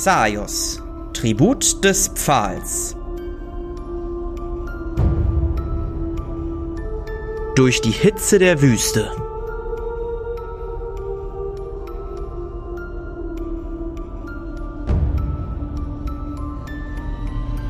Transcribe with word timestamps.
Xaios, 0.00 0.80
Tribut 1.12 1.82
des 1.82 2.06
Pfahls. 2.06 2.96
Durch 7.56 7.80
die 7.80 7.90
Hitze 7.90 8.38
der 8.38 8.62
Wüste. 8.62 9.10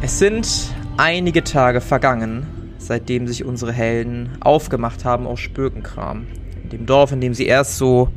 Es 0.03 0.19
sind 0.19 0.75
einige 0.99 1.43
Tage 1.45 1.81
vergangen, 1.81 2.47
seitdem 2.77 3.27
sich 3.27 3.47
unsere 3.47 3.73
Helden 3.73 4.37
aufgemacht 4.41 5.07
haben 5.07 5.27
aus 5.27 5.41
Spökenkram. 5.41 6.27
In 6.63 6.69
dem 6.69 6.85
Dorf, 6.85 7.11
in 7.11 7.23
dem 7.23 7.33
sie 7.33 7.47
erst 7.47 7.79
so 7.79 8.11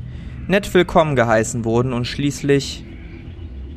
nett 0.49 0.73
willkommen 0.73 1.15
geheißen 1.15 1.63
wurden 1.63 1.93
und 1.93 2.07
schließlich 2.07 2.83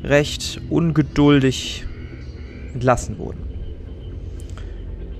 recht 0.03 0.61
ungeduldig 0.69 1.85
entlassen 2.73 3.17
wurden. 3.17 3.45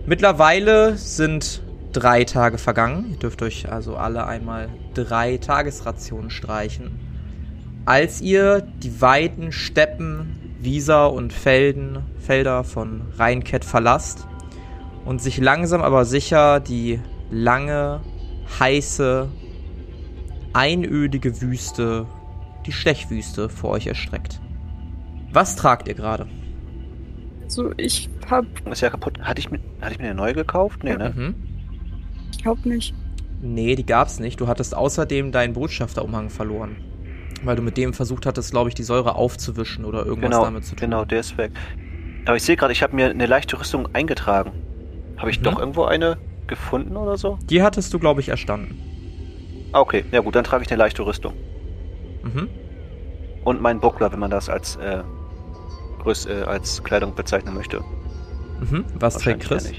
Mittlerweile 0.05 0.97
sind 0.97 1.63
drei 1.91 2.25
Tage 2.25 2.57
vergangen. 2.57 3.07
Ihr 3.11 3.17
dürft 3.17 3.41
euch 3.41 3.71
also 3.71 3.95
alle 3.95 4.27
einmal 4.27 4.69
drei 4.93 5.37
Tagesrationen 5.37 6.29
streichen. 6.29 6.99
Als 7.85 8.21
ihr 8.21 8.61
die 8.61 9.01
weiten 9.01 9.51
Steppen, 9.51 10.55
Wieser 10.59 11.11
und 11.13 11.31
Felden, 11.33 11.99
Felder 12.19 12.63
von 12.63 13.01
Rheinkett 13.17 13.63
verlasst 13.63 14.27
und 15.05 15.21
sich 15.21 15.37
langsam 15.37 15.81
aber 15.81 16.05
sicher 16.05 16.59
die 16.59 16.99
lange, 17.31 18.01
heiße, 18.59 19.29
einödige 20.53 21.41
Wüste, 21.41 22.07
die 22.65 22.71
Stechwüste 22.71 23.49
vor 23.49 23.71
euch 23.71 23.87
erstreckt. 23.87 24.39
Was 25.35 25.55
tragt 25.55 25.87
ihr 25.87 25.93
gerade? 25.93 26.27
Also 27.43 27.71
ich 27.77 28.09
hab. 28.29 28.45
Ist 28.71 28.81
ja 28.81 28.89
kaputt. 28.89 29.19
Hatte 29.21 29.39
ich 29.39 29.51
mir, 29.51 29.59
hatte 29.81 29.91
ich 29.93 29.99
mir 29.99 30.05
eine 30.05 30.15
neue 30.15 30.33
gekauft? 30.33 30.83
Nee, 30.83 30.95
ne? 30.95 31.13
Mhm. 31.15 31.35
Ich 32.31 32.41
glaub 32.41 32.65
nicht. 32.65 32.95
Nee, 33.41 33.75
die 33.75 33.85
gab's 33.85 34.19
nicht. 34.19 34.39
Du 34.39 34.47
hattest 34.47 34.75
außerdem 34.75 35.31
deinen 35.31 35.53
Botschafterumhang 35.53 36.29
verloren. 36.29 36.77
Weil 37.43 37.55
du 37.57 37.61
mit 37.61 37.77
dem 37.77 37.93
versucht 37.93 38.25
hattest, 38.25 38.51
glaube 38.51 38.69
ich, 38.69 38.75
die 38.75 38.83
Säure 38.83 39.15
aufzuwischen 39.15 39.85
oder 39.85 40.05
irgendwas 40.05 40.31
Genau, 40.31 40.43
damit 40.45 40.63
zu 40.63 40.71
tun. 40.75 40.79
genau, 40.89 41.05
der 41.05 41.19
ist 41.19 41.37
weg. 41.37 41.51
Aber 42.25 42.37
ich 42.37 42.43
sehe 42.43 42.55
gerade, 42.55 42.71
ich 42.71 42.81
habe 42.81 42.95
mir 42.95 43.09
eine 43.09 43.25
leichte 43.27 43.59
Rüstung 43.59 43.87
eingetragen. 43.93 44.51
Habe 45.17 45.29
ich 45.29 45.39
Mhm. 45.39 45.43
doch 45.43 45.59
irgendwo 45.59 45.83
eine 45.83 46.17
gefunden 46.47 46.95
oder 46.97 47.17
so? 47.17 47.37
Die 47.49 47.61
hattest 47.61 47.93
du, 47.93 47.99
glaube 47.99 48.21
ich, 48.21 48.29
erstanden. 48.29 48.79
Ah, 49.73 49.81
okay. 49.81 50.05
Ja 50.11 50.21
gut, 50.21 50.33
dann 50.35 50.43
trage 50.45 50.63
ich 50.63 50.71
eine 50.71 50.79
leichte 50.79 51.05
Rüstung. 51.05 51.33
Mhm. 52.23 52.47
Und 53.43 53.61
meinen 53.61 53.79
Buckler, 53.81 54.11
wenn 54.11 54.19
man 54.19 54.31
das 54.31 54.49
als, 54.49 54.77
äh, 54.77 55.03
Rüst, 56.05 56.27
äh, 56.27 56.43
als 56.43 56.83
Kleidung 56.83 57.15
bezeichnen 57.15 57.53
möchte. 57.53 57.81
Mhm. 58.59 58.85
Was 58.99 59.17
trägt 59.17 59.41
Chris? 59.41 59.71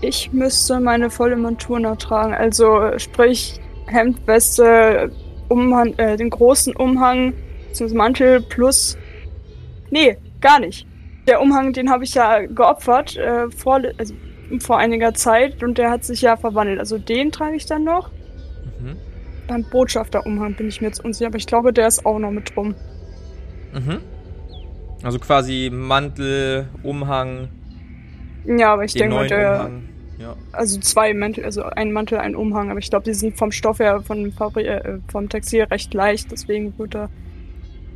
Ich 0.00 0.32
müsste 0.32 0.78
meine 0.80 1.10
volle 1.10 1.36
Montur 1.36 1.80
noch 1.80 1.96
tragen. 1.96 2.34
Also 2.34 2.98
sprich 2.98 3.60
Hemd, 3.86 4.26
Weste, 4.26 5.10
Umhang, 5.48 5.94
äh, 5.98 6.16
den 6.16 6.30
großen 6.30 6.76
Umhang, 6.76 7.34
zum 7.72 7.92
Mantel 7.94 8.40
plus. 8.40 8.96
Nee, 9.90 10.16
gar 10.40 10.60
nicht. 10.60 10.86
Der 11.26 11.40
Umhang, 11.40 11.72
den 11.72 11.90
habe 11.90 12.04
ich 12.04 12.14
ja 12.14 12.46
geopfert 12.46 13.16
äh, 13.16 13.50
vor, 13.50 13.80
also, 13.98 14.14
vor 14.60 14.78
einiger 14.78 15.14
Zeit 15.14 15.62
und 15.62 15.78
der 15.78 15.90
hat 15.90 16.04
sich 16.04 16.22
ja 16.22 16.36
verwandelt. 16.36 16.78
Also 16.78 16.98
den 16.98 17.32
trage 17.32 17.56
ich 17.56 17.66
dann 17.66 17.84
noch. 17.84 18.10
Mhm. 18.80 18.96
Beim 19.46 19.64
Botschafterumhang 19.70 20.54
bin 20.54 20.68
ich 20.68 20.80
mir 20.80 20.88
jetzt 20.88 21.04
unsicher, 21.04 21.28
aber 21.28 21.38
ich 21.38 21.46
glaube, 21.46 21.72
der 21.72 21.88
ist 21.88 22.04
auch 22.06 22.18
noch 22.18 22.30
mit 22.30 22.54
drum. 22.54 22.74
Mhm. 23.72 24.00
Also 25.02 25.18
quasi 25.18 25.70
Mantel, 25.72 26.68
Umhang, 26.82 27.48
Ja, 28.44 28.72
aber 28.72 28.84
ich 28.84 28.92
den 28.92 29.10
denke 29.10 29.14
mal, 29.14 29.28
der. 29.28 29.60
Umhang. 29.60 29.82
Ja. 30.18 30.36
Also 30.52 30.80
zwei 30.80 31.14
Mäntel, 31.14 31.44
also 31.44 31.62
ein 31.62 31.92
Mantel, 31.92 32.18
ein 32.18 32.34
Umhang, 32.34 32.70
aber 32.70 32.80
ich 32.80 32.90
glaube, 32.90 33.04
die 33.04 33.14
sind 33.14 33.38
vom 33.38 33.52
Stoff 33.52 33.78
her, 33.78 34.02
von 34.02 34.32
äh, 34.56 34.98
vom 35.08 35.28
Textil 35.28 35.62
recht 35.64 35.94
leicht, 35.94 36.32
deswegen 36.32 36.76
wird 36.76 36.94
da, 36.94 37.08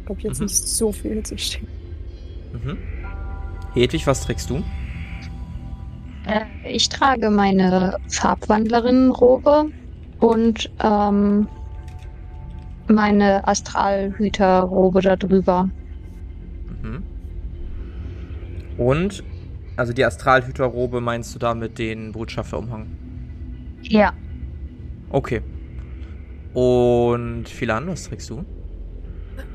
glaube 0.07 0.21
ich, 0.21 0.25
jetzt 0.25 0.39
Mhm. 0.39 0.47
nicht 0.47 0.57
so 0.69 0.93
viel 0.93 1.15
Hitze 1.15 1.37
stehen. 1.39 1.69
Mhm. 2.53 2.79
Hedwig, 3.75 4.07
was 4.07 4.21
trägst 4.25 4.51
du? 4.51 4.63
Äh, 6.27 6.45
Ich 6.71 6.89
trage 6.89 7.31
meine 7.31 7.97
Farbwandlerin-Robe 8.09 9.73
und 10.21 10.71
ähm, 10.81 11.49
meine 12.87 13.47
Astralhüter-Robe 13.49 15.01
darüber. 15.01 15.69
Mhm. 16.83 17.03
Und, 18.77 19.23
also 19.77 19.93
die 19.93 20.05
Astralhüterrobe 20.05 21.01
meinst 21.01 21.35
du 21.35 21.39
damit 21.39 21.79
den 21.79 22.13
Botschafterumhang? 22.13 22.87
Ja. 23.83 24.13
Okay. 25.11 25.43
Und 26.55 27.49
Philan, 27.49 27.87
was 27.89 28.05
trägst 28.05 28.31
du? 28.31 28.45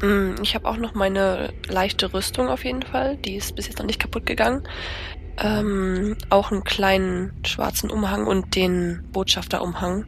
Mm, 0.01 0.35
Ich 0.41 0.55
habe 0.55 0.67
auch 0.67 0.77
noch 0.77 0.93
meine 0.93 1.53
leichte 1.67 2.13
Rüstung 2.13 2.47
auf 2.47 2.63
jeden 2.63 2.81
Fall. 2.81 3.17
Die 3.17 3.35
ist 3.35 3.55
bis 3.55 3.67
jetzt 3.67 3.79
noch 3.79 3.85
nicht 3.85 3.99
kaputt 3.99 4.25
gegangen. 4.25 4.63
Ähm, 5.39 6.15
auch 6.29 6.51
einen 6.51 6.63
kleinen 6.63 7.31
schwarzen 7.45 7.91
Umhang 7.91 8.25
und 8.25 8.55
den 8.55 9.03
Botschafterumhang. 9.11 10.05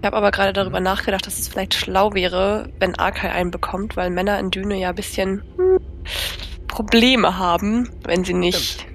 Ich 0.00 0.06
habe 0.06 0.16
aber 0.16 0.30
gerade 0.30 0.52
darüber 0.52 0.80
nachgedacht, 0.80 1.26
dass 1.26 1.38
es 1.38 1.48
vielleicht 1.48 1.74
schlau 1.74 2.14
wäre, 2.14 2.68
wenn 2.78 2.94
Arkai 2.94 3.32
einen 3.32 3.50
bekommt, 3.50 3.96
weil 3.96 4.10
Männer 4.10 4.38
in 4.38 4.50
Düne 4.50 4.76
ja 4.76 4.90
ein 4.90 4.94
bisschen 4.94 5.42
hm, 5.56 5.80
Probleme 6.68 7.36
haben, 7.36 7.90
wenn 8.04 8.24
sie 8.24 8.34
nicht 8.34 8.86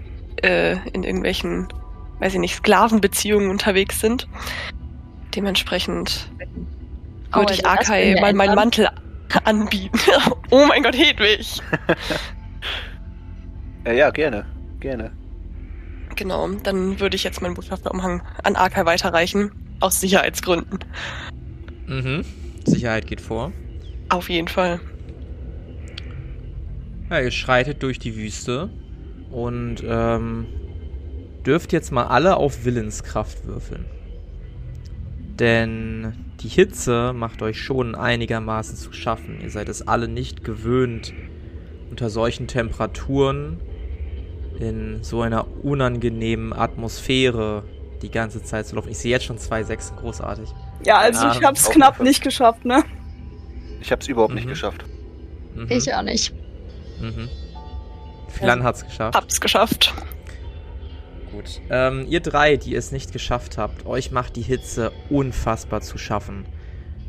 äh, 0.41 0.77
in 0.89 1.03
irgendwelchen, 1.03 1.67
weiß 2.19 2.33
ich 2.35 2.39
nicht, 2.39 2.55
Sklavenbeziehungen 2.55 3.49
unterwegs 3.49 3.99
sind. 3.99 4.27
Dementsprechend 5.35 6.29
Oh, 7.33 7.39
würde 7.39 7.53
ich 7.53 7.65
Arkai 7.65 8.15
mal 8.21 8.33
meinen. 8.33 8.55
Mantel 8.55 8.87
anbieten. 9.43 9.99
oh 10.51 10.65
mein 10.67 10.83
Gott, 10.83 10.95
Hedwig! 10.95 11.61
Äh, 13.85 13.97
ja, 13.97 14.11
gerne. 14.11 14.45
Gerne. 14.79 15.11
Genau, 16.15 16.47
dann 16.47 17.01
würde 17.01 17.17
ich 17.17 17.25
jetzt 17.25 17.41
meinen 17.41 17.53
Botschafterumhang 17.53 18.21
an 18.41 18.55
Arkai 18.55 18.85
weiterreichen. 18.85 19.51
Aus 19.83 19.99
Sicherheitsgründen. 19.99 20.79
Mhm. 21.87 22.23
Sicherheit 22.63 23.05
geht 23.05 23.19
vor. 23.19 23.51
Auf 24.07 24.29
jeden 24.29 24.47
Fall. 24.47 24.79
Ja, 27.09 27.19
ihr 27.19 27.31
schreitet 27.31 27.83
durch 27.83 27.99
die 27.99 28.15
Wüste 28.15 28.69
und 29.29 29.83
ähm, 29.85 30.45
dürft 31.45 31.73
jetzt 31.73 31.91
mal 31.91 32.05
alle 32.05 32.37
auf 32.37 32.63
Willenskraft 32.63 33.45
würfeln. 33.45 33.83
Denn 35.37 36.13
die 36.39 36.47
Hitze 36.47 37.11
macht 37.13 37.41
euch 37.41 37.59
schon 37.59 37.93
einigermaßen 37.93 38.77
zu 38.77 38.93
schaffen. 38.93 39.41
Ihr 39.41 39.49
seid 39.49 39.67
es 39.67 39.85
alle 39.85 40.07
nicht 40.07 40.45
gewöhnt, 40.45 41.13
unter 41.89 42.09
solchen 42.09 42.47
Temperaturen 42.47 43.59
in 44.61 45.03
so 45.03 45.19
einer 45.19 45.45
unangenehmen 45.61 46.53
Atmosphäre 46.53 47.65
die 48.03 48.11
ganze 48.11 48.43
Zeit 48.43 48.67
zu 48.67 48.75
laufen. 48.75 48.89
Ich 48.91 48.99
sehe 48.99 49.11
jetzt 49.11 49.25
schon 49.25 49.37
zwei 49.39 49.63
Sechsen, 49.63 49.95
großartig. 49.97 50.49
Ja, 50.85 50.97
also 50.99 51.25
Ja, 51.25 51.31
ich 51.35 51.43
hab's 51.43 51.67
auch 51.67 51.71
knapp 51.71 51.99
nicht 52.01 52.21
geschafft, 52.21 52.65
ne? 52.65 52.83
Ich 53.81 53.91
habe 53.91 54.01
es 54.01 54.07
überhaupt 54.07 54.33
nicht 54.35 54.45
Mhm. 54.45 54.49
geschafft. 54.49 54.85
Mhm. 55.55 55.67
Ich 55.69 55.93
auch 55.93 56.01
nicht. 56.03 56.33
Mhm. 57.01 57.29
Philan 58.29 58.63
hat's 58.63 58.85
geschafft. 58.85 59.15
Hab's 59.15 59.41
geschafft. 59.41 59.93
Gut. 61.31 61.61
Ähm, 61.69 62.05
ihr 62.07 62.19
drei, 62.19 62.57
die 62.57 62.75
es 62.75 62.91
nicht 62.91 63.11
geschafft 63.11 63.57
habt, 63.57 63.85
euch 63.85 64.11
macht 64.11 64.35
die 64.35 64.41
Hitze 64.41 64.91
unfassbar 65.09 65.81
zu 65.81 65.97
schaffen. 65.97 66.45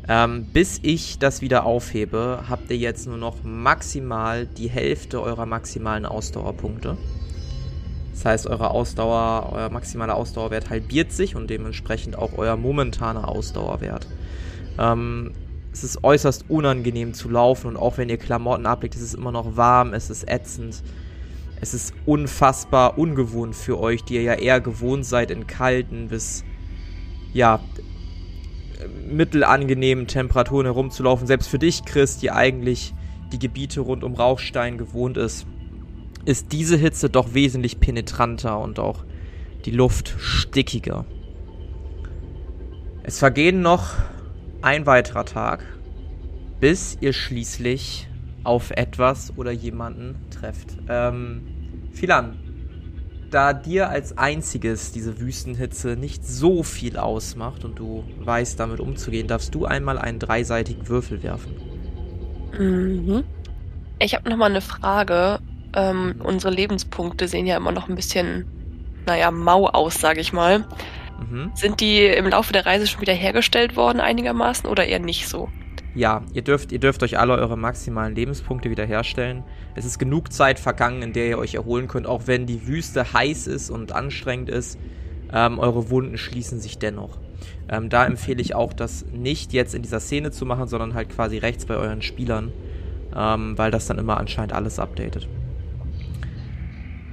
Ähm, 0.07 0.45
bis 0.51 0.79
ich 0.83 1.17
das 1.19 1.41
wieder 1.41 1.65
aufhebe, 1.65 2.43
habt 2.49 2.69
ihr 2.69 2.77
jetzt 2.77 3.07
nur 3.07 3.17
noch 3.17 3.37
maximal 3.43 4.45
die 4.45 4.69
Hälfte 4.69 5.21
eurer 5.21 5.45
maximalen 5.45 6.05
Ausdauerpunkte. 6.05 6.97
Das 8.15 8.23
heißt, 8.23 8.47
eure 8.47 8.71
Ausdauer, 8.71 9.49
euer 9.51 9.69
maximaler 9.69 10.15
Ausdauerwert 10.15 10.69
halbiert 10.69 11.11
sich 11.11 11.35
und 11.35 11.49
dementsprechend 11.49 12.17
auch 12.17 12.37
euer 12.37 12.55
momentaner 12.55 13.27
Ausdauerwert. 13.27 14.07
Ähm, 14.79 15.33
es 15.73 15.83
ist 15.83 16.01
äußerst 16.01 16.49
unangenehm 16.49 17.13
zu 17.13 17.29
laufen 17.29 17.67
und 17.67 17.75
auch 17.75 17.97
wenn 17.97 18.07
ihr 18.07 18.17
Klamotten 18.17 18.65
ablegt, 18.65 18.95
ist 18.95 19.01
es 19.01 19.13
immer 19.15 19.33
noch 19.33 19.57
warm, 19.57 19.93
es 19.93 20.09
ist 20.09 20.29
ätzend. 20.29 20.81
Es 21.59 21.73
ist 21.73 21.93
unfassbar 22.05 22.97
ungewohnt 22.97 23.53
für 23.53 23.77
euch, 23.79 24.05
die 24.05 24.15
ihr 24.15 24.21
ja 24.21 24.33
eher 24.35 24.61
gewohnt 24.61 25.05
seid, 25.05 25.29
in 25.29 25.45
kalten 25.45 26.07
bis, 26.07 26.45
ja, 27.33 27.59
mittelangenehmen 29.09 30.07
Temperaturen 30.07 30.65
herumzulaufen. 30.65 31.27
Selbst 31.27 31.49
für 31.49 31.59
dich, 31.59 31.83
Chris, 31.83 32.17
die 32.17 32.31
eigentlich 32.31 32.93
die 33.33 33.39
Gebiete 33.39 33.81
rund 33.81 34.05
um 34.05 34.13
Rauchstein 34.13 34.77
gewohnt 34.77 35.17
ist, 35.17 35.45
ist 36.25 36.51
diese 36.51 36.77
Hitze 36.77 37.09
doch 37.09 37.33
wesentlich 37.33 37.79
penetranter 37.79 38.59
und 38.59 38.79
auch 38.79 39.05
die 39.65 39.71
Luft 39.71 40.15
stickiger. 40.19 41.05
Es 43.03 43.19
vergehen 43.19 43.61
noch 43.61 43.93
ein 44.61 44.85
weiterer 44.85 45.25
Tag, 45.25 45.63
bis 46.59 46.97
ihr 47.01 47.13
schließlich 47.13 48.07
auf 48.43 48.71
etwas 48.71 49.33
oder 49.37 49.51
jemanden 49.51 50.15
trefft. 50.31 50.77
Ähm, 50.89 51.43
Philan, 51.93 52.37
da 53.31 53.53
dir 53.53 53.89
als 53.89 54.17
einziges 54.17 54.91
diese 54.91 55.19
Wüstenhitze 55.19 55.95
nicht 55.95 56.25
so 56.25 56.63
viel 56.63 56.97
ausmacht 56.97 57.65
und 57.65 57.77
du 57.77 58.03
weißt 58.19 58.59
damit 58.59 58.79
umzugehen, 58.79 59.27
darfst 59.27 59.53
du 59.53 59.65
einmal 59.65 59.97
einen 59.97 60.19
dreiseitigen 60.19 60.87
Würfel 60.87 61.21
werfen. 61.21 61.53
Mhm. 62.57 63.23
Ich 63.99 64.13
habe 64.15 64.29
noch 64.29 64.37
mal 64.37 64.49
eine 64.49 64.61
Frage. 64.61 65.39
Ähm, 65.75 66.15
unsere 66.23 66.53
Lebenspunkte 66.53 67.27
sehen 67.27 67.45
ja 67.45 67.57
immer 67.57 67.71
noch 67.71 67.89
ein 67.89 67.95
bisschen, 67.95 68.45
naja, 69.05 69.29
mau 69.31 69.67
aus, 69.67 69.99
sage 69.99 70.21
ich 70.21 70.33
mal. 70.33 70.65
Mhm. 71.29 71.51
Sind 71.53 71.81
die 71.81 72.05
im 72.05 72.27
Laufe 72.27 72.53
der 72.53 72.65
Reise 72.65 72.87
schon 72.87 73.01
wieder 73.01 73.13
hergestellt 73.13 73.75
worden 73.75 73.99
einigermaßen 73.99 74.69
oder 74.69 74.85
eher 74.85 74.99
nicht 74.99 75.27
so? 75.27 75.49
Ja, 75.93 76.23
ihr 76.33 76.41
dürft, 76.41 76.73
ihr 76.73 76.79
dürft 76.79 77.03
euch 77.03 77.17
alle 77.17 77.33
eure 77.33 77.57
maximalen 77.57 78.15
Lebenspunkte 78.15 78.69
wiederherstellen. 78.69 79.43
Es 79.75 79.85
ist 79.85 79.97
genug 79.97 80.33
Zeit 80.33 80.59
vergangen, 80.59 81.01
in 81.01 81.13
der 81.13 81.27
ihr 81.27 81.37
euch 81.37 81.55
erholen 81.55 81.87
könnt, 81.87 82.05
auch 82.05 82.23
wenn 82.25 82.45
die 82.45 82.67
Wüste 82.67 83.13
heiß 83.13 83.47
ist 83.47 83.69
und 83.69 83.93
anstrengend 83.93 84.49
ist. 84.49 84.77
Ähm, 85.33 85.57
eure 85.57 85.89
Wunden 85.89 86.17
schließen 86.17 86.59
sich 86.59 86.79
dennoch. 86.79 87.17
Ähm, 87.69 87.89
da 87.89 88.05
empfehle 88.05 88.41
ich 88.41 88.55
auch, 88.55 88.73
das 88.73 89.05
nicht 89.11 89.53
jetzt 89.53 89.73
in 89.73 89.81
dieser 89.81 90.01
Szene 90.01 90.31
zu 90.31 90.45
machen, 90.45 90.67
sondern 90.67 90.93
halt 90.93 91.09
quasi 91.09 91.37
rechts 91.37 91.65
bei 91.65 91.75
euren 91.75 92.01
Spielern, 92.01 92.51
ähm, 93.15 93.57
weil 93.57 93.71
das 93.71 93.87
dann 93.87 93.97
immer 93.97 94.17
anscheinend 94.17 94.53
alles 94.53 94.79
updatet. 94.79 95.29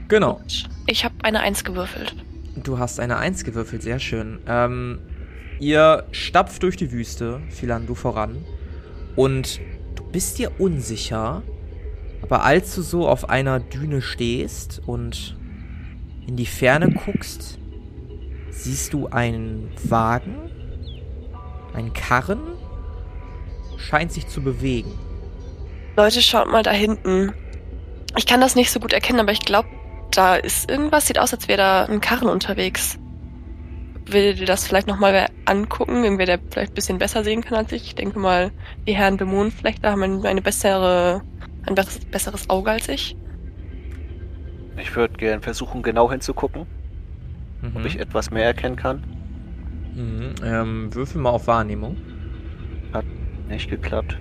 Genau. 0.09 0.41
Ich 0.87 1.05
habe 1.05 1.15
eine 1.23 1.41
Eins 1.41 1.65
gewürfelt. 1.65 2.15
Du 2.57 2.79
hast 2.79 3.01
eine 3.01 3.17
Eins 3.19 3.45
gewürfelt, 3.45 3.83
sehr 3.83 3.99
schön. 3.99 4.41
Ähm, 4.47 4.99
ihr 5.59 6.05
stapft 6.13 6.63
durch 6.63 6.77
die 6.77 6.93
Wüste, 6.93 7.41
Philan, 7.49 7.87
du 7.87 7.95
voran. 7.95 8.45
Und 9.17 9.61
du 9.95 10.05
bist 10.05 10.39
dir 10.39 10.61
unsicher, 10.61 11.43
aber 12.23 12.45
als 12.45 12.75
du 12.75 12.83
so 12.83 13.09
auf 13.09 13.29
einer 13.29 13.61
Düne 13.61 14.03
stehst 14.03 14.83
und 14.87 15.37
in 16.27 16.37
die 16.37 16.47
Ferne 16.47 16.91
guckst, 16.91 17.59
siehst 18.51 18.93
du 18.93 19.09
einen 19.09 19.71
Wagen, 19.85 20.37
einen 21.75 21.93
Karren, 21.93 22.41
scheint 23.77 24.13
sich 24.13 24.29
zu 24.29 24.43
bewegen. 24.43 24.93
Leute, 25.97 26.23
schaut 26.23 26.49
mal 26.49 26.63
da 26.63 26.71
hinten. 26.71 27.33
Ich 28.17 28.27
kann 28.27 28.41
das 28.41 28.55
nicht 28.55 28.71
so 28.71 28.79
gut 28.79 28.93
erkennen, 28.93 29.21
aber 29.21 29.33
ich 29.33 29.41
glaube, 29.41 29.69
da 30.17 30.37
ist 30.37 30.70
irgendwas. 30.70 31.06
Sieht 31.06 31.19
aus, 31.19 31.32
als 31.32 31.49
wäre 31.49 31.59
da 31.59 31.85
ein 31.85 32.00
Karren 32.00 32.29
unterwegs. 32.29 32.99
Will 34.06 34.35
dir 34.35 34.47
das 34.47 34.67
vielleicht 34.67 34.88
nochmal 34.88 35.29
angucken? 35.44 36.03
Irgendwer, 36.05 36.26
der 36.26 36.41
vielleicht 36.50 36.73
ein 36.73 36.75
bisschen 36.75 36.99
besser 36.99 37.23
sehen 37.25 37.43
kann 37.43 37.59
als 37.59 37.73
ich. 37.73 37.85
Ich 37.87 37.94
denke 37.94 38.19
mal, 38.19 38.50
die 38.87 38.94
Herren 38.94 39.17
Dämonen 39.17 39.53
vielleicht 39.53 39.85
da 39.85 39.93
haben 39.93 40.25
eine 40.25 40.43
bessere, 40.43 41.23
ein 41.67 41.75
besseres, 41.75 42.50
Auge 42.50 42.70
als 42.73 42.88
ich. 42.88 43.17
Ich 44.76 44.94
würde 44.97 45.14
gern 45.14 45.41
versuchen, 45.43 45.82
genau 45.82 46.11
hinzugucken, 46.11 46.67
Mhm. 47.62 47.76
ob 47.76 47.85
ich 47.85 48.00
etwas 48.00 48.31
mehr 48.31 48.44
erkennen 48.44 48.76
kann. 48.76 49.05
Mhm. 49.94 50.35
Ähm, 50.44 50.94
würfel 50.94 51.20
mal 51.20 51.31
auf 51.31 51.47
Wahrnehmung. 51.47 51.97
Nicht 53.49 53.69
geklappt. 53.69 54.17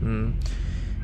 Mhm. 0.00 0.34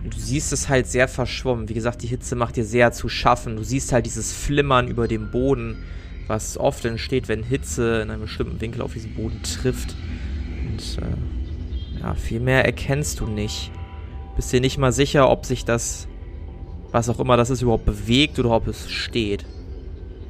Du 0.05 0.19
siehst 0.19 0.53
es 0.53 0.69
halt 0.69 0.87
sehr 0.87 1.09
verschwommen. 1.09 1.69
Wie 1.69 1.75
gesagt, 1.75 2.03
die 2.03 2.07
Hitze 2.07 2.35
macht 2.35 2.57
dir 2.57 2.65
sehr 2.65 2.93
zu 2.93 3.09
schaffen. 3.09 3.57
Du 3.57 3.63
siehst 3.63 3.93
halt 3.93 4.07
dieses 4.07 4.33
Flimmern 4.33 4.89
über 4.89 5.09
dem 5.09 5.31
Boden, 5.31 5.85
was 6.27 6.57
oft 6.57 6.85
entsteht, 6.85 7.29
wenn 7.29 7.43
Hitze 7.43 8.01
in 8.03 8.11
einem 8.11 8.23
bestimmten 8.23 8.61
Winkel 8.61 8.83
auf 8.83 8.95
diesen 8.95 9.15
Boden 9.15 9.43
trifft. 9.43 9.95
Und 10.67 10.99
äh, 11.03 12.01
ja, 12.01 12.15
viel 12.15 12.41
mehr 12.41 12.65
erkennst 12.65 13.21
du 13.21 13.27
nicht. 13.27 13.71
Bist 14.37 14.53
dir 14.53 14.61
nicht 14.61 14.79
mal 14.79 14.93
sicher, 14.93 15.29
ob 15.29 15.45
sich 15.45 15.65
das, 15.65 16.09
was 16.93 17.11
auch 17.11 17.21
immer 17.21 17.37
das 17.37 17.51
ist, 17.51 17.61
überhaupt 17.61 17.85
bewegt 17.85 18.39
oder 18.39 18.51
ob 18.51 18.69
es 18.69 18.91
steht. 18.91 19.45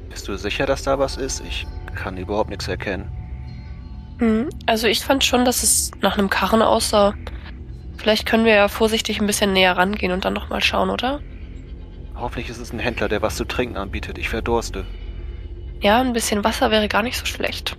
Bist 0.09 0.27
du 0.27 0.35
sicher, 0.37 0.65
dass 0.65 0.83
da 0.83 0.99
was 0.99 1.15
ist? 1.15 1.41
Ich 1.47 1.65
kann 1.95 2.17
überhaupt 2.17 2.49
nichts 2.49 2.67
erkennen. 2.67 3.09
Mhm. 4.19 4.49
Also 4.65 4.87
ich 4.87 4.99
fand 4.99 5.23
schon, 5.23 5.45
dass 5.45 5.63
es 5.63 5.91
nach 6.01 6.17
einem 6.17 6.29
Karren 6.29 6.61
aussah. 6.61 7.13
Vielleicht 8.01 8.25
können 8.25 8.45
wir 8.45 8.55
ja 8.55 8.67
vorsichtig 8.67 9.21
ein 9.21 9.27
bisschen 9.27 9.53
näher 9.53 9.77
rangehen 9.77 10.11
und 10.11 10.25
dann 10.25 10.33
nochmal 10.33 10.61
schauen, 10.63 10.89
oder? 10.89 11.19
Hoffentlich 12.15 12.49
ist 12.49 12.57
es 12.57 12.73
ein 12.73 12.79
Händler, 12.79 13.07
der 13.07 13.21
was 13.21 13.35
zu 13.35 13.45
trinken 13.45 13.77
anbietet. 13.77 14.17
Ich 14.17 14.27
verdurste. 14.27 14.85
Ja, 15.81 16.01
ein 16.01 16.11
bisschen 16.11 16.43
Wasser 16.43 16.71
wäre 16.71 16.87
gar 16.87 17.03
nicht 17.03 17.15
so 17.17 17.27
schlecht. 17.27 17.77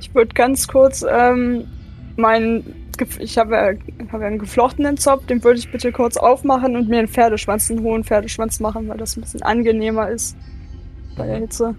Ich 0.00 0.12
würde 0.16 0.34
ganz 0.34 0.66
kurz 0.66 1.04
ähm, 1.08 1.68
meinen, 2.16 2.90
Gef- 2.98 3.20
ich 3.20 3.38
habe 3.38 3.54
ja, 3.54 4.06
hab 4.12 4.20
ja 4.20 4.26
einen 4.26 4.40
geflochtenen 4.40 4.96
Zopf, 4.96 5.26
den 5.26 5.44
würde 5.44 5.60
ich 5.60 5.70
bitte 5.70 5.92
kurz 5.92 6.16
aufmachen 6.16 6.74
und 6.74 6.88
mir 6.88 6.98
einen 6.98 7.08
Pferdeschwanz, 7.08 7.70
einen 7.70 7.82
hohen 7.82 8.02
Pferdeschwanz 8.02 8.58
machen, 8.58 8.88
weil 8.88 8.98
das 8.98 9.16
ein 9.16 9.20
bisschen 9.20 9.42
angenehmer 9.42 10.08
ist 10.08 10.36
bei 11.16 11.26
der 11.26 11.38
Hitze. 11.38 11.76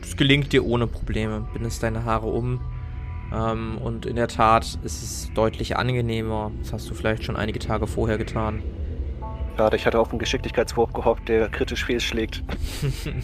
Das 0.00 0.16
gelingt 0.16 0.52
dir 0.52 0.64
ohne 0.64 0.86
Probleme. 0.86 1.48
Bindest 1.52 1.82
deine 1.82 2.04
Haare 2.04 2.28
um. 2.28 2.60
Ähm, 3.32 3.78
und 3.78 4.06
in 4.06 4.16
der 4.16 4.28
Tat 4.28 4.78
ist 4.82 5.02
es 5.02 5.30
deutlich 5.34 5.76
angenehmer. 5.76 6.50
Das 6.60 6.72
hast 6.72 6.90
du 6.90 6.94
vielleicht 6.94 7.24
schon 7.24 7.36
einige 7.36 7.58
Tage 7.58 7.86
vorher 7.86 8.18
getan. 8.18 8.62
Schade, 9.56 9.76
ich 9.76 9.86
hatte 9.86 10.00
auf 10.00 10.10
einen 10.10 10.18
Geschicklichkeitswurf 10.18 10.92
gehofft, 10.92 11.28
der 11.28 11.48
kritisch 11.48 11.84
fehlschlägt. 11.84 12.42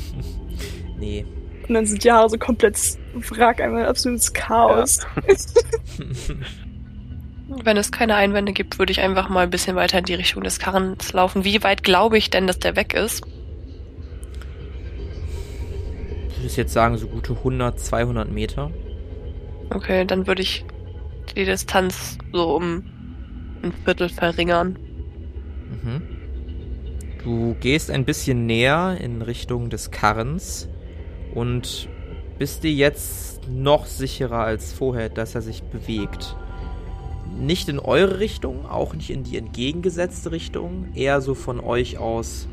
nee. 0.99 1.25
Und 1.67 1.75
dann 1.75 1.87
sind 1.87 2.05
die 2.05 2.12
Haare 2.12 2.29
so 2.31 2.38
komplett 2.38 2.79
wrack, 3.31 3.61
einmal 3.61 3.82
ein 3.82 3.88
absolutes 3.88 4.32
Chaos. 4.32 5.00
Wenn 7.49 7.76
es 7.76 7.91
keine 7.91 8.14
Einwände 8.17 8.53
gibt, 8.53 8.79
würde 8.79 8.93
ich 8.93 9.00
einfach 9.00 9.29
mal 9.29 9.44
ein 9.44 9.50
bisschen 9.50 9.76
weiter 9.76 9.99
in 9.99 10.05
die 10.05 10.14
Richtung 10.14 10.43
des 10.43 10.58
Karrens 10.58 11.12
laufen. 11.12 11.44
Wie 11.44 11.62
weit 11.62 11.82
glaube 11.82 12.19
ich 12.19 12.31
denn, 12.31 12.47
dass 12.47 12.58
der 12.58 12.76
weg 12.76 12.94
ist? 12.94 13.25
Ich 16.29 16.43
würde 16.43 16.55
jetzt 16.55 16.73
sagen, 16.73 16.97
so 16.99 17.08
gute 17.08 17.32
100, 17.32 17.81
200 17.81 18.31
Meter. 18.31 18.70
Okay, 19.71 20.05
dann 20.05 20.27
würde 20.27 20.43
ich 20.43 20.65
die 21.35 21.45
Distanz 21.45 22.19
so 22.33 22.57
um 22.57 22.85
ein 23.63 23.73
Viertel 23.85 24.09
verringern. 24.09 24.79
Mhm. 25.83 26.03
Du 27.23 27.57
gehst 27.61 27.91
ein 27.91 28.05
bisschen 28.05 28.47
näher 28.47 28.99
in 29.01 29.21
Richtung 29.23 29.69
des 29.69 29.91
Karrens 29.91 30.69
und 31.35 31.89
bist 32.39 32.63
dir 32.63 32.73
jetzt 32.73 33.49
noch 33.49 33.87
sicherer 33.87 34.44
als 34.44 34.73
vorher, 34.73 35.08
dass 35.08 35.35
er 35.35 35.43
sich 35.43 35.63
bewegt. 35.63 36.37
Nicht 37.37 37.69
in 37.69 37.79
eure 37.79 38.20
Richtung, 38.20 38.67
auch 38.67 38.94
nicht 38.94 39.11
in 39.11 39.25
die 39.25 39.37
entgegengesetzte 39.37 40.31
Richtung, 40.31 40.89
eher 40.94 41.20
so 41.20 41.35
von 41.35 41.61
euch 41.61 41.99
aus 41.99 42.49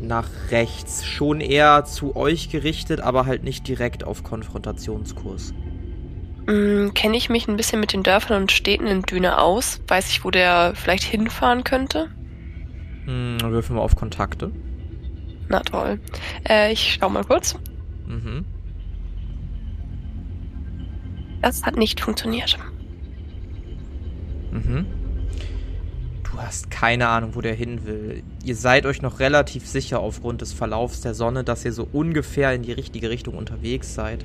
nach 0.00 0.28
rechts. 0.50 1.04
Schon 1.04 1.40
eher 1.40 1.84
zu 1.84 2.16
euch 2.16 2.50
gerichtet, 2.50 3.00
aber 3.00 3.26
halt 3.26 3.44
nicht 3.44 3.66
direkt 3.66 4.04
auf 4.04 4.22
Konfrontationskurs. 4.22 5.54
Hm, 6.46 6.92
Kenne 6.94 7.16
ich 7.16 7.28
mich 7.28 7.48
ein 7.48 7.56
bisschen 7.56 7.80
mit 7.80 7.92
den 7.92 8.02
Dörfern 8.02 8.42
und 8.42 8.52
Städten 8.52 8.86
in 8.86 9.02
Düne 9.02 9.38
aus? 9.38 9.80
Weiß 9.86 10.10
ich, 10.10 10.24
wo 10.24 10.30
der 10.30 10.72
vielleicht 10.74 11.04
hinfahren 11.04 11.64
könnte? 11.64 12.08
Hm, 13.06 13.38
würfeln 13.40 13.78
wir 13.78 13.82
auf 13.82 13.96
Kontakte. 13.96 14.50
Na 15.48 15.60
toll. 15.60 16.00
Äh, 16.48 16.72
ich 16.72 16.98
schau 16.98 17.08
mal 17.08 17.24
kurz. 17.24 17.56
Mhm. 18.06 18.44
Das 21.42 21.64
hat 21.64 21.76
nicht 21.76 22.00
funktioniert. 22.00 22.56
Mhm. 24.52 24.86
Du 26.22 26.38
hast 26.40 26.70
keine 26.70 27.08
Ahnung, 27.08 27.34
wo 27.34 27.40
der 27.40 27.54
hin 27.54 27.84
will. 27.84 28.22
Ihr 28.44 28.56
seid 28.56 28.86
euch 28.86 29.02
noch 29.02 29.18
relativ 29.18 29.66
sicher 29.66 30.00
aufgrund 30.00 30.40
des 30.40 30.52
Verlaufs 30.52 31.02
der 31.02 31.14
Sonne, 31.14 31.44
dass 31.44 31.64
ihr 31.64 31.72
so 31.72 31.86
ungefähr 31.92 32.54
in 32.54 32.62
die 32.62 32.72
richtige 32.72 33.10
Richtung 33.10 33.34
unterwegs 33.34 33.94
seid. 33.94 34.24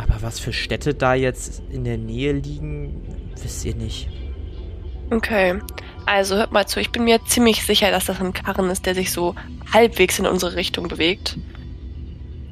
Aber 0.00 0.22
was 0.22 0.40
für 0.40 0.52
Städte 0.52 0.94
da 0.94 1.14
jetzt 1.14 1.62
in 1.70 1.84
der 1.84 1.98
Nähe 1.98 2.32
liegen, 2.32 3.02
wisst 3.42 3.64
ihr 3.64 3.74
nicht. 3.74 4.08
Okay. 5.10 5.60
Also 6.06 6.36
hört 6.36 6.52
mal 6.52 6.66
zu, 6.66 6.80
ich 6.80 6.90
bin 6.90 7.04
mir 7.04 7.22
ziemlich 7.24 7.64
sicher, 7.64 7.90
dass 7.90 8.06
das 8.06 8.20
ein 8.20 8.32
Karren 8.32 8.70
ist, 8.70 8.86
der 8.86 8.94
sich 8.94 9.12
so 9.12 9.34
halbwegs 9.72 10.18
in 10.18 10.26
unsere 10.26 10.56
Richtung 10.56 10.88
bewegt. 10.88 11.36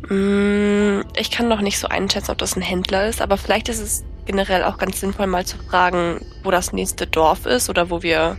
Mm, 0.08 1.00
Ich 1.16 1.30
kann 1.30 1.48
noch 1.48 1.60
nicht 1.62 1.78
so 1.78 1.88
einschätzen, 1.88 2.30
ob 2.30 2.38
das 2.38 2.54
ein 2.56 2.62
Händler 2.62 3.08
ist, 3.08 3.22
aber 3.22 3.36
vielleicht 3.38 3.68
ist 3.68 3.80
es 3.80 4.04
generell 4.26 4.62
auch 4.64 4.76
ganz 4.76 5.00
sinnvoll, 5.00 5.26
mal 5.26 5.46
zu 5.46 5.56
fragen, 5.56 6.20
wo 6.42 6.50
das 6.50 6.72
nächste 6.72 7.06
Dorf 7.06 7.46
ist 7.46 7.70
oder 7.70 7.88
wo 7.90 8.02
wir, 8.02 8.36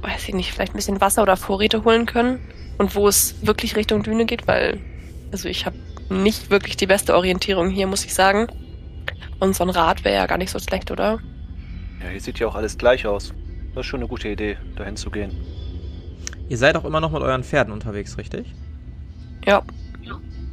weiß 0.00 0.28
ich 0.28 0.34
nicht, 0.34 0.52
vielleicht 0.52 0.72
ein 0.72 0.76
bisschen 0.76 1.00
Wasser 1.02 1.22
oder 1.22 1.36
Vorräte 1.36 1.84
holen 1.84 2.06
können 2.06 2.40
und 2.78 2.94
wo 2.94 3.06
es 3.08 3.36
wirklich 3.42 3.76
Richtung 3.76 4.02
Düne 4.02 4.24
geht, 4.24 4.48
weil, 4.48 4.80
also 5.32 5.48
ich 5.48 5.66
habe 5.66 5.76
nicht 6.08 6.50
wirklich 6.50 6.76
die 6.76 6.86
beste 6.86 7.14
Orientierung 7.14 7.70
hier, 7.70 7.86
muss 7.86 8.04
ich 8.04 8.14
sagen. 8.14 8.46
Und 9.40 9.54
so 9.54 9.64
ein 9.64 9.70
Rad 9.70 10.04
wäre 10.04 10.14
ja 10.16 10.26
gar 10.26 10.38
nicht 10.38 10.50
so 10.50 10.58
schlecht, 10.58 10.90
oder? 10.90 11.18
Ja, 12.02 12.08
hier 12.10 12.20
sieht 12.20 12.38
ja 12.38 12.46
auch 12.46 12.54
alles 12.54 12.78
gleich 12.78 13.06
aus. 13.06 13.34
Das 13.74 13.80
ist 13.80 13.86
schon 13.86 14.00
eine 14.00 14.08
gute 14.08 14.28
Idee, 14.28 14.56
dahin 14.76 14.96
zu 14.96 15.10
gehen. 15.10 15.32
Ihr 16.48 16.56
seid 16.56 16.76
auch 16.76 16.84
immer 16.84 17.00
noch 17.00 17.10
mit 17.10 17.22
euren 17.22 17.44
Pferden 17.44 17.72
unterwegs, 17.72 18.16
richtig? 18.18 18.54
Ja. 19.44 19.62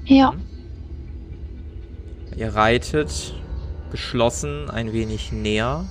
Ja. 0.05 0.33
Ihr 2.35 2.55
reitet 2.55 3.35
geschlossen 3.91 4.71
ein 4.71 4.91
wenig 4.91 5.31
näher 5.31 5.85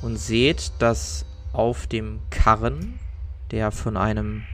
und 0.00 0.16
seht, 0.16 0.72
dass 0.78 1.26
auf 1.52 1.86
dem 1.88 2.20
Karren, 2.30 3.00
der 3.50 3.72
von 3.72 3.96
einem, 3.96 4.44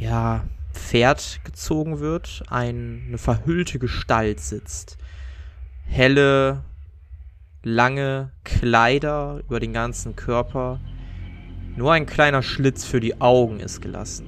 ja, 0.00 0.44
Pferd 0.76 1.40
gezogen 1.44 1.98
wird, 2.00 2.42
eine 2.48 3.18
verhüllte 3.18 3.78
Gestalt 3.78 4.40
sitzt. 4.40 4.98
Helle, 5.84 6.62
lange 7.62 8.30
Kleider 8.44 9.40
über 9.48 9.58
den 9.58 9.72
ganzen 9.72 10.14
Körper. 10.14 10.80
Nur 11.76 11.92
ein 11.92 12.06
kleiner 12.06 12.42
Schlitz 12.42 12.84
für 12.84 13.00
die 13.00 13.20
Augen 13.20 13.58
ist 13.60 13.80
gelassen. 13.80 14.26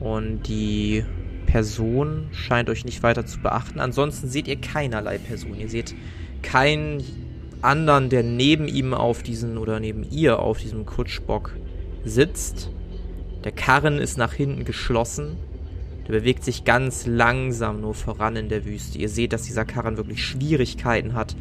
Und 0.00 0.42
die 0.48 1.04
Person 1.46 2.28
scheint 2.32 2.68
euch 2.68 2.84
nicht 2.84 3.02
weiter 3.02 3.24
zu 3.24 3.40
beachten. 3.40 3.78
Ansonsten 3.78 4.28
seht 4.28 4.48
ihr 4.48 4.60
keinerlei 4.60 5.18
Person. 5.18 5.54
Ihr 5.58 5.68
seht 5.68 5.94
keinen 6.42 7.02
anderen, 7.62 8.10
der 8.10 8.22
neben 8.22 8.66
ihm 8.66 8.92
auf 8.92 9.22
diesen 9.22 9.56
oder 9.56 9.78
neben 9.78 10.02
ihr 10.10 10.40
auf 10.40 10.58
diesem 10.58 10.84
Kutschbock 10.84 11.54
sitzt. 12.04 12.70
Der 13.44 13.52
Karren 13.52 13.98
ist 13.98 14.16
nach 14.16 14.32
hinten 14.32 14.64
geschlossen. 14.64 15.36
Der 16.06 16.12
bewegt 16.12 16.44
sich 16.44 16.64
ganz 16.64 17.06
langsam 17.06 17.80
nur 17.80 17.94
voran 17.94 18.36
in 18.36 18.48
der 18.48 18.64
Wüste. 18.64 18.98
Ihr 18.98 19.08
seht, 19.08 19.32
dass 19.32 19.42
dieser 19.42 19.64
Karren 19.64 19.96
wirklich 19.96 20.24
Schwierigkeiten 20.24 21.14
hat, 21.14 21.36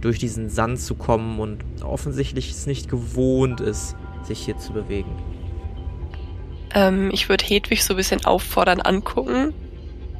durch 0.00 0.18
diesen 0.18 0.50
Sand 0.50 0.80
zu 0.80 0.94
kommen 0.94 1.40
und 1.40 1.64
offensichtlich 1.82 2.50
es 2.50 2.66
nicht 2.66 2.88
gewohnt 2.88 3.60
ist, 3.60 3.96
sich 4.22 4.44
hier 4.44 4.58
zu 4.58 4.72
bewegen. 4.72 5.10
Ähm, 6.74 7.10
ich 7.12 7.28
würde 7.28 7.44
Hedwig 7.44 7.82
so 7.82 7.94
ein 7.94 7.96
bisschen 7.96 8.24
auffordern 8.24 8.80
angucken, 8.80 9.54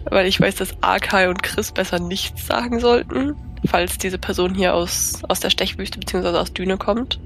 weil 0.05 0.27
ich 0.27 0.41
weiß, 0.41 0.57
dass 0.57 0.75
Arkai 0.81 1.29
und 1.29 1.43
Chris 1.43 1.73
besser 1.73 1.99
nichts 1.99 2.47
sagen 2.47 2.81
sollten, 2.81 3.35
falls 3.67 3.99
diese 3.99 4.19
Person 4.19 4.55
hier 4.55 4.75
aus, 4.75 5.23
aus 5.29 5.41
der 5.41 5.51
Stechwüste 5.51 5.99
bzw. 5.99 6.29
aus 6.39 6.53
Düne 6.53 6.79
kommt. 6.79 7.19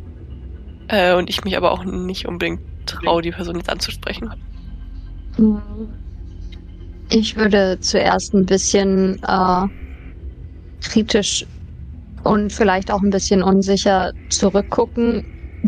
Äh, 0.88 1.14
und 1.14 1.28
ich 1.28 1.45
mich 1.45 1.57
aber 1.57 1.71
auch 1.71 1.85
nicht 1.85 2.26
unbedingt 2.26 2.61
traue, 2.87 3.23
die 3.23 3.30
Person 3.30 3.57
jetzt 3.57 3.71
anzusprechen. 3.71 4.30
Ich 7.11 7.37
würde 7.37 7.78
zuerst 7.80 8.35
ein 8.35 8.47
bisschen 8.47 9.23
äh, 9.23 9.66
kritisch 10.83 11.47
und 12.25 12.52
vielleicht 12.52 12.90
auch 12.90 13.02
ein 13.02 13.11
bisschen 13.11 13.42
unsicher 13.42 14.12
zurückgucken, 14.30 15.25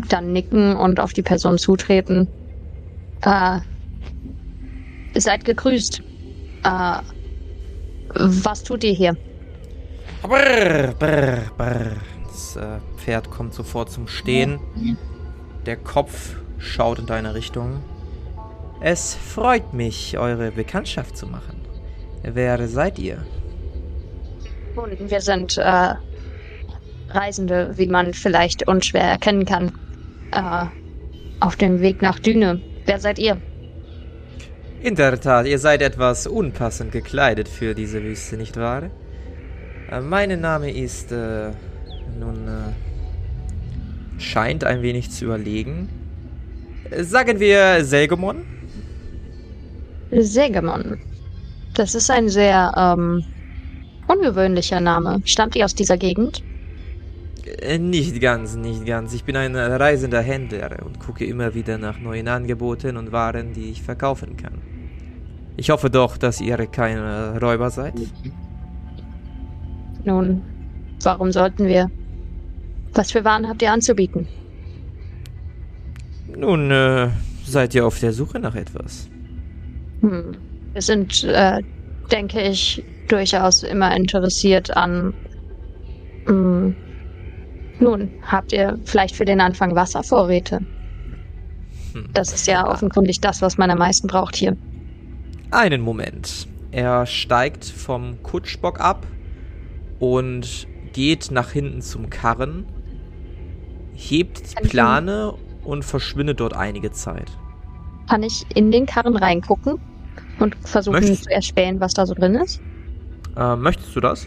dann 0.08 0.32
nicken 0.32 0.76
und 0.76 1.00
auf 1.00 1.12
die 1.12 1.22
Person 1.22 1.58
zutreten. 1.58 2.26
Äh, 3.22 3.60
seid 5.14 5.44
gegrüßt. 5.44 6.02
Äh, 6.64 6.98
was 8.14 8.62
tut 8.62 8.84
ihr 8.84 8.92
hier? 8.92 9.16
Brr, 10.22 10.94
brr, 10.98 11.50
brr. 11.56 11.96
Das 12.26 12.56
äh, 12.56 12.78
Pferd 12.96 13.30
kommt 13.30 13.54
sofort 13.54 13.90
zum 13.90 14.06
Stehen. 14.06 14.58
Der 15.66 15.76
Kopf 15.76 16.36
schaut 16.58 16.98
in 16.98 17.06
deine 17.06 17.34
Richtung. 17.34 17.82
Es 18.80 19.14
freut 19.14 19.74
mich, 19.74 20.18
eure 20.18 20.50
Bekanntschaft 20.50 21.16
zu 21.16 21.26
machen. 21.26 21.60
Wer 22.22 22.66
seid 22.68 22.98
ihr? 22.98 23.18
Wir 24.98 25.20
sind 25.20 25.58
äh, 25.58 25.94
Reisende, 27.10 27.72
wie 27.76 27.86
man 27.86 28.14
vielleicht 28.14 28.66
unschwer 28.68 29.02
erkennen 29.02 29.44
kann. 29.44 29.72
Äh, 30.32 30.66
auf 31.40 31.56
dem 31.56 31.80
Weg 31.80 32.02
nach 32.02 32.18
Düne. 32.18 32.60
Wer 32.86 33.00
seid 33.00 33.18
ihr? 33.18 33.36
In 34.82 34.94
der 34.94 35.20
Tat, 35.20 35.46
ihr 35.46 35.58
seid 35.58 35.82
etwas 35.82 36.26
unpassend 36.26 36.92
gekleidet 36.92 37.48
für 37.48 37.74
diese 37.74 38.02
Wüste, 38.02 38.36
nicht 38.36 38.56
wahr? 38.56 38.90
Äh, 39.90 40.00
mein 40.00 40.40
Name 40.40 40.72
ist, 40.72 41.12
äh, 41.12 41.50
nun, 42.18 42.48
äh, 42.48 42.89
scheint 44.20 44.64
ein 44.64 44.82
wenig 44.82 45.10
zu 45.10 45.26
überlegen. 45.26 45.88
Sagen 46.98 47.40
wir 47.40 47.84
Selgemon? 47.84 48.46
Segemon. 50.10 50.98
Das 51.74 51.94
ist 51.94 52.10
ein 52.10 52.28
sehr 52.28 52.72
ähm, 52.76 53.24
ungewöhnlicher 54.08 54.80
Name. 54.80 55.22
Stammt 55.24 55.56
ihr 55.56 55.64
aus 55.64 55.74
dieser 55.74 55.96
Gegend? 55.98 56.42
Äh, 57.44 57.78
Nicht 57.78 58.20
ganz, 58.20 58.56
nicht 58.56 58.84
ganz. 58.86 59.12
Ich 59.14 59.24
bin 59.24 59.36
ein 59.36 59.56
reisender 59.56 60.20
Händler 60.22 60.84
und 60.84 60.98
gucke 61.00 61.24
immer 61.24 61.54
wieder 61.54 61.78
nach 61.78 61.98
neuen 61.98 62.28
Angeboten 62.28 62.96
und 62.96 63.12
Waren, 63.12 63.52
die 63.52 63.70
ich 63.70 63.82
verkaufen 63.82 64.36
kann. 64.36 64.62
Ich 65.56 65.70
hoffe 65.70 65.90
doch, 65.90 66.16
dass 66.18 66.40
ihr 66.40 66.66
keine 66.66 67.38
Räuber 67.40 67.70
seid. 67.70 67.94
Nun, 70.04 70.42
warum 71.02 71.32
sollten 71.32 71.66
wir? 71.66 71.90
Was 72.94 73.12
für 73.12 73.24
Waren 73.24 73.48
habt 73.48 73.62
ihr 73.62 73.72
anzubieten? 73.72 74.26
Nun, 76.36 76.70
äh, 76.70 77.08
seid 77.44 77.74
ihr 77.74 77.86
auf 77.86 78.00
der 78.00 78.12
Suche 78.12 78.38
nach 78.38 78.54
etwas? 78.54 79.08
Hm. 80.00 80.36
Wir 80.72 80.82
sind, 80.82 81.24
äh, 81.24 81.62
denke 82.10 82.40
ich, 82.40 82.82
durchaus 83.08 83.62
immer 83.62 83.94
interessiert 83.94 84.76
an. 84.76 85.12
Hm. 86.26 86.74
Nun, 87.80 88.10
habt 88.26 88.52
ihr 88.52 88.78
vielleicht 88.84 89.16
für 89.16 89.24
den 89.24 89.40
Anfang 89.40 89.74
Wasservorräte? 89.74 90.60
Hm. 91.92 92.08
Das 92.12 92.32
ist 92.32 92.46
ja 92.46 92.68
offenkundig 92.68 93.20
das, 93.20 93.42
was 93.42 93.58
man 93.58 93.70
am 93.70 93.78
meisten 93.78 94.06
braucht 94.06 94.36
hier. 94.36 94.56
Einen 95.50 95.80
Moment. 95.80 96.46
Er 96.70 97.06
steigt 97.06 97.64
vom 97.64 98.22
Kutschbock 98.22 98.80
ab 98.80 99.06
und 99.98 100.68
geht 100.92 101.30
nach 101.30 101.50
hinten 101.50 101.82
zum 101.82 102.10
Karren, 102.10 102.64
hebt 104.08 104.50
die 104.50 104.54
Kann 104.54 104.68
Plane 104.68 105.34
und 105.64 105.84
verschwindet 105.84 106.40
dort 106.40 106.54
einige 106.54 106.90
Zeit. 106.90 107.30
Kann 108.08 108.22
ich 108.22 108.44
in 108.54 108.72
den 108.72 108.86
Karren 108.86 109.16
reingucken 109.16 109.78
und 110.38 110.56
versuchen 110.64 110.94
Möchtest- 111.00 111.24
zu 111.24 111.30
erspähen, 111.30 111.80
was 111.80 111.92
da 111.94 112.06
so 112.06 112.14
drin 112.14 112.34
ist? 112.34 112.60
Äh, 113.36 113.56
möchtest 113.56 113.94
du 113.94 114.00
das? 114.00 114.26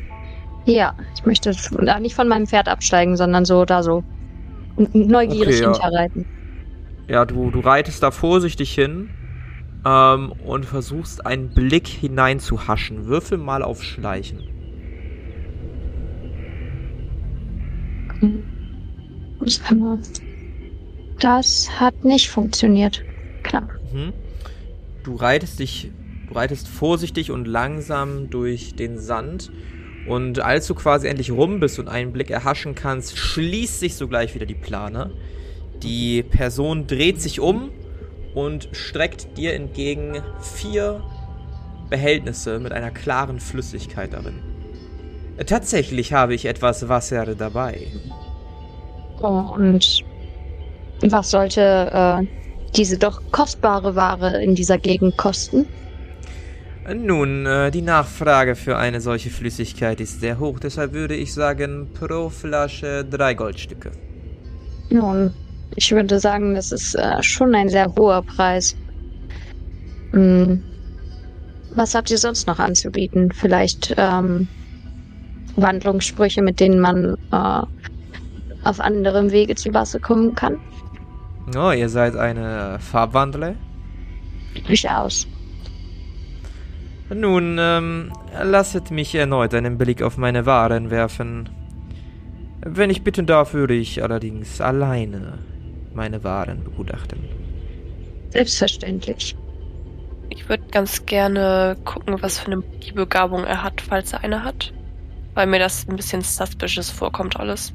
Ja, 0.66 0.96
ich 1.16 1.26
möchte 1.26 1.50
äh, 1.50 2.00
nicht 2.00 2.16
von 2.16 2.28
meinem 2.28 2.48
Pferd 2.48 2.70
absteigen, 2.70 3.18
sondern 3.18 3.44
so 3.46 3.66
da 3.66 3.84
so 3.84 4.04
neugierig 4.94 5.56
Okay, 5.56 5.62
ja. 5.62 5.72
hinterreiten. 5.74 6.26
Ja, 7.10 7.26
du, 7.26 7.52
du 7.52 7.60
reitest 7.60 8.02
da 8.02 8.12
vorsichtig 8.12 8.74
hin 8.74 9.10
ähm, 9.86 10.32
und 10.46 10.66
versuchst 10.66 11.26
einen 11.26 11.50
Blick 11.50 11.88
hineinzuhaschen. 11.88 13.08
Würfel 13.08 13.38
mal 13.38 13.62
auf 13.64 13.84
Schleichen. 13.84 14.40
Das 21.20 21.70
hat 21.80 22.04
nicht 22.04 22.30
funktioniert. 22.30 23.04
Knapp. 23.44 23.70
Mhm. 23.94 24.14
Du 25.04 25.16
reitest 25.16 25.60
dich, 25.60 25.92
du 26.28 26.34
reitest 26.34 26.68
vorsichtig 26.68 27.32
und 27.32 27.46
langsam 27.46 28.30
durch 28.30 28.76
den 28.76 28.98
Sand. 29.00 29.52
Und 30.08 30.40
als 30.40 30.68
du 30.68 30.76
quasi 30.76 31.08
endlich 31.08 31.32
rum 31.32 31.60
bist 31.60 31.80
und 31.80 31.88
einen 31.88 32.12
Blick 32.12 32.30
erhaschen 32.30 32.76
kannst, 32.76 33.18
schließt 33.18 33.80
sich 33.80 33.96
sogleich 33.96 34.36
wieder 34.36 34.46
die 34.46 34.54
Plane. 34.54 35.12
Die 35.82 36.24
Person 36.24 36.88
dreht 36.88 37.22
sich 37.22 37.40
um 37.40 37.70
und 38.34 38.70
streckt 38.72 39.38
dir 39.38 39.54
entgegen 39.54 40.22
vier 40.42 41.04
Behältnisse 41.90 42.60
mit 42.60 42.72
einer 42.72 42.92
klaren 42.92 43.40
Flüssigkeit 43.40 44.14
darin. 44.14 44.40
Tatsächlich 45.46 46.14
habe 46.14 46.34
ich 46.34 46.46
etwas 46.46 46.88
Wasser 46.90 47.36
dabei. 47.36 47.88
Und 49.22 50.04
was 51.02 51.32
sollte 51.32 51.62
äh, 51.62 52.26
diese 52.76 52.98
doch 52.98 53.22
kostbare 53.32 53.96
Ware 53.96 54.42
in 54.42 54.56
dieser 54.56 54.78
Gegend 54.78 55.18
kosten? 55.18 55.66
Nun, 56.94 57.46
äh, 57.46 57.72
die 57.72 57.82
Nachfrage 57.82 58.56
für 58.56 58.78
eine 58.78 59.00
solche 59.00 59.30
Flüssigkeit 59.30 60.02
ist 60.02 60.20
sehr 60.20 60.40
hoch, 60.40 60.60
deshalb 60.60 60.92
würde 60.92 61.16
ich 61.16 61.34
sagen, 61.34 61.88
pro 61.94 62.30
Flasche 62.30 63.06
drei 63.06 63.34
Goldstücke. 63.34 63.92
Nun, 64.90 65.34
ich 65.76 65.92
würde 65.92 66.20
sagen, 66.20 66.56
das 66.56 66.72
ist 66.72 66.96
äh, 66.96 67.24
schon 67.24 67.56
ein 67.56 67.70
sehr 67.70 67.94
hoher 67.96 68.22
Preis. 68.22 68.76
Hm. 70.12 70.62
Was 71.76 71.96
habt 71.96 72.12
ihr 72.12 72.18
sonst 72.18 72.48
noch 72.48 72.60
anzubieten? 72.60 73.32
Vielleicht 73.32 73.96
ähm, 73.98 74.48
Wandlungssprüche, 75.56 76.42
mit 76.42 76.60
denen 76.60 76.80
man 76.80 77.18
äh, 77.32 77.62
auf 78.64 78.80
anderem 78.80 79.32
Wege 79.32 79.56
zu 79.56 79.74
Wasser 79.74 80.00
kommen 80.00 80.36
kann? 80.36 80.60
Oh, 81.56 81.72
ihr 81.72 81.90
seid 81.90 82.16
eine 82.16 82.80
Farbwandler? 82.80 83.56
Durchaus. 84.66 85.28
Nun, 87.14 87.58
ähm, 87.60 88.12
lasset 88.42 88.90
mich 88.92 89.14
erneut 89.14 89.54
einen 89.54 89.78
Blick 89.78 90.02
auf 90.02 90.18
meine 90.18 90.46
Waren 90.46 90.90
werfen. 90.90 91.50
Wenn 92.62 92.90
ich 92.90 93.04
bitten 93.04 93.26
darf, 93.26 93.54
würde 93.54 93.74
ich 93.74 94.02
allerdings 94.02 94.62
alleine 94.62 95.40
meine 95.94 96.24
Waren 96.24 96.64
begutachten. 96.64 97.20
Selbstverständlich. 98.30 99.36
Ich 100.30 100.50
würde 100.50 100.64
ganz 100.72 101.06
gerne 101.06 101.78
gucken, 101.84 102.22
was 102.22 102.40
für 102.40 102.52
eine 102.52 102.64
Begabung 102.96 103.44
er 103.44 103.62
hat, 103.64 103.82
falls 103.82 104.14
er 104.14 104.24
eine 104.24 104.44
hat. 104.44 104.74
Weil 105.36 105.48
mir 105.48 105.60
das 105.60 105.88
ein 105.88 105.96
bisschen 105.96 106.22
suspicious 106.22 106.90
vorkommt 106.90 107.38
alles. 107.38 107.74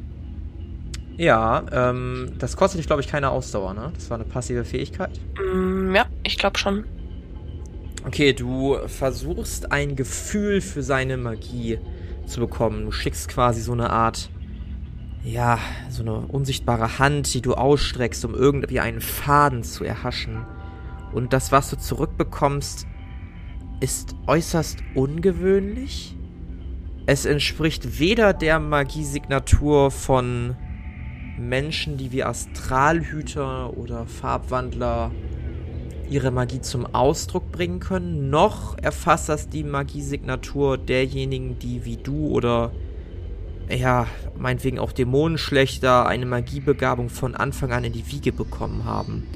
Ja, 1.18 1.64
ähm, 1.72 2.30
das 2.38 2.56
kostet 2.56 2.78
dich, 2.78 2.86
glaube 2.86 3.02
ich, 3.02 3.08
keine 3.08 3.30
Ausdauer, 3.30 3.74
ne? 3.74 3.90
Das 3.92 4.08
war 4.08 4.18
eine 4.18 4.24
passive 4.24 4.64
Fähigkeit. 4.64 5.10
Mm, 5.52 5.92
ja, 5.92 6.06
ich 6.22 6.38
glaube 6.38 6.56
schon. 6.56 6.84
Okay, 8.06 8.32
du 8.32 8.76
versuchst 8.86 9.72
ein 9.72 9.96
Gefühl 9.96 10.60
für 10.60 10.84
seine 10.84 11.16
Magie 11.16 11.80
zu 12.24 12.38
bekommen. 12.38 12.84
Du 12.84 12.92
schickst 12.92 13.28
quasi 13.28 13.60
so 13.60 13.72
eine 13.72 13.90
Art, 13.90 14.30
ja, 15.24 15.58
so 15.90 16.02
eine 16.02 16.18
unsichtbare 16.18 17.00
Hand, 17.00 17.34
die 17.34 17.42
du 17.42 17.54
ausstreckst, 17.54 18.24
um 18.24 18.34
irgendwie 18.34 18.78
einen 18.78 19.00
Faden 19.00 19.64
zu 19.64 19.82
erhaschen. 19.82 20.46
Und 21.12 21.32
das, 21.32 21.50
was 21.50 21.68
du 21.68 21.76
zurückbekommst, 21.76 22.86
ist 23.80 24.14
äußerst 24.28 24.84
ungewöhnlich. 24.94 26.16
Es 27.06 27.26
entspricht 27.26 27.98
weder 27.98 28.32
der 28.34 28.60
Magiesignatur 28.60 29.90
von 29.90 30.54
Menschen, 31.38 31.96
die 31.96 32.12
wie 32.12 32.24
Astralhüter 32.24 33.76
oder 33.76 34.06
Farbwandler 34.06 35.10
ihre 36.10 36.30
Magie 36.30 36.60
zum 36.60 36.86
Ausdruck 36.86 37.52
bringen 37.52 37.80
können, 37.80 38.30
noch 38.30 38.76
erfasst 38.78 39.28
das 39.28 39.48
die 39.48 39.64
Magiesignatur 39.64 40.78
derjenigen, 40.78 41.58
die 41.58 41.84
wie 41.84 41.96
du 41.96 42.28
oder 42.28 42.72
ja, 43.70 44.06
meinetwegen 44.38 44.78
auch 44.78 44.92
Dämonenschlechter 44.92 46.06
eine 46.06 46.24
Magiebegabung 46.24 47.10
von 47.10 47.34
Anfang 47.34 47.72
an 47.72 47.84
in 47.84 47.92
die 47.92 48.10
Wiege 48.10 48.32
bekommen 48.32 48.84
haben. 48.84 49.26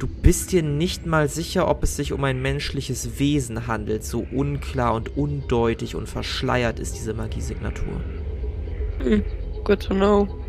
Du 0.00 0.08
bist 0.08 0.50
dir 0.50 0.64
nicht 0.64 1.06
mal 1.06 1.28
sicher, 1.28 1.68
ob 1.68 1.84
es 1.84 1.94
sich 1.94 2.12
um 2.12 2.24
ein 2.24 2.42
menschliches 2.42 3.20
Wesen 3.20 3.68
handelt, 3.68 4.02
so 4.02 4.26
unklar 4.32 4.94
und 4.94 5.16
undeutig 5.16 5.94
und 5.94 6.08
verschleiert 6.08 6.80
ist 6.80 6.96
diese 6.96 7.14
Magiesignatur. 7.14 8.00
Hm, 8.98 9.22
good 9.62 9.80
to 9.80 9.94
know. 9.94 10.41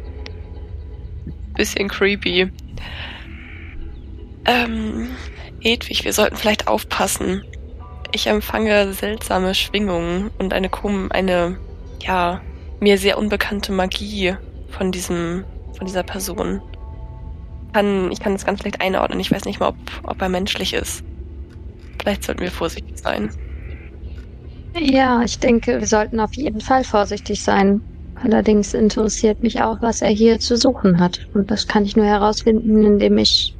Bisschen 1.55 1.87
creepy. 1.87 2.51
Ähm, 4.45 5.09
Edwig, 5.61 6.03
wir 6.03 6.13
sollten 6.13 6.35
vielleicht 6.35 6.67
aufpassen. 6.67 7.43
Ich 8.11 8.27
empfange 8.27 8.93
seltsame 8.93 9.55
Schwingungen 9.55 10.29
und 10.37 10.53
eine 10.53 10.69
eine, 11.11 11.57
ja, 12.01 12.41
mir 12.79 12.97
sehr 12.97 13.17
unbekannte 13.17 13.71
Magie 13.71 14.35
von 14.69 14.91
diesem, 14.91 15.45
von 15.77 15.87
dieser 15.87 16.03
Person. 16.03 16.61
Kann, 17.71 18.11
ich 18.11 18.19
kann 18.19 18.33
es 18.33 18.45
ganz 18.45 18.59
schlecht 18.59 18.81
einordnen. 18.81 19.19
Ich 19.19 19.31
weiß 19.31 19.45
nicht 19.45 19.59
mal, 19.59 19.69
ob, 19.69 19.75
ob 20.03 20.21
er 20.21 20.29
menschlich 20.29 20.73
ist. 20.73 21.03
Vielleicht 21.99 22.23
sollten 22.23 22.41
wir 22.41 22.51
vorsichtig 22.51 22.97
sein. 22.97 23.29
Ja, 24.77 25.21
ich 25.23 25.39
denke, 25.39 25.79
wir 25.79 25.87
sollten 25.87 26.19
auf 26.19 26.33
jeden 26.33 26.61
Fall 26.61 26.83
vorsichtig 26.83 27.41
sein. 27.41 27.81
Allerdings 28.15 28.73
interessiert 28.73 29.43
mich 29.43 29.61
auch, 29.61 29.81
was 29.81 30.01
er 30.01 30.09
hier 30.09 30.39
zu 30.39 30.55
suchen 30.55 30.99
hat. 30.99 31.27
Und 31.33 31.51
das 31.51 31.67
kann 31.67 31.83
ich 31.83 31.95
nur 31.95 32.05
herausfinden, 32.05 32.83
indem 32.83 33.17
ich 33.17 33.55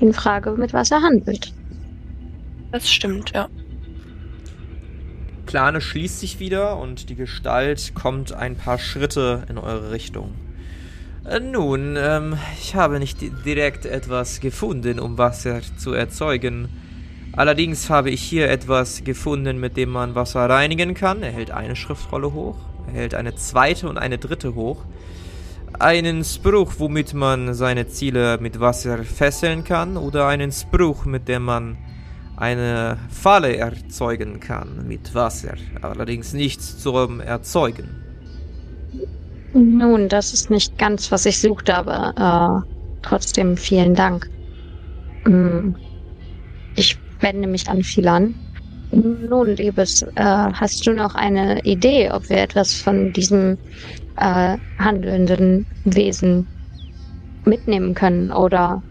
ihn 0.00 0.12
frage, 0.12 0.52
mit 0.52 0.72
was 0.72 0.90
er 0.90 1.02
handelt. 1.02 1.52
Das 2.72 2.88
stimmt, 2.88 3.32
ja. 3.34 3.48
Plane 5.46 5.80
schließt 5.80 6.20
sich 6.20 6.40
wieder 6.40 6.78
und 6.78 7.08
die 7.08 7.14
Gestalt 7.14 7.94
kommt 7.94 8.32
ein 8.32 8.56
paar 8.56 8.78
Schritte 8.78 9.44
in 9.48 9.58
eure 9.58 9.92
Richtung. 9.92 10.32
Äh, 11.24 11.40
nun, 11.40 11.96
ähm, 11.98 12.36
ich 12.60 12.74
habe 12.74 12.98
nicht 12.98 13.18
direkt 13.44 13.86
etwas 13.86 14.40
gefunden, 14.40 14.98
um 14.98 15.18
Wasser 15.18 15.60
zu 15.76 15.92
erzeugen. 15.92 16.68
Allerdings 17.32 17.90
habe 17.90 18.10
ich 18.10 18.22
hier 18.22 18.48
etwas 18.50 19.04
gefunden, 19.04 19.58
mit 19.58 19.76
dem 19.76 19.90
man 19.90 20.14
Wasser 20.14 20.48
reinigen 20.48 20.94
kann. 20.94 21.22
Er 21.22 21.32
hält 21.32 21.50
eine 21.50 21.76
Schriftrolle 21.76 22.32
hoch, 22.32 22.56
hält 22.96 23.14
eine 23.14 23.36
zweite 23.36 23.88
und 23.88 23.98
eine 23.98 24.18
dritte 24.18 24.54
hoch. 24.54 24.78
Einen 25.78 26.24
Spruch, 26.24 26.72
womit 26.78 27.14
man 27.14 27.54
seine 27.54 27.86
Ziele 27.88 28.38
mit 28.40 28.58
Wasser 28.58 29.04
fesseln 29.04 29.62
kann, 29.62 29.96
oder 29.96 30.26
einen 30.26 30.50
Spruch, 30.50 31.04
mit 31.04 31.28
dem 31.28 31.44
man 31.44 31.76
eine 32.36 32.98
Falle 33.10 33.56
erzeugen 33.56 34.40
kann 34.40 34.86
mit 34.86 35.14
Wasser, 35.14 35.54
allerdings 35.80 36.32
nichts 36.32 36.78
zum 36.78 37.20
Erzeugen. 37.20 37.88
Nun, 39.54 40.08
das 40.08 40.34
ist 40.34 40.50
nicht 40.50 40.76
ganz, 40.78 41.10
was 41.10 41.24
ich 41.24 41.40
suchte, 41.40 41.74
aber 41.74 42.64
äh, 42.66 42.98
trotzdem 43.02 43.56
vielen 43.56 43.94
Dank. 43.94 44.28
Hm. 45.24 45.74
Ich 46.74 46.98
wende 47.20 47.48
mich 47.48 47.68
an 47.68 47.82
Philan. 47.82 48.34
Nun, 48.90 49.56
Liebes, 49.56 50.02
äh, 50.02 50.22
hast 50.22 50.86
du 50.86 50.92
noch 50.92 51.14
eine 51.14 51.60
Idee, 51.64 52.10
ob 52.10 52.28
wir 52.28 52.38
etwas 52.38 52.74
von 52.74 53.12
diesem 53.12 53.58
äh, 54.16 54.56
handelnden 54.78 55.66
Wesen 55.84 56.46
mitnehmen 57.44 57.94
können 57.94 58.30
oder? 58.30 58.82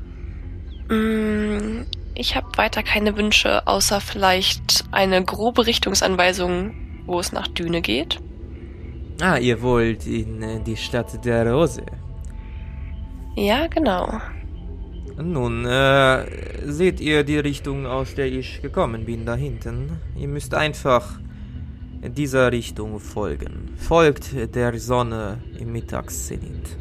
Mm, 0.89 1.83
ich 2.13 2.35
habe 2.35 2.47
weiter 2.55 2.83
keine 2.83 3.17
Wünsche, 3.17 3.65
außer 3.67 4.01
vielleicht 4.01 4.85
eine 4.91 5.23
grobe 5.23 5.65
Richtungsanweisung, 5.65 6.73
wo 7.05 7.19
es 7.19 7.31
nach 7.31 7.47
Düne 7.47 7.81
geht. 7.81 8.19
Ah, 9.21 9.37
ihr 9.37 9.61
wollt 9.61 10.05
in 10.05 10.41
äh, 10.41 10.59
die 10.61 10.75
Stadt 10.75 11.23
der 11.23 11.49
Rose. 11.51 11.83
Ja, 13.35 13.67
genau. 13.67 14.21
Nun, 15.17 15.65
äh, 15.65 16.25
seht 16.65 16.99
ihr 16.99 17.23
die 17.23 17.37
Richtung, 17.37 17.85
aus 17.85 18.15
der 18.15 18.25
ich 18.25 18.61
gekommen 18.61 19.05
bin, 19.05 19.25
da 19.25 19.35
hinten? 19.35 19.99
Ihr 20.17 20.27
müsst 20.27 20.53
einfach 20.53 21.19
dieser 22.01 22.51
Richtung 22.51 22.99
folgen. 22.99 23.73
Folgt 23.77 24.55
der 24.55 24.77
Sonne 24.77 25.39
im 25.57 25.71
Mittagszenit. 25.71 26.77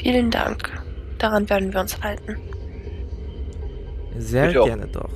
Vielen 0.00 0.30
Dank. 0.30 0.70
Daran 1.18 1.48
werden 1.48 1.72
wir 1.72 1.80
uns 1.80 2.00
halten. 2.02 2.36
Sehr 4.18 4.50
Führt 4.50 4.66
gerne 4.66 4.86
auch, 4.86 4.92
doch. 4.92 5.10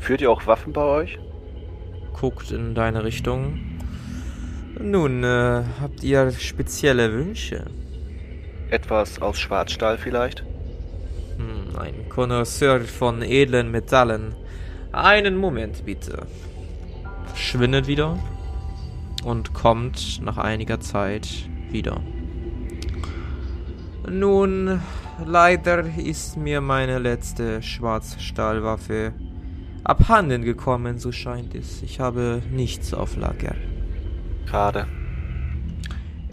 Führt 0.00 0.20
ihr 0.20 0.30
auch 0.30 0.46
Waffen 0.46 0.72
bei 0.72 0.82
euch? 0.82 1.18
Guckt 2.12 2.50
in 2.50 2.74
deine 2.74 3.04
Richtung. 3.04 3.60
Nun, 4.80 5.24
äh, 5.24 5.62
habt 5.80 6.02
ihr 6.02 6.30
spezielle 6.32 7.12
Wünsche? 7.12 7.66
Etwas 8.70 9.20
aus 9.20 9.38
Schwarzstahl 9.38 9.98
vielleicht? 9.98 10.44
Ein 11.78 12.08
Connoisseur 12.08 12.80
von 12.80 13.22
edlen 13.22 13.70
Metallen. 13.70 14.34
Einen 14.90 15.36
Moment 15.36 15.84
bitte. 15.84 16.26
Verschwindet 17.26 17.86
wieder 17.86 18.18
und 19.24 19.54
kommt 19.54 20.20
nach 20.20 20.38
einiger 20.38 20.80
Zeit 20.80 21.28
wieder. 21.70 22.00
Nun, 24.10 24.80
leider 25.24 25.84
ist 25.96 26.36
mir 26.36 26.60
meine 26.60 26.98
letzte 26.98 27.62
Schwarzstahlwaffe 27.62 29.12
abhanden 29.84 30.42
gekommen, 30.42 30.98
so 30.98 31.12
scheint 31.12 31.54
es. 31.54 31.82
Ich 31.82 32.00
habe 32.00 32.42
nichts 32.50 32.92
auf 32.92 33.16
Lager. 33.16 33.54
Gerade. 34.46 34.88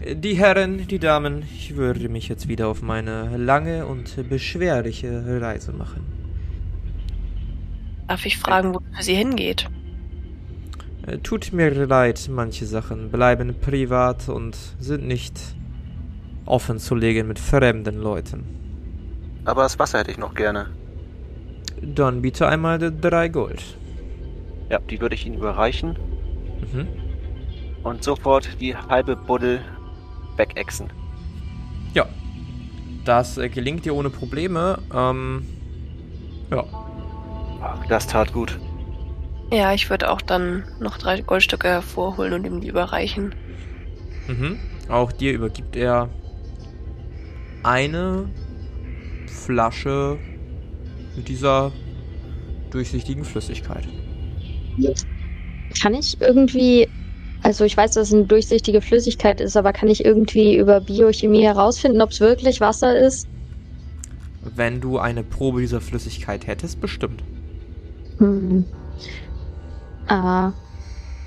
Die 0.04 0.34
Herren, 0.34 0.86
die 0.86 0.98
Damen, 0.98 1.42
ich 1.56 1.74
würde 1.76 2.08
mich 2.08 2.28
jetzt 2.28 2.48
wieder 2.48 2.68
auf 2.68 2.82
meine 2.82 3.36
lange 3.38 3.86
und 3.86 4.28
beschwerliche 4.28 5.40
Reise 5.40 5.72
machen. 5.72 6.04
Darf 8.06 8.24
ich 8.26 8.36
fragen, 8.38 8.74
wo 8.74 8.80
Sie 9.00 9.14
hingeht? 9.14 9.68
Äh, 11.06 11.18
Tut 11.18 11.52
mir 11.52 11.70
leid, 11.86 12.28
manche 12.30 12.66
Sachen 12.66 13.10
bleiben 13.10 13.54
privat 13.60 14.28
und 14.28 14.56
sind 14.78 15.06
nicht 15.06 15.40
offen 16.44 16.78
zu 16.78 16.94
legen 16.94 17.26
mit 17.26 17.38
fremden 17.38 17.96
Leuten. 18.00 18.44
Aber 19.44 19.62
das 19.62 19.78
Wasser 19.78 20.00
hätte 20.00 20.10
ich 20.10 20.18
noch 20.18 20.34
gerne. 20.34 20.66
Dann 21.82 22.22
bitte 22.22 22.46
einmal 22.48 22.78
die 22.78 22.90
drei 23.00 23.28
Gold. 23.28 23.62
Ja, 24.70 24.78
die 24.78 25.00
würde 25.00 25.14
ich 25.14 25.26
Ihnen 25.26 25.36
überreichen 25.38 25.96
Mhm. 26.72 26.86
und 27.82 28.02
sofort 28.02 28.60
die 28.60 28.74
halbe 28.76 29.14
Buddel 29.16 29.60
wegexen. 30.36 30.90
Ja. 31.94 32.06
Das 33.04 33.38
äh, 33.38 33.48
gelingt 33.48 33.84
dir 33.84 33.94
ohne 33.94 34.10
Probleme. 34.10 34.78
Ähm, 34.92 35.46
ja. 36.50 36.64
Das 37.88 38.06
tat 38.06 38.32
gut. 38.32 38.58
Ja, 39.52 39.72
ich 39.72 39.88
würde 39.90 40.10
auch 40.10 40.20
dann 40.20 40.64
noch 40.80 40.98
drei 40.98 41.20
Goldstücke 41.20 41.68
hervorholen 41.68 42.32
und 42.32 42.44
ihm 42.44 42.60
die 42.60 42.68
überreichen. 42.68 43.34
Mhm. 44.26 44.58
Auch 44.88 45.12
dir 45.12 45.32
übergibt 45.32 45.76
er 45.76 46.08
eine 47.62 48.28
Flasche 49.26 50.18
mit 51.16 51.28
dieser 51.28 51.72
durchsichtigen 52.70 53.24
Flüssigkeit. 53.24 53.86
Kann 55.80 55.94
ich 55.94 56.20
irgendwie, 56.20 56.88
also 57.46 57.64
ich 57.64 57.76
weiß, 57.76 57.92
dass 57.92 58.08
es 58.08 58.12
eine 58.12 58.24
durchsichtige 58.24 58.80
Flüssigkeit 58.80 59.40
ist, 59.40 59.56
aber 59.56 59.72
kann 59.72 59.88
ich 59.88 60.04
irgendwie 60.04 60.56
über 60.56 60.80
Biochemie 60.80 61.44
herausfinden, 61.44 62.02
ob 62.02 62.10
es 62.10 62.18
wirklich 62.18 62.60
Wasser 62.60 62.98
ist? 62.98 63.28
Wenn 64.42 64.80
du 64.80 64.98
eine 64.98 65.22
Probe 65.22 65.60
dieser 65.60 65.80
Flüssigkeit 65.80 66.48
hättest, 66.48 66.80
bestimmt. 66.80 67.22
Hm. 68.18 68.64
Äh, 70.08 70.50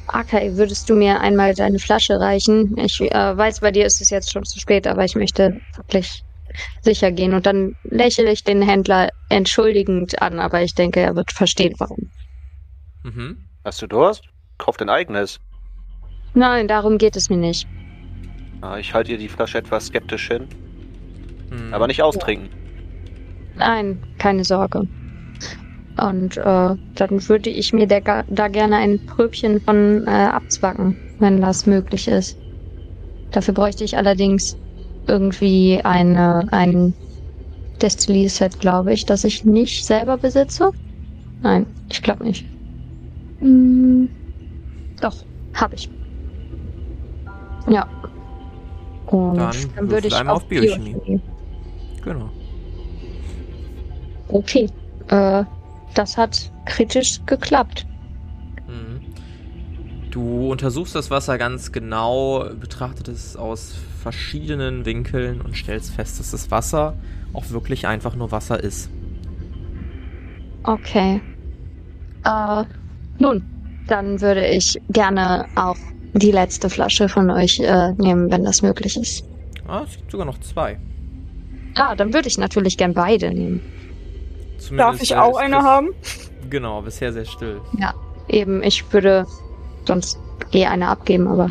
Akai, 0.07 0.57
würdest 0.57 0.89
du 0.89 0.95
mir 0.95 1.21
einmal 1.21 1.53
deine 1.53 1.79
Flasche 1.79 2.19
reichen? 2.19 2.77
Ich 2.77 2.99
äh, 2.99 3.37
weiß, 3.37 3.61
bei 3.61 3.71
dir 3.71 3.85
ist 3.85 4.01
es 4.01 4.09
jetzt 4.09 4.29
schon 4.29 4.43
zu 4.43 4.59
spät, 4.59 4.87
aber 4.87 5.05
ich 5.05 5.15
möchte 5.15 5.61
wirklich 5.77 6.25
sicher 6.81 7.13
gehen. 7.13 7.33
Und 7.33 7.45
dann 7.45 7.77
lächle 7.83 8.29
ich 8.29 8.43
den 8.43 8.61
Händler 8.61 9.07
entschuldigend 9.29 10.21
an, 10.21 10.39
aber 10.39 10.63
ich 10.63 10.75
denke, 10.75 10.99
er 10.99 11.15
wird 11.15 11.31
verstehen, 11.31 11.75
warum. 11.77 12.11
Mhm. 13.03 13.45
Hast 13.63 13.81
du 13.81 13.87
Durst? 13.87 14.25
Kauf 14.57 14.75
dein 14.75 14.89
eigenes. 14.89 15.39
Nein, 16.33 16.67
darum 16.67 16.97
geht 16.97 17.15
es 17.15 17.29
mir 17.29 17.37
nicht. 17.37 17.67
Ah, 18.61 18.77
Ich 18.77 18.93
halte 18.93 19.11
ihr 19.11 19.17
die 19.17 19.27
Flasche 19.29 19.57
etwas 19.57 19.87
skeptisch 19.87 20.27
hin, 20.27 20.47
Mhm. 21.51 21.73
aber 21.73 21.87
nicht 21.87 22.01
austrinken. 22.01 22.49
Nein, 23.53 24.01
keine 24.17 24.43
Sorge. 24.43 24.87
Und 25.97 26.37
äh, 26.37 26.75
dann 26.95 27.27
würde 27.27 27.49
ich 27.49 27.73
mir 27.73 27.85
der, 27.87 28.23
da 28.27 28.47
gerne 28.47 28.77
ein 28.77 28.99
Pröbchen 29.05 29.61
von 29.61 30.05
äh, 30.07 30.09
abzwacken, 30.09 30.97
wenn 31.17 31.41
das 31.41 31.65
möglich 31.65 32.07
ist. 32.07 32.37
Dafür 33.31 33.53
bräuchte 33.53 33.83
ich 33.83 33.97
allerdings 33.97 34.57
irgendwie 35.07 35.81
eine, 35.83 36.47
ein 36.51 36.95
Destillier-Set, 37.81 38.59
glaube 38.59 38.93
ich, 38.93 39.05
das 39.05 39.23
ich 39.25 39.43
nicht 39.43 39.85
selber 39.85 40.17
besitze. 40.17 40.71
Nein, 41.41 41.67
ich 41.91 42.01
glaube 42.01 42.25
nicht. 42.25 42.45
Hm, 43.41 44.09
doch, 45.01 45.25
habe 45.53 45.75
ich. 45.75 45.89
Ja. 47.69 47.87
Und 49.07 49.37
Dann 49.37 49.55
dann, 49.75 49.89
würde 49.89 50.07
ich 50.07 50.15
einmal 50.15 50.35
auf 50.35 50.45
Biochemie. 50.45 50.93
Biochemie. 50.93 51.21
Genau. 52.03 52.29
Okay. 54.27 54.69
Äh, 55.07 55.43
das 55.95 56.17
hat 56.17 56.51
kritisch 56.65 57.19
geklappt. 57.25 57.85
Mhm. 58.67 59.01
Du 60.11 60.51
untersuchst 60.51 60.95
das 60.95 61.09
Wasser 61.11 61.37
ganz 61.37 61.71
genau, 61.71 62.45
betrachtet 62.59 63.07
es 63.07 63.35
aus 63.35 63.75
verschiedenen 64.01 64.85
Winkeln 64.85 65.41
und 65.41 65.55
stellst 65.55 65.91
fest, 65.91 66.19
dass 66.19 66.31
das 66.31 66.51
Wasser 66.51 66.95
auch 67.33 67.49
wirklich 67.49 67.87
einfach 67.87 68.15
nur 68.15 68.31
Wasser 68.31 68.63
ist. 68.63 68.89
Okay. 70.63 71.21
Äh, 72.25 72.63
nun, 73.17 73.43
dann 73.87 74.21
würde 74.21 74.45
ich 74.47 74.79
gerne 74.89 75.45
auch 75.55 75.77
die 76.13 76.31
letzte 76.31 76.69
Flasche 76.69 77.09
von 77.09 77.29
euch 77.29 77.59
äh, 77.59 77.93
nehmen, 77.93 78.31
wenn 78.31 78.43
das 78.43 78.61
möglich 78.61 78.97
ist. 78.97 79.23
Ah, 79.67 79.83
es 79.87 79.95
gibt 79.97 80.11
sogar 80.11 80.25
noch 80.25 80.39
zwei. 80.39 80.77
Ah, 81.75 81.95
dann 81.95 82.13
würde 82.13 82.27
ich 82.27 82.37
natürlich 82.37 82.77
gern 82.77 82.93
beide 82.93 83.29
nehmen. 83.31 83.61
Zumindest, 84.57 84.79
Darf 84.79 85.01
ich 85.01 85.15
auch 85.15 85.37
eine 85.37 85.57
haben? 85.63 85.89
Genau, 86.49 86.81
bisher 86.81 87.13
sehr 87.13 87.25
still. 87.25 87.61
Eben, 88.27 88.61
ich 88.63 88.91
würde 88.91 89.25
sonst 89.85 90.19
eh 90.51 90.65
eine 90.65 90.87
abgeben, 90.87 91.27
aber 91.27 91.49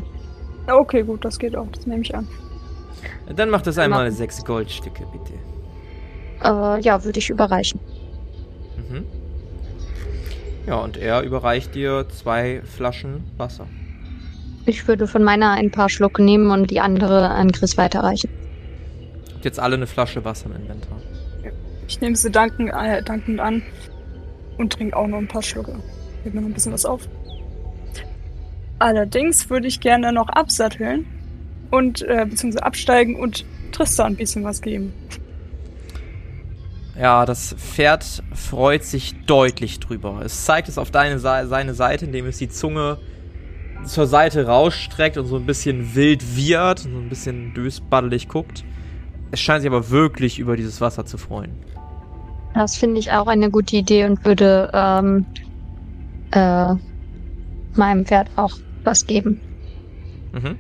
Okay, 0.71 1.03
gut, 1.03 1.25
das 1.25 1.39
geht 1.39 1.57
auch. 1.57 1.67
Das 1.73 1.87
nehme 1.87 2.03
ich 2.03 2.15
an. 2.15 2.29
Dann 3.35 3.49
macht 3.51 3.67
das 3.67 3.77
Dann 3.77 3.85
einmal 3.85 4.05
machen- 4.07 4.17
sechs 4.17 4.45
Goldstücke, 4.45 5.05
bitte. 5.13 5.33
äh, 6.45 6.81
ja, 6.83 7.03
würde 7.05 7.19
ich 7.19 7.31
überreichen. 7.31 7.81
Mhm. 8.77 9.05
Ja, 10.67 10.77
und 10.77 10.97
er 10.99 11.23
überreicht 11.23 11.75
dir 11.75 12.07
zwei 12.11 12.61
Flaschen 12.65 13.25
Wasser. 13.39 13.67
Ich 14.69 14.87
würde 14.87 15.07
von 15.07 15.25
meiner 15.25 15.53
ein 15.53 15.71
paar 15.71 15.89
Schluck 15.89 16.19
nehmen 16.19 16.51
und 16.51 16.71
die 16.71 16.79
andere 16.79 17.31
an 17.31 17.53
Chris 17.53 17.79
weiterreichen. 17.79 18.29
Habt 19.33 19.47
jetzt 19.47 19.59
alle 19.59 19.77
eine 19.77 19.87
Flasche 19.87 20.27
Wasser 20.27 20.51
im 20.51 20.57
Inventar. 20.57 20.99
Ich 21.89 21.99
nehme 22.03 22.15
sie 22.15 22.31
danken, 22.31 22.69
äh, 22.69 23.03
dankend 23.03 23.41
an 23.41 23.63
und 24.59 24.75
trinke 24.75 24.95
auch 24.95 25.07
noch 25.07 25.17
ein 25.17 25.27
paar 25.27 25.43
Schlucke. 25.43 25.75
Heb 26.23 26.35
mir 26.35 26.43
noch 26.43 26.49
ein 26.49 26.53
bisschen 26.53 26.75
was 26.75 26.85
auf. 26.85 27.09
Allerdings 28.79 29.49
würde 29.49 29.67
ich 29.67 29.81
gerne 29.81 30.13
noch 30.13 30.29
absatteln 30.29 31.07
und 31.71 32.03
äh, 32.03 32.27
beziehungsweise 32.29 32.63
absteigen 32.63 33.17
und 33.17 33.47
Tristan 33.73 34.13
ein 34.13 34.17
bisschen 34.17 34.45
was 34.45 34.61
geben. 34.61 34.93
Ja, 37.01 37.25
das 37.25 37.55
Pferd 37.55 38.23
freut 38.35 38.85
sich 38.85 39.15
deutlich 39.25 39.81
drüber. 39.81 40.21
Es 40.23 40.45
zeigt 40.45 40.69
es 40.69 40.77
auf 40.77 40.91
deine 40.91 41.19
seine 41.19 41.73
Seite, 41.73 42.05
indem 42.05 42.27
es 42.27 42.37
die 42.37 42.51
Zunge 42.51 42.99
zur 43.85 44.07
Seite 44.07 44.47
rausstreckt 44.47 45.17
und 45.17 45.27
so 45.27 45.37
ein 45.37 45.47
bisschen 45.47 45.95
wild 45.95 46.37
wird 46.37 46.85
und 46.85 46.93
so 46.93 46.99
ein 46.99 47.09
bisschen 47.09 47.55
dösbaddelig 47.55 48.29
guckt. 48.29 48.65
Es 49.31 49.41
scheint 49.41 49.63
sich 49.63 49.71
aber 49.71 49.91
wirklich 49.91 50.39
über 50.39 50.57
dieses 50.57 50.81
Wasser 50.81 51.05
zu 51.05 51.19
freuen. 51.19 51.53
Das 52.55 52.77
finde 52.77 52.99
ich 52.99 53.13
auch 53.13 53.27
eine 53.27 53.51
gute 53.51 53.77
Idee 53.77 54.05
und 54.07 54.25
würde 54.25 54.71
ähm, 54.75 55.27
äh, 56.33 56.75
meinem 57.75 58.05
Pferd 58.07 58.29
auch 58.37 58.53
was 58.85 59.07
geben. 59.07 59.41
Mhm. 60.33 60.57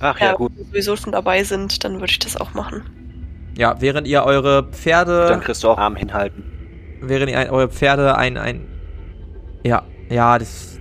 Ach 0.00 0.18
ja, 0.20 0.26
Ja, 0.26 0.32
gut. 0.34 0.52
wenn 0.52 0.58
wir 0.58 0.66
sowieso 0.66 0.96
schon 0.96 1.12
dabei 1.12 1.42
sind, 1.44 1.84
dann 1.84 1.94
würde 1.94 2.10
ich 2.10 2.18
das 2.20 2.36
auch 2.36 2.54
machen. 2.54 2.82
Ja, 3.56 3.76
während 3.80 4.06
ihr 4.08 4.24
eure 4.24 4.64
Pferde 4.70 5.26
Dann 5.28 5.40
kriegst 5.40 5.62
du 5.62 5.68
auch 5.68 5.78
Arm 5.78 5.96
hinhalten. 5.96 6.44
während 7.00 7.30
ihr 7.30 7.38
ein, 7.38 7.50
eure 7.50 7.68
Pferde 7.68 8.16
ein, 8.16 8.36
ein. 8.36 8.66
Ja, 9.64 9.82
ja, 10.10 10.38
das. 10.38 10.78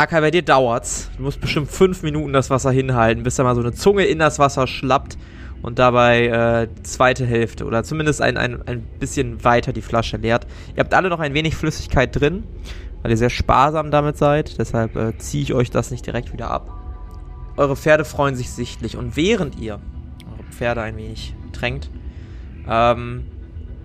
Akai, 0.00 0.22
bei 0.22 0.30
dir 0.30 0.40
dauert's. 0.40 1.10
Du 1.18 1.24
musst 1.24 1.42
bestimmt 1.42 1.70
fünf 1.70 2.02
Minuten 2.02 2.32
das 2.32 2.48
Wasser 2.48 2.70
hinhalten, 2.70 3.22
bis 3.22 3.34
da 3.34 3.42
mal 3.42 3.54
so 3.54 3.60
eine 3.60 3.74
Zunge 3.74 4.06
in 4.06 4.18
das 4.18 4.38
Wasser 4.38 4.66
schlappt 4.66 5.18
und 5.60 5.78
dabei 5.78 6.28
äh, 6.28 6.68
die 6.74 6.82
zweite 6.84 7.26
Hälfte 7.26 7.66
oder 7.66 7.84
zumindest 7.84 8.22
ein, 8.22 8.38
ein, 8.38 8.66
ein 8.66 8.80
bisschen 8.98 9.44
weiter 9.44 9.74
die 9.74 9.82
Flasche 9.82 10.16
leert. 10.16 10.46
Ihr 10.74 10.80
habt 10.80 10.94
alle 10.94 11.10
noch 11.10 11.20
ein 11.20 11.34
wenig 11.34 11.54
Flüssigkeit 11.54 12.18
drin, 12.18 12.44
weil 13.02 13.10
ihr 13.10 13.18
sehr 13.18 13.28
sparsam 13.28 13.90
damit 13.90 14.16
seid. 14.16 14.58
Deshalb 14.58 14.96
äh, 14.96 15.18
ziehe 15.18 15.42
ich 15.42 15.52
euch 15.52 15.68
das 15.68 15.90
nicht 15.90 16.06
direkt 16.06 16.32
wieder 16.32 16.50
ab. 16.50 16.74
Eure 17.58 17.76
Pferde 17.76 18.06
freuen 18.06 18.36
sich 18.36 18.50
sichtlich 18.50 18.96
und 18.96 19.16
während 19.16 19.58
ihr 19.58 19.80
eure 20.32 20.50
Pferde 20.50 20.80
ein 20.80 20.96
wenig 20.96 21.34
tränkt, 21.52 21.90
ähm, 22.66 23.26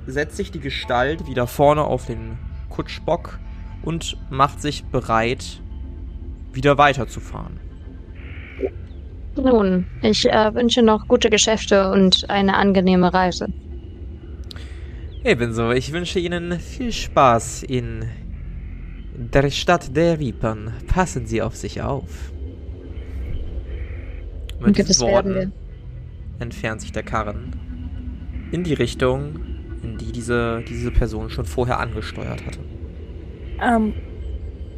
setzt 0.07 0.37
sich 0.37 0.49
die 0.49 0.61
Gestalt 0.61 1.27
wieder 1.27 1.45
vorne 1.45 1.83
auf 1.83 2.05
den 2.05 2.37
Kutschbock 2.69 3.37
und 3.83 4.15
macht 4.29 4.61
sich 4.61 4.85
bereit, 4.85 5.59
wieder 6.55 6.77
weiterzufahren. 6.77 7.59
Nun, 9.35 9.85
ich 10.01 10.25
äh, 10.25 10.53
wünsche 10.53 10.81
noch 10.81 11.07
gute 11.07 11.29
Geschäfte 11.29 11.91
und 11.91 12.29
eine 12.29 12.55
angenehme 12.55 13.13
Reise. 13.13 13.47
Ebenso, 15.23 15.71
ich 15.71 15.91
wünsche 15.91 16.19
Ihnen 16.19 16.59
viel 16.59 16.91
Spaß 16.91 17.63
in 17.63 18.05
der 19.17 19.49
Stadt 19.49 19.95
der 19.95 20.19
Vipern. 20.19 20.71
Passen 20.87 21.25
Sie 21.25 21.41
auf 21.41 21.55
sich 21.55 21.81
auf. 21.81 22.31
Mit 24.59 24.77
diesen 24.77 25.07
Worten 25.07 25.51
entfernt 26.39 26.81
sich 26.81 26.91
der 26.91 27.03
Karren 27.03 27.53
in 28.51 28.63
die 28.63 28.73
Richtung, 28.73 29.39
in 29.83 29.97
die 29.97 30.11
diese, 30.11 30.63
diese 30.67 30.91
Person 30.91 31.29
schon 31.29 31.45
vorher 31.45 31.79
angesteuert 31.79 32.45
hatte. 32.45 32.59
Ähm, 33.61 33.93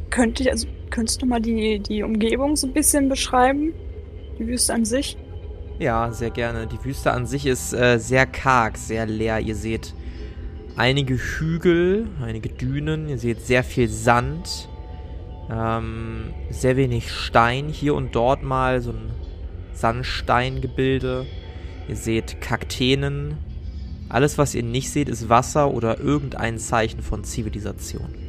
könnte 0.10 0.44
ich, 0.44 0.52
also, 0.52 0.68
könntest 0.90 1.22
du 1.22 1.26
mal 1.26 1.42
die, 1.42 1.80
die 1.80 2.04
Umgebung 2.04 2.56
so 2.56 2.68
ein 2.68 2.74
bisschen 2.74 3.10
beschreiben? 3.10 3.74
Die 4.40 4.48
Wüste 4.48 4.74
an 4.74 4.86
sich? 4.86 5.18
Ja, 5.80 6.12
sehr 6.12 6.32
gerne. 6.32 6.68
Die 6.68 6.84
Wüste 6.84 7.12
an 7.12 7.26
sich 7.26 7.46
ist 7.46 7.74
äh, 7.74 8.00
sehr 8.00 8.26
karg, 8.26 8.78
sehr 8.78 9.06
leer. 9.06 9.40
Ihr 9.40 9.56
seht 9.56 9.94
einige 10.76 11.16
Hügel, 11.16 12.08
einige 12.22 12.50
Dünen, 12.50 13.10
ihr 13.10 13.18
seht 13.18 13.42
sehr 13.42 13.64
viel 13.64 13.88
Sand, 13.88 14.70
ähm, 15.52 16.34
sehr 16.50 16.78
wenig 16.78 17.12
Stein, 17.12 17.70
hier 17.70 17.96
und 17.96 18.16
dort 18.16 18.44
mal 18.44 18.82
so 18.82 18.92
ein 18.92 19.12
Sandsteingebilde. 19.74 21.26
Ihr 21.88 21.96
seht 21.96 22.42
Kakteen. 22.42 23.38
Alles, 24.10 24.38
was 24.38 24.56
ihr 24.56 24.64
nicht 24.64 24.90
seht, 24.90 25.10
ist 25.10 25.30
Wasser 25.30 25.72
oder 25.72 26.00
irgendein 26.00 26.58
Zeichen 26.58 27.02
von 27.02 27.24
Zivilisation. 27.24 28.27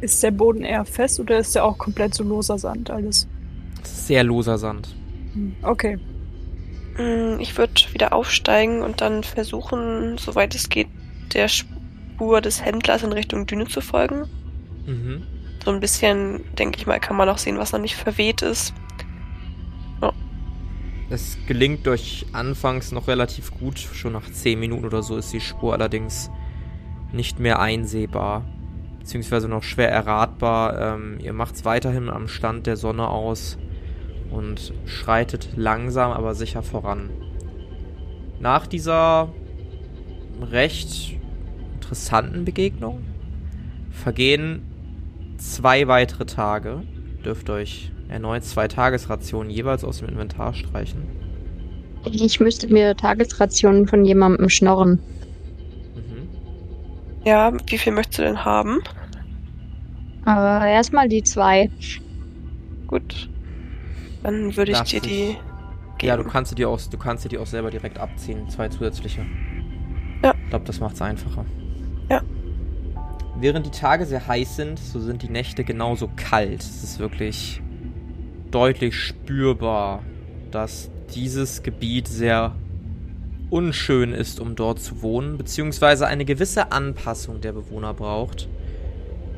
Ist 0.00 0.22
der 0.22 0.30
Boden 0.30 0.62
eher 0.62 0.84
fest 0.84 1.18
oder 1.20 1.38
ist 1.38 1.54
der 1.54 1.64
auch 1.64 1.78
komplett 1.78 2.14
so 2.14 2.22
loser 2.24 2.58
Sand 2.58 2.90
alles? 2.90 3.26
Sehr 3.82 4.24
loser 4.24 4.58
Sand. 4.58 4.94
Hm, 5.34 5.54
Okay. 5.62 5.98
Mm, 6.96 7.38
Ich 7.40 7.56
würde 7.56 7.74
wieder 7.92 8.12
aufsteigen 8.12 8.82
und 8.82 9.00
dann 9.00 9.22
versuchen, 9.22 10.18
soweit 10.18 10.54
es 10.54 10.68
geht, 10.68 10.88
der 11.34 11.48
Spur 11.48 12.40
des 12.40 12.64
Händlers 12.64 13.02
in 13.02 13.12
Richtung 13.12 13.46
Düne 13.46 13.66
zu 13.66 13.80
folgen. 13.80 14.24
Mhm. 14.86 15.22
So 15.64 15.70
ein 15.70 15.80
bisschen, 15.80 16.40
denke 16.56 16.78
ich 16.78 16.86
mal, 16.86 16.98
kann 17.00 17.16
man 17.16 17.28
auch 17.28 17.38
sehen, 17.38 17.58
was 17.58 17.72
noch 17.72 17.80
nicht 17.80 17.96
verweht 17.96 18.42
ist. 18.42 18.72
Es 21.10 21.38
gelingt 21.46 21.88
euch 21.88 22.26
anfangs 22.32 22.92
noch 22.92 23.08
relativ 23.08 23.52
gut. 23.58 23.78
Schon 23.78 24.12
nach 24.12 24.30
10 24.30 24.60
Minuten 24.60 24.84
oder 24.84 25.02
so 25.02 25.16
ist 25.16 25.32
die 25.32 25.40
Spur 25.40 25.72
allerdings 25.72 26.30
nicht 27.12 27.38
mehr 27.38 27.60
einsehbar. 27.60 28.44
Beziehungsweise 28.98 29.48
noch 29.48 29.62
schwer 29.62 29.90
erratbar. 29.90 30.94
Ähm, 30.94 31.18
ihr 31.20 31.32
macht's 31.32 31.64
weiterhin 31.64 32.08
am 32.10 32.28
Stand 32.28 32.66
der 32.66 32.76
Sonne 32.76 33.08
aus 33.08 33.58
und 34.30 34.72
schreitet 34.86 35.50
langsam, 35.56 36.12
aber 36.12 36.34
sicher 36.34 36.62
voran. 36.62 37.10
Nach 38.40 38.66
dieser 38.66 39.32
recht 40.50 41.16
interessanten 41.74 42.44
Begegnung 42.44 43.04
vergehen 43.90 44.62
zwei 45.38 45.88
weitere 45.88 46.26
Tage. 46.26 46.82
Dürft 47.24 47.50
euch 47.50 47.90
erneut 48.08 48.44
zwei 48.44 48.68
Tagesrationen 48.68 49.50
jeweils 49.50 49.84
aus 49.84 49.98
dem 49.98 50.08
Inventar 50.08 50.54
streichen. 50.54 51.02
Ich 52.04 52.40
müsste 52.40 52.72
mir 52.72 52.96
Tagesrationen 52.96 53.86
von 53.86 54.04
jemandem 54.04 54.48
schnorren. 54.48 55.00
Ja, 57.28 57.52
wie 57.66 57.76
viel 57.76 57.92
möchtest 57.92 58.20
du 58.20 58.22
denn 58.22 58.42
haben? 58.42 58.80
Aber 60.24 60.66
erstmal 60.66 61.10
die 61.10 61.22
zwei. 61.22 61.70
Gut. 62.86 63.28
Dann 64.22 64.56
würde 64.56 64.72
ich 64.72 64.80
dir 64.80 65.02
die. 65.02 65.36
Ja, 66.00 66.16
du 66.16 66.22
geben. 66.22 66.32
kannst 66.32 66.48
sie 66.48 66.54
dir 66.54 66.70
auch, 66.70 66.80
du 66.80 66.96
kannst 66.96 67.24
sie 67.24 67.28
dir 67.28 67.42
auch 67.42 67.46
selber 67.46 67.70
direkt 67.70 67.98
abziehen, 67.98 68.48
zwei 68.48 68.70
zusätzliche. 68.70 69.26
Ja. 70.24 70.32
Ich 70.42 70.48
glaube, 70.48 70.64
das 70.64 70.80
macht's 70.80 71.02
einfacher. 71.02 71.44
Ja. 72.08 72.22
Während 73.36 73.66
die 73.66 73.78
Tage 73.78 74.06
sehr 74.06 74.26
heiß 74.26 74.56
sind, 74.56 74.78
so 74.78 74.98
sind 74.98 75.22
die 75.22 75.28
Nächte 75.28 75.64
genauso 75.64 76.08
kalt. 76.16 76.62
Es 76.62 76.82
ist 76.82 76.98
wirklich 76.98 77.60
deutlich 78.50 78.96
spürbar, 78.96 80.02
dass 80.50 80.90
dieses 81.14 81.62
Gebiet 81.62 82.08
sehr 82.08 82.54
unschön 83.50 84.12
ist, 84.12 84.40
um 84.40 84.54
dort 84.54 84.80
zu 84.80 85.02
wohnen, 85.02 85.38
beziehungsweise 85.38 86.06
eine 86.06 86.24
gewisse 86.24 86.72
Anpassung 86.72 87.40
der 87.40 87.52
Bewohner 87.52 87.94
braucht, 87.94 88.48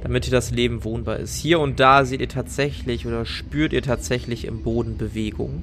damit 0.02 0.24
hier 0.24 0.32
das 0.32 0.50
Leben 0.50 0.84
wohnbar 0.84 1.18
ist. 1.18 1.36
Hier 1.36 1.60
und 1.60 1.80
da 1.80 2.04
seht 2.04 2.20
ihr 2.20 2.28
tatsächlich 2.28 3.06
oder 3.06 3.24
spürt 3.24 3.72
ihr 3.72 3.82
tatsächlich 3.82 4.46
im 4.46 4.62
Boden 4.62 4.96
Bewegung, 4.96 5.62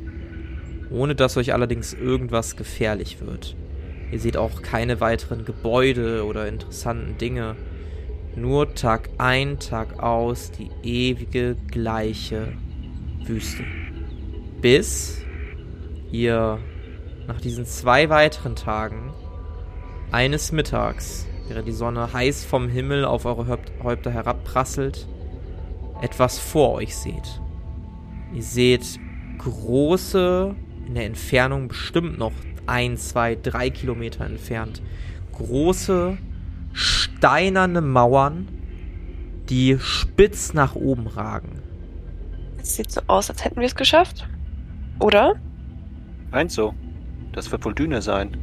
ohne 0.89 1.15
dass 1.15 1.37
euch 1.37 1.53
allerdings 1.53 1.93
irgendwas 1.93 2.55
gefährlich 2.55 3.19
wird. 3.21 3.55
Ihr 4.11 4.19
seht 4.19 4.37
auch 4.37 4.61
keine 4.61 5.01
weiteren 5.01 5.43
Gebäude 5.43 6.23
oder 6.25 6.47
interessanten 6.47 7.17
Dinge. 7.17 7.55
Nur 8.35 8.73
Tag 8.75 9.09
ein, 9.17 9.59
Tag 9.59 10.01
aus 10.01 10.51
die 10.51 10.69
ewige 10.83 11.57
gleiche 11.71 12.53
Wüste. 13.25 13.63
Bis 14.61 15.21
ihr 16.11 16.59
nach 17.27 17.41
diesen 17.41 17.65
zwei 17.65 18.09
weiteren 18.09 18.55
Tagen 18.55 19.13
eines 20.11 20.51
Mittags, 20.51 21.27
während 21.47 21.67
die 21.67 21.73
Sonne 21.73 22.13
heiß 22.13 22.45
vom 22.45 22.69
Himmel 22.69 23.05
auf 23.05 23.25
eure 23.25 23.47
Häupt- 23.47 23.71
Häupter 23.83 24.11
herabprasselt, 24.11 25.07
etwas 26.01 26.39
vor 26.39 26.73
euch 26.73 26.95
seht. 26.95 27.41
Ihr 28.33 28.43
seht 28.43 28.99
große, 29.39 30.55
in 30.87 30.95
der 30.95 31.05
Entfernung 31.05 31.67
bestimmt 31.67 32.17
noch 32.17 32.33
ein, 32.65 32.97
zwei, 32.97 33.35
drei 33.35 33.69
Kilometer 33.69 34.25
entfernt, 34.25 34.81
große, 35.33 36.17
steinerne 36.73 37.81
Mauern, 37.81 38.47
die 39.49 39.77
spitz 39.79 40.53
nach 40.53 40.75
oben 40.75 41.07
ragen. 41.07 41.61
Es 42.61 42.75
sieht 42.75 42.91
so 42.91 43.01
aus, 43.07 43.29
als 43.29 43.43
hätten 43.43 43.59
wir 43.59 43.67
es 43.67 43.75
geschafft. 43.75 44.27
Oder? 44.99 45.35
Meint 46.31 46.51
so. 46.51 46.73
Das 47.37 47.51
wird 47.51 47.63
wohl 47.65 47.75
Düne 47.75 48.01
sein. 48.01 48.35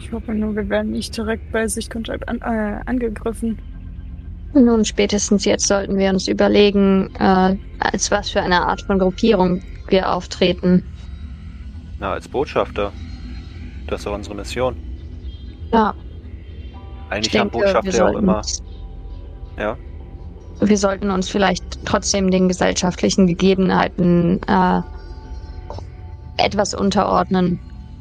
Ich 0.00 0.10
hoffe 0.10 0.32
nur, 0.32 0.56
wir 0.56 0.66
werden 0.70 0.90
nicht 0.90 1.14
direkt 1.14 1.52
bei 1.52 1.68
Sichtkontakt 1.68 2.26
an, 2.30 2.38
äh, 2.40 2.80
angegriffen. 2.86 3.58
Nun, 4.54 4.86
spätestens 4.86 5.44
jetzt 5.44 5.66
sollten 5.66 5.98
wir 5.98 6.08
uns 6.08 6.26
überlegen, 6.26 7.14
äh, 7.18 7.54
als 7.78 8.10
was 8.10 8.30
für 8.30 8.40
eine 8.40 8.62
Art 8.66 8.80
von 8.80 8.98
Gruppierung 8.98 9.62
wir 9.88 10.10
auftreten. 10.10 10.82
Na, 12.00 12.12
als 12.12 12.26
Botschafter. 12.26 12.90
Das 13.86 14.00
ist 14.00 14.06
doch 14.06 14.14
unsere 14.14 14.34
Mission. 14.34 14.76
Ja, 15.70 15.94
Eigentlich 17.10 17.34
ich 17.34 17.38
haben 17.38 17.50
denke, 17.50 17.66
wir 17.66 17.74
Botschafter 17.74 17.90
ja 17.90 18.04
auch 18.06 18.12
sollten, 18.12 18.24
immer. 18.24 18.38
uns, 18.38 18.62
Ja. 19.58 19.76
wir 20.62 20.78
sollten 20.78 21.10
uns 21.10 21.28
vielleicht 21.28 21.84
trotzdem 21.84 22.30
den 22.30 22.48
gesellschaftlichen 22.48 23.26
Gegebenheiten 23.26 24.40
äh, 24.48 24.80
etwas 26.38 26.72
unterordnen, 26.72 27.60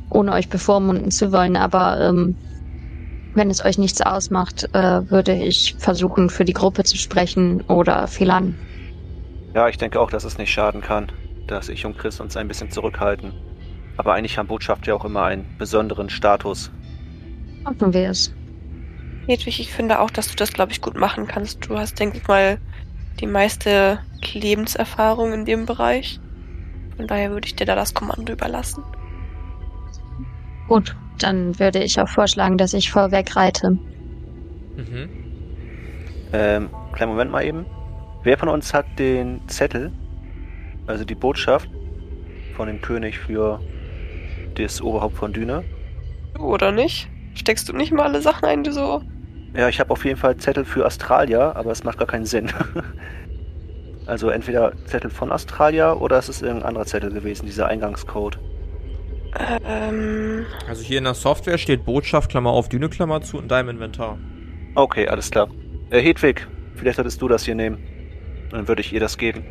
ohne 0.10 0.34
euch 0.34 0.50
bevormunden 0.50 1.12
zu 1.12 1.32
wollen. 1.32 1.56
Aber 1.56 2.00
ähm, 2.02 2.36
wenn 3.34 3.50
es 3.50 3.64
euch 3.64 3.78
nichts 3.78 4.02
ausmacht, 4.02 4.70
äh, 4.74 5.10
würde 5.10 5.34
ich 5.34 5.76
versuchen, 5.78 6.30
für 6.30 6.46
die 6.46 6.54
Gruppe 6.54 6.84
zu 6.84 6.98
sprechen 6.98 7.62
oder 7.62 8.08
Philan. 8.08 8.56
Ja, 9.54 9.68
ich 9.70 9.78
denke 9.78 10.00
auch, 10.00 10.10
dass 10.10 10.24
es 10.24 10.38
nicht 10.38 10.52
schaden 10.52 10.82
kann, 10.82 11.12
dass 11.48 11.70
ich 11.70 11.86
und 11.86 11.98
Chris 11.98 12.20
uns 12.20 12.36
ein 12.38 12.48
bisschen 12.48 12.72
zurückhalten. 12.72 13.34
Aber 13.98 14.14
eigentlich 14.14 14.38
haben 14.38 14.48
Botschafter 14.48 14.88
ja 14.90 14.96
auch 14.96 15.06
immer 15.06 15.24
einen 15.24 15.46
besonderen 15.58 16.10
Status. 16.10 16.72
Hoffen 17.66 17.94
wir 17.94 18.10
es. 18.10 18.34
Hedwig, 19.28 19.60
ich 19.60 19.72
finde 19.72 20.00
auch, 20.00 20.12
dass 20.12 20.28
du 20.28 20.36
das, 20.36 20.54
glaube 20.54 20.72
ich, 20.72 20.82
gut 20.82 20.98
machen 20.98 21.28
kannst. 21.28 21.70
Du 21.70 21.78
hast, 21.78 22.00
denke 22.00 22.18
ich 22.18 22.28
mal, 22.28 22.60
die 23.20 23.28
meiste 23.28 24.00
Lebenserfahrung 24.34 25.34
in 25.34 25.46
dem 25.46 25.66
Bereich. 25.66 26.20
Von 26.98 27.08
daher 27.08 27.32
würde 27.32 27.48
ich 27.48 27.56
dir 27.56 27.66
da 27.66 27.76
das 27.76 27.94
Kommando 27.94 28.34
überlassen. 28.34 28.84
Gut, 30.68 30.96
dann 31.20 31.58
würde 31.60 31.84
ich 31.84 32.00
auch 32.00 32.10
vorschlagen, 32.10 32.58
dass 32.58 32.74
ich 32.74 32.92
vorweg 32.92 33.36
reite. 33.36 33.72
Mhm. 33.72 35.10
Ähm, 36.34 36.70
kleinen 36.94 37.12
Moment 37.12 37.32
mal 37.32 37.46
eben. 37.46 37.66
Wer 38.24 38.38
von 38.38 38.50
uns 38.50 38.74
hat 38.74 38.86
den 38.98 39.48
Zettel, 39.48 39.92
also 40.88 41.06
die 41.06 41.16
Botschaft 41.16 41.70
von 42.56 42.68
dem 42.68 42.82
König 42.82 43.20
für 43.20 43.60
das 44.56 44.82
Oberhaupt 44.82 45.18
von 45.18 45.34
Düne? 45.34 45.64
Du, 46.34 46.42
oder 46.42 46.72
nicht? 46.72 47.08
Steckst 47.36 47.70
du 47.70 47.74
nicht 47.74 47.92
mal 47.92 48.04
alle 48.04 48.22
Sachen 48.22 48.46
ein, 48.46 48.64
die 48.64 48.72
so. 48.72 49.02
Ja, 49.56 49.70
ich 49.70 49.80
habe 49.80 49.92
auf 49.92 50.04
jeden 50.04 50.18
Fall 50.18 50.36
Zettel 50.38 50.66
für 50.66 50.86
Australia, 50.86 51.54
aber 51.54 51.72
es 51.72 51.84
macht 51.84 51.98
gar 51.98 52.08
keinen 52.08 52.26
Sinn. 52.26 52.52
also 54.06 54.30
entweder 54.30 54.74
Zettel 54.86 55.12
von 55.12 55.32
Australia 55.32 55.94
oder 55.94 56.18
es 56.18 56.28
ist 56.28 56.42
irgendein 56.42 56.70
anderer 56.70 56.86
Zettel 56.86 57.12
gewesen, 57.12 57.46
dieser 57.46 57.68
Eingangscode. 57.68 58.40
Ähm. 59.66 60.46
Also 60.68 60.84
hier 60.84 60.98
in 60.98 61.04
der 61.04 61.14
Software 61.14 61.58
steht 61.58 61.86
Botschaft, 61.86 62.30
Klammer 62.32 62.52
auf, 62.52 62.70
Düne, 62.70 62.90
Klammer 62.90 63.22
zu 63.22 63.40
in 63.40 63.48
deinem 63.48 63.70
Inventar. 63.70 64.18
Okay, 64.76 65.08
alles 65.08 65.32
klar. 65.32 65.50
Äh, 65.90 66.02
Hedwig, 66.02 66.48
vielleicht 66.76 66.98
solltest 66.98 67.22
du 67.22 67.28
das 67.28 67.46
hier 67.46 67.56
nehmen. 67.56 67.78
Dann 68.52 68.68
würde 68.68 68.82
ich 68.82 68.94
ihr 68.94 69.00
das 69.00 69.18
geben. 69.18 69.44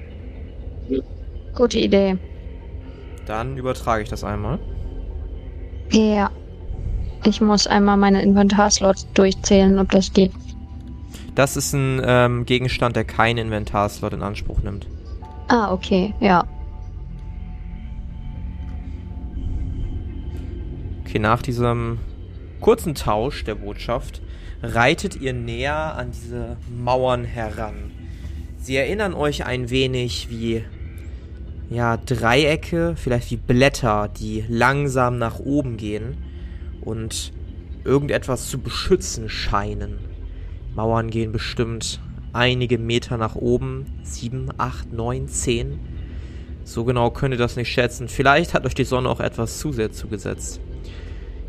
Gute 1.55 1.79
Idee. 1.79 2.16
Dann 3.27 3.57
übertrage 3.57 4.03
ich 4.03 4.09
das 4.09 4.25
einmal. 4.25 4.59
Ja. 5.90 6.31
Ich 7.25 7.40
muss 7.40 7.66
einmal 7.66 7.97
meine 7.97 8.23
Inventarslots 8.23 9.11
durchzählen, 9.14 9.79
ob 9.79 9.90
das 9.90 10.12
geht. 10.12 10.33
Das 11.35 11.57
ist 11.57 11.73
ein 11.73 12.03
ähm, 12.05 12.44
Gegenstand, 12.44 12.97
der 12.97 13.05
keinen 13.05 13.38
Inventarslot 13.38 14.12
in 14.12 14.23
Anspruch 14.23 14.61
nimmt. 14.62 14.87
Ah, 15.49 15.73
okay, 15.73 16.14
ja. 16.20 16.44
Okay, 21.14 21.20
nach 21.20 21.42
diesem 21.42 22.00
kurzen 22.61 22.96
Tausch 22.96 23.44
der 23.44 23.55
Botschaft 23.55 24.20
reitet 24.64 25.14
ihr 25.14 25.33
näher 25.33 25.94
an 25.94 26.11
diese 26.11 26.57
Mauern 26.77 27.22
heran. 27.22 27.92
Sie 28.59 28.74
erinnern 28.74 29.14
euch 29.14 29.46
ein 29.46 29.70
wenig 29.70 30.29
wie 30.29 30.64
ja, 31.70 31.98
Dreiecke, 31.98 32.96
vielleicht 32.96 33.31
wie 33.31 33.37
Blätter, 33.37 34.09
die 34.09 34.44
langsam 34.48 35.16
nach 35.18 35.38
oben 35.38 35.77
gehen 35.77 36.16
und 36.81 37.33
irgendetwas 37.85 38.48
zu 38.48 38.59
beschützen 38.59 39.29
scheinen. 39.29 40.00
Mauern 40.74 41.11
gehen 41.11 41.31
bestimmt 41.31 42.00
einige 42.33 42.77
Meter 42.77 43.18
nach 43.18 43.37
oben, 43.37 43.87
sieben, 44.03 44.48
acht, 44.59 44.92
neun, 44.92 45.29
zehn. 45.29 45.79
So 46.64 46.85
genau 46.85 47.12
könnt 47.12 47.35
ihr 47.35 47.38
das 47.38 47.55
nicht 47.55 47.72
schätzen. 47.72 48.09
Vielleicht 48.09 48.53
hat 48.53 48.66
euch 48.66 48.74
die 48.74 48.83
Sonne 48.83 49.09
auch 49.09 49.20
etwas 49.20 49.61
zu 49.61 49.70
sehr 49.70 49.92
zugesetzt. 49.92 50.61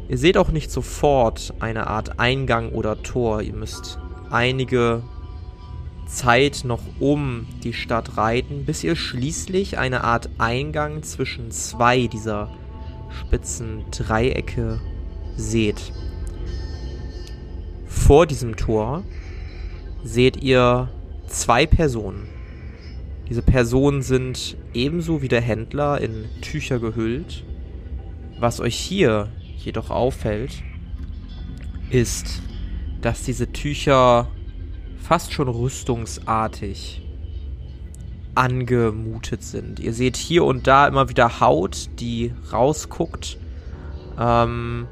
Ihr 0.08 0.18
seht 0.18 0.38
auch 0.38 0.52
nicht 0.52 0.70
sofort 0.70 1.54
eine 1.60 1.88
Art 1.88 2.20
Eingang 2.20 2.70
oder 2.72 3.02
Tor. 3.02 3.42
Ihr 3.42 3.54
müsst 3.54 4.00
einige 4.30 5.02
Zeit 6.06 6.62
noch 6.64 6.82
um 7.00 7.48
die 7.64 7.74
Stadt 7.74 8.16
reiten, 8.18 8.66
bis 8.66 8.84
ihr 8.84 8.96
schließlich 8.96 9.78
eine 9.80 10.04
Art 10.04 10.30
Eingang 10.38 11.02
zwischen 11.02 11.50
zwei 11.50 12.06
dieser 12.06 12.52
spitzen 13.10 13.86
Dreiecke 13.92 14.80
seht. 15.36 15.92
Vor 17.88 18.28
diesem 18.28 18.56
Tor 18.56 19.04
seht 20.04 20.44
ihr 20.44 20.90
zwei 21.28 21.66
Personen. 21.66 22.28
Diese 23.28 23.42
Personen 23.42 24.04
sind 24.04 24.56
ebenso 24.76 25.24
wie 25.24 25.28
der 25.28 25.42
Händler 25.42 26.00
in 26.00 26.26
Tücher 26.42 26.78
gehüllt. 26.78 27.44
Was 28.40 28.60
euch 28.60 28.76
hier 28.76 29.30
jedoch 29.66 29.90
auffällt, 29.90 30.64
ist, 31.90 32.42
dass 33.02 33.24
diese 33.24 33.52
Tücher 33.52 34.28
fast 34.98 35.34
schon 35.34 35.48
rüstungsartig 35.48 37.02
angemutet 38.34 39.44
sind. 39.44 39.80
Ihr 39.80 39.94
seht 39.94 40.18
hier 40.18 40.44
und 40.44 40.68
da 40.68 40.88
immer 40.88 41.10
wieder 41.10 41.40
Haut, 41.40 41.90
die 42.00 42.34
rausguckt. 42.52 43.38
Ähm, 44.20 44.88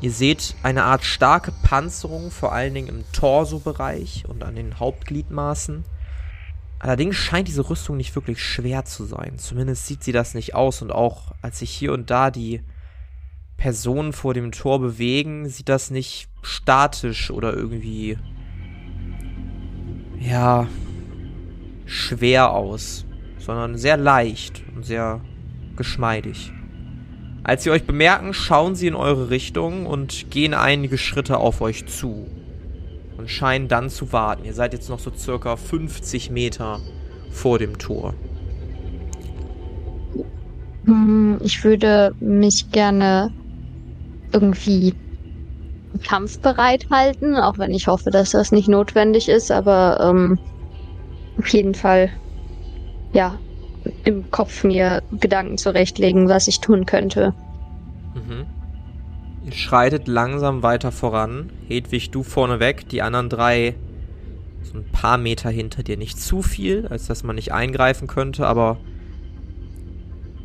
ihr 0.00 0.10
seht 0.10 0.54
eine 0.62 0.84
Art 0.84 1.04
starke 1.04 1.52
Panzerung, 1.62 2.30
vor 2.30 2.52
allen 2.52 2.74
Dingen 2.74 2.88
im 2.88 3.04
Torso-Bereich 3.12 4.24
und 4.28 4.42
an 4.42 4.54
den 4.54 4.78
Hauptgliedmaßen. 4.78 5.84
Allerdings 6.80 7.16
scheint 7.16 7.48
diese 7.48 7.68
Rüstung 7.68 7.96
nicht 7.96 8.14
wirklich 8.14 8.42
schwer 8.42 8.84
zu 8.84 9.04
sein. 9.04 9.38
Zumindest 9.38 9.86
sieht 9.86 10.04
sie 10.04 10.12
das 10.12 10.34
nicht 10.34 10.54
aus. 10.54 10.80
Und 10.80 10.92
auch 10.92 11.32
als 11.42 11.58
sich 11.58 11.70
hier 11.70 11.92
und 11.92 12.10
da 12.10 12.30
die 12.30 12.62
Personen 13.58 14.12
vor 14.12 14.34
dem 14.34 14.52
Tor 14.52 14.80
bewegen, 14.80 15.48
sieht 15.48 15.68
das 15.68 15.90
nicht 15.90 16.28
statisch 16.42 17.30
oder 17.30 17.52
irgendwie 17.52 18.16
ja 20.20 20.66
schwer 21.84 22.52
aus, 22.52 23.04
sondern 23.38 23.76
sehr 23.76 23.96
leicht 23.96 24.62
und 24.74 24.86
sehr 24.86 25.20
geschmeidig. 25.76 26.52
Als 27.42 27.64
sie 27.64 27.70
euch 27.70 27.84
bemerken, 27.84 28.32
schauen 28.32 28.74
sie 28.76 28.86
in 28.86 28.94
eure 28.94 29.30
Richtung 29.30 29.86
und 29.86 30.30
gehen 30.30 30.54
einige 30.54 30.96
Schritte 30.96 31.38
auf 31.38 31.60
euch 31.60 31.86
zu 31.86 32.28
und 33.16 33.28
scheinen 33.28 33.66
dann 33.66 33.90
zu 33.90 34.12
warten. 34.12 34.44
Ihr 34.44 34.54
seid 34.54 34.72
jetzt 34.72 34.88
noch 34.88 35.00
so 35.00 35.10
circa 35.12 35.56
50 35.56 36.30
Meter 36.30 36.80
vor 37.30 37.58
dem 37.58 37.76
Tor. 37.78 38.14
Hm, 40.84 41.38
Ich 41.42 41.64
würde 41.64 42.14
mich 42.20 42.70
gerne 42.70 43.32
irgendwie 44.32 44.94
kampfbereit 46.04 46.90
halten, 46.90 47.36
auch 47.36 47.58
wenn 47.58 47.70
ich 47.70 47.86
hoffe, 47.86 48.10
dass 48.10 48.30
das 48.30 48.52
nicht 48.52 48.68
notwendig 48.68 49.28
ist, 49.28 49.50
aber 49.50 49.98
ähm, 50.00 50.38
auf 51.38 51.48
jeden 51.48 51.74
Fall, 51.74 52.10
ja, 53.12 53.38
im 54.04 54.30
Kopf 54.30 54.64
mir 54.64 55.02
Gedanken 55.12 55.56
zurechtlegen, 55.56 56.28
was 56.28 56.48
ich 56.48 56.60
tun 56.60 56.84
könnte. 56.84 57.34
Mhm. 58.14 58.46
Ihr 59.46 59.52
schreitet 59.52 60.08
langsam 60.08 60.62
weiter 60.62 60.92
voran. 60.92 61.50
Hedwig, 61.66 62.10
du 62.10 62.22
vorneweg, 62.22 62.88
die 62.88 63.00
anderen 63.00 63.30
drei 63.30 63.76
so 64.62 64.78
ein 64.78 64.84
paar 64.92 65.16
Meter 65.16 65.48
hinter 65.48 65.82
dir. 65.82 65.96
Nicht 65.96 66.20
zu 66.20 66.42
viel, 66.42 66.86
als 66.88 67.06
dass 67.06 67.22
man 67.22 67.36
nicht 67.36 67.52
eingreifen 67.52 68.08
könnte, 68.08 68.46
aber 68.46 68.78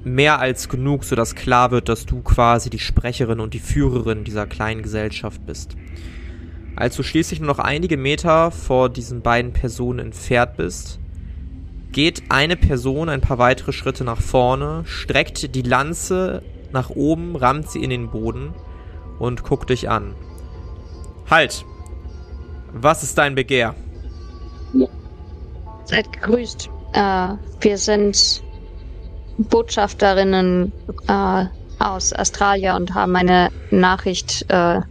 mehr 0.03 0.39
als 0.39 0.69
genug, 0.69 1.03
sodass 1.03 1.35
klar 1.35 1.71
wird, 1.71 1.89
dass 1.89 2.05
du 2.05 2.21
quasi 2.21 2.69
die 2.69 2.79
Sprecherin 2.79 3.39
und 3.39 3.53
die 3.53 3.59
Führerin 3.59 4.23
dieser 4.23 4.47
kleinen 4.47 4.83
Gesellschaft 4.83 5.45
bist. 5.45 5.75
Als 6.75 6.95
du 6.95 7.03
schließlich 7.03 7.39
nur 7.39 7.47
noch 7.47 7.59
einige 7.59 7.97
Meter 7.97 8.51
vor 8.51 8.89
diesen 8.89 9.21
beiden 9.21 9.53
Personen 9.53 9.99
entfernt 9.99 10.57
bist, 10.57 10.99
geht 11.91 12.23
eine 12.29 12.55
Person 12.55 13.09
ein 13.09 13.21
paar 13.21 13.37
weitere 13.37 13.71
Schritte 13.71 14.03
nach 14.03 14.19
vorne, 14.19 14.83
streckt 14.85 15.53
die 15.55 15.61
Lanze 15.61 16.41
nach 16.71 16.89
oben, 16.89 17.35
rammt 17.35 17.69
sie 17.69 17.83
in 17.83 17.91
den 17.91 18.09
Boden 18.09 18.53
und 19.19 19.43
guckt 19.43 19.69
dich 19.69 19.89
an. 19.89 20.15
Halt! 21.29 21.63
Was 22.73 23.03
ist 23.03 23.19
dein 23.19 23.35
Begehr? 23.35 23.75
Seid 25.85 26.11
gegrüßt. 26.11 26.69
Äh, 26.93 27.29
wir 27.61 27.77
sind 27.77 28.42
Botschafterinnen 29.37 30.71
äh, 31.07 31.45
aus 31.79 32.13
Australia 32.13 32.75
und 32.75 32.93
haben 32.93 33.15
eine 33.15 33.49
Nachricht 33.71 34.45
äh, 34.49 34.81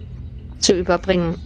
zu 0.58 0.74
überbringen. 0.74 1.36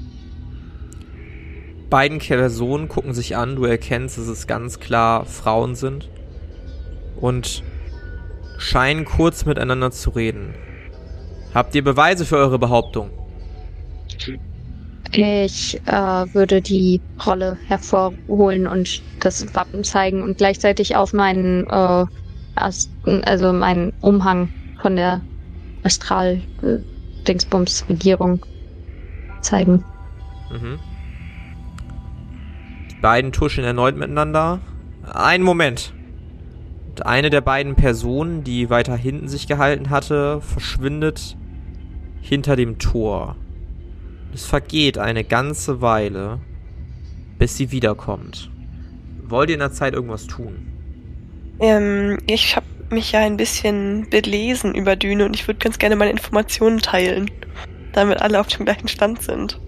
Beiden 1.90 2.18
Personen 2.18 2.88
gucken 2.88 3.14
sich 3.14 3.36
an, 3.36 3.56
du 3.56 3.64
erkennst, 3.64 4.18
dass 4.18 4.26
es 4.26 4.46
ganz 4.46 4.80
klar 4.80 5.24
Frauen 5.24 5.74
sind 5.74 6.10
und 7.20 7.62
scheinen 8.58 9.04
kurz 9.04 9.44
miteinander 9.44 9.90
zu 9.90 10.10
reden. 10.10 10.54
Habt 11.54 11.74
ihr 11.74 11.84
Beweise 11.84 12.26
für 12.26 12.36
eure 12.36 12.58
Behauptung? 12.58 13.10
Ich 15.12 15.80
äh, 15.86 15.92
würde 15.92 16.60
die 16.60 17.00
Rolle 17.24 17.56
hervorholen 17.66 18.66
und 18.66 19.00
das 19.20 19.54
Wappen 19.54 19.84
zeigen 19.84 20.22
und 20.22 20.36
gleichzeitig 20.38 20.96
auf 20.96 21.12
meinen, 21.12 21.66
äh, 21.68 22.04
Ast 22.56 22.90
also 23.24 23.52
meinen 23.52 23.92
Umhang 24.00 24.48
von 24.80 24.96
der 24.96 25.20
Astral-Dingsbums-Regierung 25.82 28.46
zeigen. 29.40 29.84
Mhm. 30.50 30.78
Die 32.90 33.00
beiden 33.00 33.32
tuschen 33.32 33.64
erneut 33.64 33.96
miteinander. 33.96 34.60
Einen 35.12 35.44
Moment. 35.44 35.92
Und 36.88 37.06
eine 37.06 37.30
der 37.30 37.42
beiden 37.42 37.74
Personen, 37.74 38.42
die 38.42 38.70
weiter 38.70 38.96
hinten 38.96 39.28
sich 39.28 39.46
gehalten 39.46 39.90
hatte, 39.90 40.40
verschwindet 40.40 41.36
hinter 42.20 42.56
dem 42.56 42.78
Tor. 42.78 43.36
Es 44.32 44.46
vergeht 44.46 44.98
eine 44.98 45.24
ganze 45.24 45.80
Weile, 45.80 46.40
bis 47.38 47.56
sie 47.56 47.70
wiederkommt. 47.70 48.50
Wollt 49.22 49.50
ihr 49.50 49.54
in 49.54 49.60
der 49.60 49.72
Zeit 49.72 49.94
irgendwas 49.94 50.26
tun? 50.26 50.75
Ähm, 51.60 52.18
ich 52.26 52.56
habe 52.56 52.66
mich 52.90 53.12
ja 53.12 53.20
ein 53.20 53.36
bisschen 53.36 54.08
belesen 54.10 54.74
über 54.74 54.96
Düne 54.96 55.24
und 55.24 55.34
ich 55.34 55.46
würde 55.46 55.58
ganz 55.58 55.78
gerne 55.78 55.96
meine 55.96 56.10
Informationen 56.10 56.78
teilen, 56.78 57.30
damit 57.92 58.20
alle 58.20 58.40
auf 58.40 58.46
dem 58.48 58.64
gleichen 58.64 58.88
Stand 58.88 59.22
sind. 59.22 59.60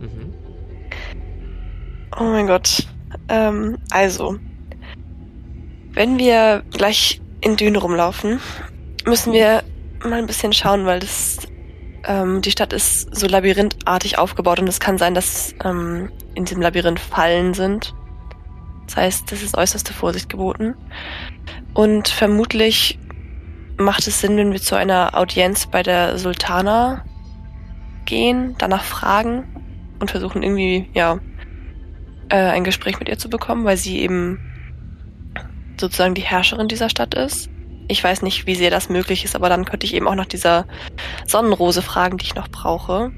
Mhm. 0.00 0.34
Oh 2.18 2.24
mein 2.24 2.46
Gott. 2.46 2.86
Ähm, 3.28 3.78
also, 3.90 4.38
wenn 5.92 6.18
wir 6.18 6.62
gleich 6.72 7.20
in 7.40 7.56
Düne 7.56 7.78
rumlaufen, 7.78 8.40
müssen 9.04 9.32
wir 9.32 9.62
mal 10.02 10.18
ein 10.18 10.26
bisschen 10.26 10.52
schauen, 10.52 10.84
weil 10.86 11.00
das 11.00 11.38
ähm, 12.06 12.40
die 12.40 12.50
Stadt 12.50 12.72
ist 12.72 13.14
so 13.14 13.26
labyrinthartig 13.26 14.18
aufgebaut 14.18 14.60
und 14.60 14.68
es 14.68 14.80
kann 14.80 14.98
sein, 14.98 15.14
dass 15.14 15.54
ähm, 15.64 16.10
in 16.34 16.44
diesem 16.44 16.62
Labyrinth 16.62 17.00
Fallen 17.00 17.54
sind. 17.54 17.94
Das 18.86 18.96
heißt, 18.96 19.32
das 19.32 19.42
ist 19.42 19.56
äußerste 19.56 19.92
Vorsicht 19.92 20.28
geboten. 20.28 20.74
Und 21.76 22.08
vermutlich 22.08 22.98
macht 23.76 24.06
es 24.06 24.22
Sinn, 24.22 24.38
wenn 24.38 24.50
wir 24.50 24.62
zu 24.62 24.76
einer 24.76 25.10
Audienz 25.14 25.66
bei 25.66 25.82
der 25.82 26.16
Sultana 26.16 27.04
gehen, 28.06 28.54
danach 28.56 28.82
fragen 28.82 29.44
und 30.00 30.10
versuchen 30.10 30.42
irgendwie, 30.42 30.88
ja, 30.94 31.18
äh, 32.30 32.36
ein 32.36 32.64
Gespräch 32.64 32.98
mit 32.98 33.10
ihr 33.10 33.18
zu 33.18 33.28
bekommen, 33.28 33.66
weil 33.66 33.76
sie 33.76 34.00
eben 34.00 34.40
sozusagen 35.78 36.14
die 36.14 36.22
Herrscherin 36.22 36.66
dieser 36.66 36.88
Stadt 36.88 37.12
ist. 37.12 37.50
Ich 37.88 38.02
weiß 38.02 38.22
nicht, 38.22 38.46
wie 38.46 38.54
sehr 38.54 38.70
das 38.70 38.88
möglich 38.88 39.26
ist, 39.26 39.36
aber 39.36 39.50
dann 39.50 39.66
könnte 39.66 39.84
ich 39.84 39.92
eben 39.92 40.08
auch 40.08 40.14
nach 40.14 40.24
dieser 40.24 40.64
Sonnenrose 41.26 41.82
fragen, 41.82 42.16
die 42.16 42.24
ich 42.24 42.34
noch 42.34 42.48
brauche. 42.48 43.12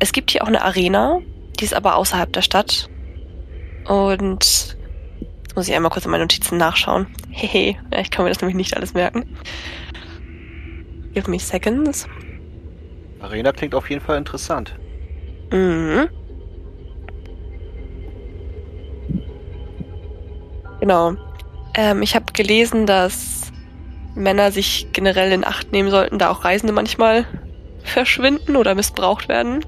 Es 0.00 0.10
gibt 0.10 0.32
hier 0.32 0.42
auch 0.42 0.48
eine 0.48 0.64
Arena, 0.64 1.20
die 1.60 1.64
ist 1.66 1.74
aber 1.74 1.94
außerhalb 1.94 2.32
der 2.32 2.42
Stadt. 2.42 2.90
Und 3.86 4.76
jetzt 5.52 5.56
muss 5.56 5.68
ich 5.68 5.74
einmal 5.74 5.90
kurz 5.90 6.06
in 6.06 6.10
meine 6.10 6.24
Notizen 6.24 6.56
nachschauen. 6.56 7.06
Hehe, 7.28 7.76
ja, 7.92 7.98
ich 8.00 8.10
kann 8.10 8.24
mir 8.24 8.30
das 8.30 8.40
nämlich 8.40 8.56
nicht 8.56 8.74
alles 8.74 8.94
merken. 8.94 9.26
Give 11.12 11.30
me 11.30 11.38
seconds. 11.38 12.08
Arena 13.20 13.52
klingt 13.52 13.74
auf 13.74 13.90
jeden 13.90 14.00
Fall 14.00 14.16
interessant. 14.16 14.74
Mhm. 15.50 16.08
Genau. 20.80 21.16
Ähm, 21.74 22.00
ich 22.00 22.14
habe 22.14 22.32
gelesen, 22.32 22.86
dass 22.86 23.52
Männer 24.14 24.52
sich 24.52 24.88
generell 24.92 25.32
in 25.32 25.44
Acht 25.44 25.70
nehmen 25.70 25.90
sollten, 25.90 26.18
da 26.18 26.30
auch 26.30 26.46
Reisende 26.46 26.72
manchmal 26.72 27.26
verschwinden 27.84 28.56
oder 28.56 28.74
missbraucht 28.74 29.28
werden. 29.28 29.66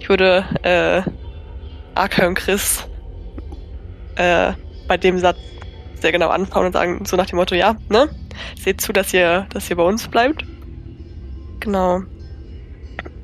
Ich 0.00 0.08
würde 0.08 0.44
äh, 0.64 1.02
und 2.26 2.34
Chris 2.34 2.88
äh, 4.16 4.54
bei 4.92 4.98
dem 4.98 5.18
Satz 5.18 5.38
sehr 6.02 6.12
genau 6.12 6.28
anfangen 6.28 6.66
und 6.66 6.72
sagen, 6.74 7.06
so 7.06 7.16
nach 7.16 7.24
dem 7.24 7.36
Motto, 7.36 7.54
ja, 7.54 7.76
ne? 7.88 8.10
Seht 8.62 8.82
zu, 8.82 8.92
dass 8.92 9.14
ihr, 9.14 9.46
dass 9.48 9.70
ihr 9.70 9.76
bei 9.76 9.84
uns 9.84 10.06
bleibt. 10.06 10.44
Genau. 11.60 12.00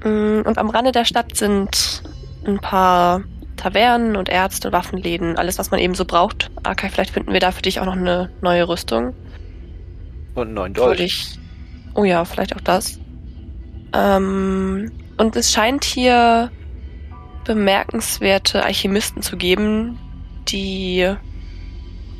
Mm, 0.02 0.40
Und 0.46 0.56
am 0.56 0.70
Rande 0.70 0.92
der 0.92 1.04
Stadt 1.04 1.36
sind 1.36 2.02
ein 2.46 2.58
paar 2.58 3.22
Tavernen 3.58 4.16
und 4.16 4.30
Ärzte, 4.30 4.72
Waffenläden, 4.72 5.36
alles, 5.36 5.58
was 5.58 5.70
man 5.70 5.78
eben 5.78 5.94
so 5.94 6.06
braucht. 6.06 6.50
Arkai, 6.62 6.88
vielleicht 6.88 7.10
finden 7.10 7.34
wir 7.34 7.40
da 7.40 7.52
für 7.52 7.60
dich 7.60 7.80
auch 7.80 7.84
noch 7.84 7.96
eine 7.96 8.30
neue 8.40 8.66
Rüstung. 8.66 9.12
Und 10.34 10.46
einen 10.46 10.54
neuen 10.54 10.72
Dolch. 10.72 11.38
Oh 11.94 12.04
ja, 12.04 12.24
vielleicht 12.24 12.56
auch 12.56 12.62
das. 12.62 12.98
Ähm, 13.92 14.90
und 15.18 15.36
es 15.36 15.52
scheint 15.52 15.84
hier 15.84 16.50
bemerkenswerte 17.44 18.64
Alchemisten 18.64 19.20
zu 19.20 19.36
geben, 19.36 19.98
die 20.48 21.14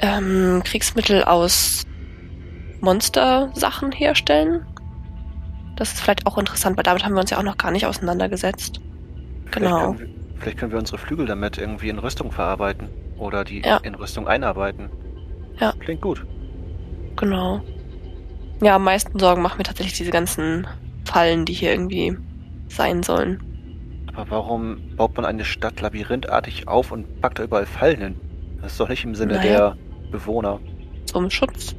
ähm, 0.00 0.62
Kriegsmittel 0.64 1.24
aus 1.24 1.84
Monstersachen 2.80 3.92
herstellen. 3.92 4.64
Das 5.76 5.92
ist 5.92 6.00
vielleicht 6.00 6.26
auch 6.26 6.38
interessant, 6.38 6.76
weil 6.76 6.84
damit 6.84 7.04
haben 7.04 7.14
wir 7.14 7.20
uns 7.20 7.30
ja 7.30 7.38
auch 7.38 7.42
noch 7.42 7.56
gar 7.58 7.70
nicht 7.70 7.86
auseinandergesetzt. 7.86 8.80
Vielleicht 9.46 9.54
Genau. 9.54 9.92
können, 9.92 9.98
wir, 9.98 10.08
vielleicht 10.40 10.58
können 10.58 10.72
wir 10.72 10.78
unsere 10.78 10.98
Flügel 10.98 11.26
damit 11.26 11.58
irgendwie 11.58 11.88
in 11.88 11.98
Rüstung 11.98 12.32
verarbeiten. 12.32 12.88
Oder 13.16 13.44
die 13.44 13.62
Ja. 13.62 13.78
in 13.78 13.94
Rüstung 13.94 14.28
einarbeiten. 14.28 14.90
Ja. 15.58 15.72
Klingt 15.80 16.00
gut. 16.00 16.24
Genau. 17.16 17.60
Ja, 18.62 18.76
am 18.76 18.84
meisten 18.84 19.18
Sorgen 19.18 19.42
machen 19.42 19.58
mir 19.58 19.64
tatsächlich 19.64 19.96
diese 19.96 20.10
ganzen 20.12 20.66
Fallen, 21.04 21.44
die 21.44 21.52
hier 21.52 21.72
irgendwie 21.72 22.16
sein 22.68 23.02
sollen. 23.02 23.42
Aber 24.14 24.30
warum 24.30 24.96
baut 24.96 25.16
man 25.16 25.24
eine 25.24 25.44
Stadt 25.44 25.80
labyrinthartig 25.80 26.68
auf 26.68 26.92
und 26.92 27.20
packt 27.20 27.38
da 27.38 27.44
überall 27.44 27.66
Fallen 27.66 27.98
hin? 28.00 28.14
Das 28.60 28.72
ist 28.72 28.80
doch 28.80 28.88
nicht 28.88 29.04
im 29.04 29.14
Sinne 29.14 29.34
Naja. 29.34 29.48
der 29.48 29.76
Bewohner. 30.10 30.60
Zum 31.06 31.30
Schutz. 31.30 31.74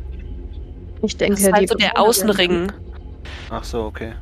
Ich 1.01 1.17
denke, 1.17 1.35
Das 1.35 1.43
ist 1.43 1.53
halt 1.53 1.63
die 1.63 1.67
so 1.67 1.75
der 1.75 1.99
Außenring. 1.99 2.71
Ach 3.49 3.63
so, 3.63 3.83
okay. 3.83 4.13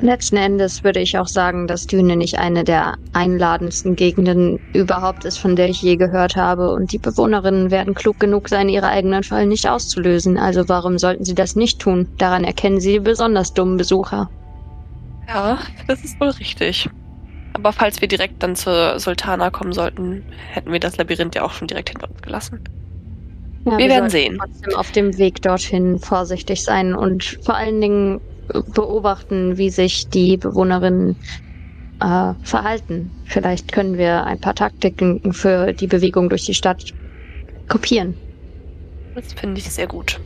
Letzten 0.00 0.36
Endes 0.36 0.82
würde 0.82 1.00
ich 1.00 1.16
auch 1.18 1.28
sagen, 1.28 1.66
dass 1.66 1.86
Düne 1.86 2.16
nicht 2.16 2.38
eine 2.38 2.64
der 2.64 2.96
einladendsten 3.12 3.94
Gegenden 3.96 4.58
überhaupt 4.72 5.24
ist, 5.24 5.38
von 5.38 5.54
der 5.56 5.68
ich 5.68 5.82
je 5.82 5.96
gehört 5.96 6.36
habe. 6.36 6.72
Und 6.72 6.92
die 6.92 6.98
Bewohnerinnen 6.98 7.70
werden 7.70 7.94
klug 7.94 8.18
genug 8.18 8.48
sein, 8.48 8.68
ihre 8.68 8.88
eigenen 8.88 9.22
Fallen 9.22 9.48
nicht 9.48 9.68
auszulösen. 9.68 10.36
Also 10.36 10.68
warum 10.68 10.98
sollten 10.98 11.24
sie 11.24 11.34
das 11.34 11.54
nicht 11.54 11.80
tun? 11.80 12.08
Daran 12.18 12.44
erkennen 12.44 12.80
sie 12.80 12.94
die 12.94 13.00
besonders 13.00 13.54
dummen 13.54 13.76
Besucher. 13.76 14.28
Ja, 15.28 15.58
das 15.86 16.02
ist 16.04 16.20
wohl 16.20 16.30
richtig. 16.30 16.88
Aber 17.54 17.72
falls 17.72 18.00
wir 18.00 18.08
direkt 18.08 18.42
dann 18.42 18.56
zur 18.56 18.98
Sultana 18.98 19.50
kommen 19.50 19.72
sollten, 19.72 20.24
hätten 20.50 20.72
wir 20.72 20.80
das 20.80 20.96
Labyrinth 20.96 21.34
ja 21.34 21.42
auch 21.42 21.52
schon 21.52 21.68
direkt 21.68 21.88
hinter 21.90 22.10
uns 22.10 22.20
gelassen. 22.20 22.60
Ja, 23.64 23.78
Wir 23.78 23.88
werden 23.88 24.10
sollten 24.10 24.34
sehen. 24.34 24.38
Trotzdem 24.38 24.76
auf 24.76 24.90
dem 24.90 25.18
Weg 25.18 25.40
dorthin 25.40 25.98
vorsichtig 25.98 26.62
sein 26.62 26.94
und 26.94 27.38
vor 27.42 27.54
allen 27.54 27.80
Dingen 27.80 28.20
beobachten, 28.74 29.56
wie 29.56 29.70
sich 29.70 30.08
die 30.08 30.36
Bewohnerinnen 30.36 31.16
äh, 32.00 32.34
verhalten. 32.42 33.10
Vielleicht 33.24 33.72
können 33.72 33.96
wir 33.96 34.24
ein 34.24 34.40
paar 34.40 34.54
Taktiken 34.54 35.32
für 35.32 35.72
die 35.72 35.86
Bewegung 35.86 36.28
durch 36.28 36.44
die 36.44 36.54
Stadt 36.54 36.92
kopieren. 37.68 38.14
Das 39.14 39.32
finde 39.32 39.60
ich 39.60 39.70
sehr 39.70 39.86
gut. 39.86 40.20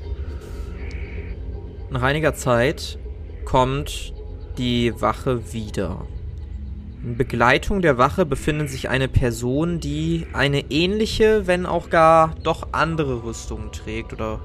Nach 1.90 2.02
einiger 2.02 2.34
Zeit 2.34 2.98
kommt 3.44 4.14
die 4.56 4.92
Wache 5.00 5.52
wieder. 5.52 6.06
In 7.04 7.16
Begleitung 7.16 7.80
der 7.80 7.96
Wache 7.96 8.26
befindet 8.26 8.70
sich 8.70 8.88
eine 8.88 9.06
Person, 9.06 9.78
die 9.78 10.26
eine 10.32 10.70
ähnliche, 10.70 11.46
wenn 11.46 11.64
auch 11.64 11.90
gar 11.90 12.34
doch 12.42 12.68
andere 12.72 13.22
Rüstung 13.22 13.70
trägt 13.70 14.12
oder 14.12 14.40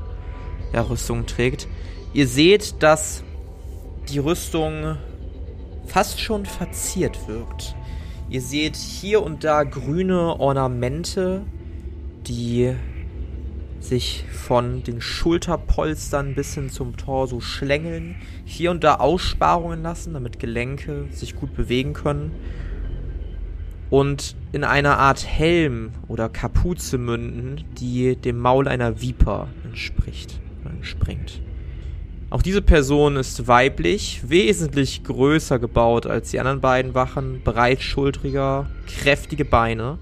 ja, 0.72 0.82
Rüstung 0.82 1.26
trägt. 1.26 1.68
Ihr 2.14 2.28
seht, 2.28 2.84
dass 2.84 3.24
die 4.10 4.20
Rüstung 4.20 4.98
fast 5.88 6.22
schon 6.22 6.46
verziert 6.46 7.28
wirkt. 7.28 7.76
Ihr 8.30 8.42
seht 8.42 8.76
hier 8.76 9.24
und 9.24 9.44
da 9.44 9.64
grüne 9.64 10.40
Ornamente, 10.40 11.42
die 12.28 12.76
sich 13.84 14.26
von 14.32 14.84
den 14.84 15.02
Schulterpolstern 15.02 16.36
bis 16.36 16.54
hin 16.54 16.70
zum 16.70 16.98
Torso 16.98 17.42
schlängeln, 17.42 18.16
hier 18.46 18.72
und 18.72 18.84
da 18.84 18.96
Aussparungen 18.96 19.84
lassen, 19.84 20.14
damit 20.14 20.40
Gelenke 20.40 21.08
sich 21.12 21.36
gut 21.36 21.54
bewegen 21.54 21.94
können 21.94 22.32
und 23.94 24.36
in 24.54 24.64
einer 24.64 24.98
Art 24.98 25.24
Helm 25.24 25.92
oder 26.08 26.28
Kapuze 26.28 26.98
münden, 26.98 27.64
die 27.78 28.16
dem 28.16 28.40
Maul 28.40 28.68
einer 28.68 29.02
Viper 29.02 29.50
entspricht, 29.64 30.40
entspringt. 30.66 31.42
Auch 32.32 32.42
diese 32.42 32.64
Person 32.64 33.18
ist 33.18 33.48
weiblich, 33.48 34.24
wesentlich 34.28 35.04
größer 35.04 35.60
gebaut 35.60 36.08
als 36.08 36.32
die 36.32 36.40
anderen 36.40 36.62
beiden 36.62 36.96
Wachen, 36.96 37.42
breitschultriger, 37.44 38.66
kräftige 38.88 39.46
Beine 39.46 40.00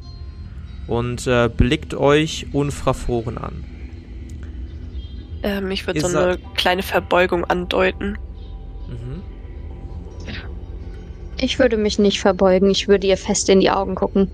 und 0.88 1.28
äh, 1.28 1.50
blickt 1.50 1.94
euch 1.94 2.48
unverfroren 2.54 3.38
an. 3.38 3.66
Ähm, 5.44 5.72
ich 5.72 5.88
würde 5.88 6.02
so 6.02 6.18
eine 6.18 6.38
kleine 6.56 6.84
Verbeugung 6.84 7.46
andeuten. 7.46 8.18
Mhm. 8.88 9.24
Ich 11.40 11.58
würde 11.58 11.78
mich 11.78 11.98
nicht 11.98 12.20
verbeugen, 12.22 12.70
ich 12.70 12.88
würde 12.88 13.08
ihr 13.08 13.18
fest 13.18 13.50
in 13.50 13.60
die 13.60 13.72
Augen 13.72 13.96
gucken. 13.96 14.30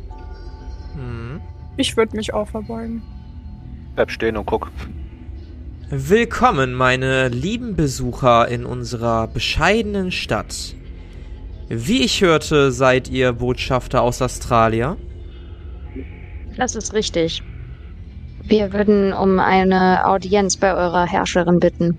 Mhm. 0.95 1.39
Ich 1.77 1.95
würde 1.95 2.15
mich 2.17 2.33
auch 2.33 2.49
verbeugen. 2.49 3.01
Bleib 3.95 4.11
stehen 4.11 4.35
und 4.35 4.45
guck. 4.45 4.69
Willkommen, 5.89 6.73
meine 6.73 7.29
lieben 7.29 7.77
Besucher 7.77 8.49
in 8.49 8.65
unserer 8.65 9.27
bescheidenen 9.27 10.11
Stadt. 10.11 10.75
Wie 11.69 12.03
ich 12.03 12.21
hörte, 12.21 12.73
seid 12.73 13.09
ihr 13.09 13.31
Botschafter 13.31 14.01
aus 14.01 14.21
Australia. 14.21 14.97
Das 16.57 16.75
ist 16.75 16.93
richtig. 16.93 17.41
Wir 18.47 18.71
würden 18.71 19.11
um 19.11 19.39
eine 19.39 20.05
Audienz 20.05 20.55
bei 20.55 20.73
eurer 20.73 21.05
Herrscherin 21.05 21.59
bitten. 21.59 21.97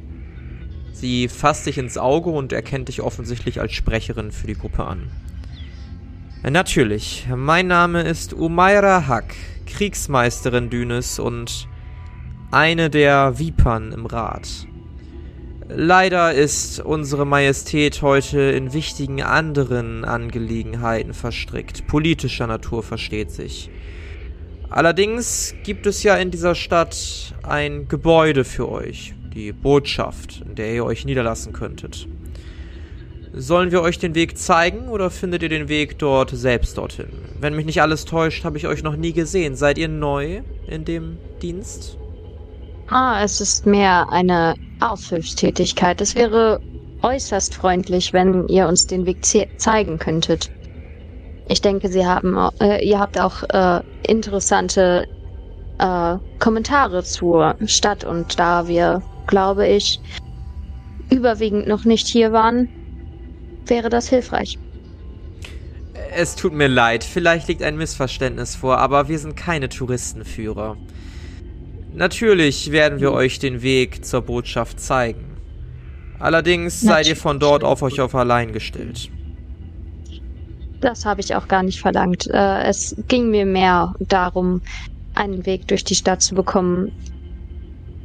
Sie 0.93 1.29
fasst 1.29 1.67
dich 1.67 1.77
ins 1.77 1.99
Auge 1.99 2.31
und 2.31 2.55
erkennt 2.55 2.89
dich 2.89 3.03
offensichtlich 3.03 3.61
als 3.61 3.73
Sprecherin 3.73 4.33
für 4.33 4.47
die 4.47 4.55
Gruppe 4.55 4.85
an. 4.85 5.11
Natürlich, 6.43 7.27
mein 7.35 7.67
Name 7.67 8.01
ist 8.01 8.33
Umaira 8.33 9.07
Hack, 9.07 9.35
Kriegsmeisterin 9.67 10.71
Dünes 10.71 11.19
und 11.19 11.69
eine 12.51 12.89
der 12.89 13.39
Vipern 13.39 13.93
im 13.93 14.07
Rat. 14.07 14.49
Leider 15.69 16.33
ist 16.33 16.81
unsere 16.81 17.27
Majestät 17.27 18.01
heute 18.01 18.41
in 18.41 18.73
wichtigen 18.73 19.23
anderen 19.23 20.07
Angelegenheiten 20.07 21.13
verstrickt, 21.13 21.87
politischer 21.87 22.47
Natur 22.47 22.83
versteht 22.83 23.31
sich. 23.31 23.69
Allerdings 24.71 25.55
gibt 25.64 25.87
es 25.87 26.03
ja 26.03 26.16
in 26.16 26.31
dieser 26.31 26.55
Stadt 26.55 27.35
ein 27.43 27.89
Gebäude 27.89 28.45
für 28.45 28.69
euch, 28.71 29.14
die 29.35 29.53
Botschaft, 29.53 30.43
in 30.47 30.55
der 30.57 30.75
ihr 30.75 30.85
euch 30.85 31.05
niederlassen 31.05 31.53
könntet. 31.53 32.07
Sollen 33.33 33.71
wir 33.71 33.83
euch 33.83 33.99
den 33.99 34.14
Weg 34.14 34.37
zeigen 34.37 34.89
oder 34.89 35.11
findet 35.11 35.43
ihr 35.43 35.49
den 35.49 35.69
Weg 35.69 35.99
dort 35.99 36.31
selbst 36.31 36.77
dorthin? 36.77 37.09
Wenn 37.41 37.55
mich 37.55 37.66
nicht 37.66 37.81
alles 37.81 38.05
täuscht, 38.05 38.45
habe 38.45 38.59
ich 38.59 38.66
euch 38.66 38.83
noch 38.83 38.97
nie 38.97 39.12
gesehen. 39.12 39.55
Seid 39.55 39.79
ihr 39.79 39.89
neu 39.89 40.43
in 40.66 40.85
dem 40.85 41.19
Dienst? 41.41 41.97
Ah, 42.89 43.23
es 43.23 43.41
ist 43.41 43.66
mehr 43.66 44.11
eine 44.11 44.55
Aushilfstätigkeit. 44.81 46.01
Es 46.01 46.14
wäre 46.14 46.61
äußerst 47.03 47.55
freundlich, 47.55 48.12
wenn 48.12 48.49
ihr 48.49 48.66
uns 48.66 48.87
den 48.87 49.07
Weg 49.07 49.25
ze 49.25 49.47
zeigen 49.57 49.99
könntet. 49.99 50.51
Ich 51.49 51.63
denke, 51.63 51.89
Sie 51.89 52.05
haben, 52.05 52.37
äh, 52.61 52.85
ihr 52.87 52.99
habt 52.99 53.19
auch 53.19 53.43
äh, 53.45 53.83
interessante 54.07 55.07
äh, 55.79 56.17
Kommentare 56.39 57.03
zur 57.03 57.57
Stadt 57.67 58.05
und 58.05 58.39
da 58.39 58.69
wir, 58.69 59.03
glaube 59.27 59.67
ich, 59.67 59.99
überwiegend 61.11 61.67
noch 61.67 61.85
nicht 61.85 62.07
hier 62.07 62.33
waren, 62.33 62.69
wäre 63.67 63.89
das 63.89 64.09
hilfreich. 64.09 64.59
Es 66.15 66.37
tut 66.37 66.53
mir 66.53 66.69
leid, 66.69 67.03
vielleicht 67.03 67.49
liegt 67.49 67.63
ein 67.63 67.77
Missverständnis 67.77 68.55
vor, 68.55 68.79
aber 68.79 69.09
wir 69.09 69.19
sind 69.19 69.37
keine 69.37 69.69
Touristenführer. 69.69 70.77
Natürlich 71.95 72.71
werden 72.71 73.01
wir 73.01 73.13
euch 73.13 73.39
den 73.39 73.63
Weg 73.63 74.05
zur 74.05 74.23
Botschaft 74.23 74.81
zeigen. 74.81 75.37
Allerdings 76.19 76.81
seid 76.81 77.09
ihr 77.09 77.17
von 77.17 77.41
dort 77.41 77.65
auf 77.65 77.83
euch 77.83 78.01
auf 78.01 78.15
allein 78.15 78.53
gestellt. 78.53 79.11
Das 80.81 81.05
habe 81.05 81.20
ich 81.20 81.35
auch 81.35 81.49
gar 81.49 81.62
nicht 81.62 81.81
verlangt. 81.81 82.29
Äh, 82.29 82.62
es 82.62 82.95
ging 83.09 83.31
mir 83.31 83.47
mehr 83.47 83.95
darum, 83.99 84.62
einen 85.14 85.45
Weg 85.47 85.66
durch 85.68 85.85
die 85.85 85.95
Stadt 85.95 86.22
zu 86.22 86.35
bekommen, 86.35 86.93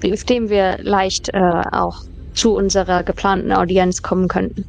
auf 0.04 0.24
dem 0.24 0.50
wir 0.50 0.80
leicht 0.82 1.30
äh, 1.34 1.40
auch 1.72 2.04
zu 2.34 2.56
unserer 2.56 3.04
geplanten 3.04 3.52
Audienz 3.52 4.02
kommen 4.02 4.28
könnten. 4.28 4.66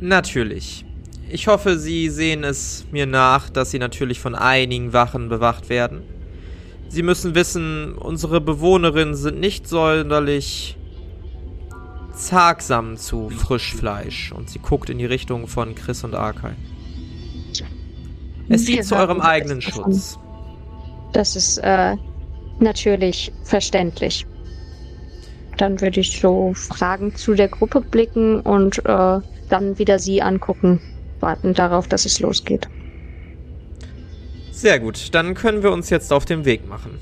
Natürlich. 0.00 0.84
Ich 1.28 1.48
hoffe, 1.48 1.76
Sie 1.78 2.08
sehen 2.08 2.44
es 2.44 2.86
mir 2.92 3.04
nach, 3.04 3.50
dass 3.50 3.70
Sie 3.70 3.78
natürlich 3.78 4.20
von 4.20 4.34
einigen 4.34 4.92
Wachen 4.92 5.28
bewacht 5.28 5.68
werden. 5.68 6.02
Sie 6.88 7.02
müssen 7.02 7.34
wissen, 7.34 7.92
unsere 7.92 8.40
Bewohnerinnen 8.40 9.14
sind 9.14 9.38
nicht 9.40 9.68
sonderlich 9.68 10.77
zagsam 12.18 12.96
zu 12.96 13.30
Frischfleisch. 13.30 14.32
Und 14.32 14.50
sie 14.50 14.58
guckt 14.58 14.90
in 14.90 14.98
die 14.98 15.06
Richtung 15.06 15.46
von 15.46 15.74
Chris 15.74 16.04
und 16.04 16.14
Arkai. 16.14 16.54
Es 18.48 18.64
dient 18.64 18.84
zu 18.84 18.96
eurem 18.96 19.20
eigenen. 19.20 19.60
Schutz. 19.60 20.18
Das 21.12 21.36
ist 21.36 21.58
äh, 21.58 21.96
natürlich 22.60 23.32
verständlich. 23.44 24.26
Dann 25.56 25.80
würde 25.80 26.00
ich 26.00 26.20
so 26.20 26.52
Fragen 26.54 27.14
zu 27.14 27.34
der 27.34 27.48
Gruppe 27.48 27.80
blicken 27.80 28.40
und 28.40 28.78
äh, 28.86 29.20
dann 29.48 29.78
wieder 29.78 29.98
sie 29.98 30.22
angucken, 30.22 30.80
warten 31.20 31.54
darauf, 31.54 31.88
dass 31.88 32.04
es 32.04 32.20
losgeht. 32.20 32.68
Sehr 34.52 34.80
gut, 34.80 35.14
dann 35.14 35.34
können 35.34 35.62
wir 35.62 35.72
uns 35.72 35.90
jetzt 35.90 36.12
auf 36.12 36.24
den 36.24 36.44
Weg 36.44 36.68
machen. 36.68 36.98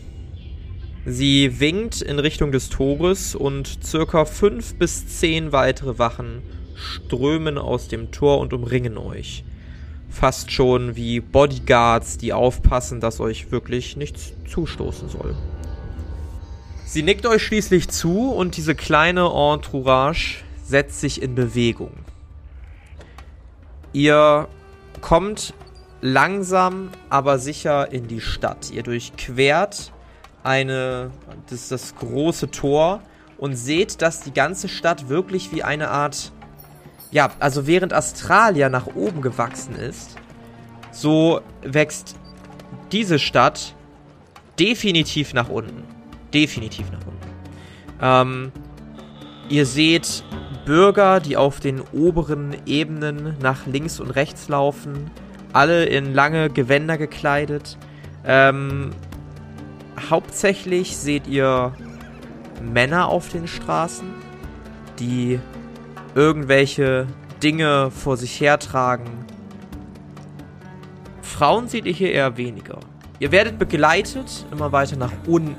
Sie 1.08 1.60
winkt 1.60 2.02
in 2.02 2.18
Richtung 2.18 2.50
des 2.50 2.68
Tores 2.68 3.36
und 3.36 3.78
circa 3.84 4.24
fünf 4.24 4.74
bis 4.74 5.06
zehn 5.06 5.52
weitere 5.52 6.00
Wachen 6.00 6.42
strömen 6.74 7.58
aus 7.58 7.86
dem 7.86 8.10
Tor 8.10 8.40
und 8.40 8.52
umringen 8.52 8.98
euch. 8.98 9.44
Fast 10.10 10.50
schon 10.50 10.96
wie 10.96 11.20
Bodyguards, 11.20 12.18
die 12.18 12.32
aufpassen, 12.32 13.00
dass 13.00 13.20
euch 13.20 13.52
wirklich 13.52 13.96
nichts 13.96 14.32
zustoßen 14.48 15.08
soll. 15.08 15.36
Sie 16.84 17.04
nickt 17.04 17.24
euch 17.24 17.42
schließlich 17.42 17.88
zu 17.88 18.32
und 18.32 18.56
diese 18.56 18.74
kleine 18.74 19.26
Entourage 19.26 20.38
setzt 20.64 21.00
sich 21.00 21.22
in 21.22 21.36
Bewegung. 21.36 21.92
Ihr 23.92 24.48
kommt 25.02 25.54
langsam, 26.00 26.88
aber 27.10 27.38
sicher 27.38 27.92
in 27.92 28.08
die 28.08 28.20
Stadt. 28.20 28.72
Ihr 28.72 28.82
durchquert 28.82 29.92
eine, 30.46 31.10
das, 31.50 31.68
das 31.68 31.94
große 31.96 32.50
Tor 32.50 33.00
und 33.36 33.54
seht, 33.56 34.00
dass 34.00 34.20
die 34.20 34.32
ganze 34.32 34.68
Stadt 34.68 35.08
wirklich 35.08 35.52
wie 35.52 35.62
eine 35.62 35.90
Art 35.90 36.32
ja, 37.10 37.30
also 37.38 37.66
während 37.66 37.94
Australia 37.94 38.68
nach 38.68 38.86
oben 38.94 39.22
gewachsen 39.22 39.74
ist, 39.76 40.16
so 40.90 41.40
wächst 41.62 42.16
diese 42.92 43.18
Stadt 43.18 43.74
definitiv 44.58 45.34
nach 45.34 45.48
unten. 45.48 45.84
Definitiv 46.34 46.90
nach 46.90 47.06
unten. 47.06 47.26
Ähm, 48.00 48.52
ihr 49.48 49.66
seht 49.66 50.24
Bürger, 50.64 51.20
die 51.20 51.36
auf 51.36 51.60
den 51.60 51.80
oberen 51.80 52.56
Ebenen 52.66 53.36
nach 53.40 53.66
links 53.66 54.00
und 54.00 54.10
rechts 54.10 54.48
laufen, 54.48 55.10
alle 55.52 55.84
in 55.84 56.12
lange 56.12 56.50
Gewänder 56.50 56.98
gekleidet. 56.98 57.78
Ähm, 58.24 58.90
hauptsächlich 60.10 60.96
seht 60.96 61.26
ihr 61.26 61.72
Männer 62.62 63.08
auf 63.08 63.28
den 63.28 63.46
Straßen, 63.48 64.08
die 64.98 65.40
irgendwelche 66.14 67.06
Dinge 67.42 67.90
vor 67.90 68.16
sich 68.16 68.40
hertragen. 68.40 69.24
Frauen 71.22 71.68
seht 71.68 71.84
ihr 71.84 71.92
hier 71.92 72.12
eher 72.12 72.36
weniger. 72.36 72.80
Ihr 73.18 73.32
werdet 73.32 73.58
begleitet 73.58 74.46
immer 74.50 74.72
weiter 74.72 74.96
nach 74.96 75.12
unten. 75.26 75.54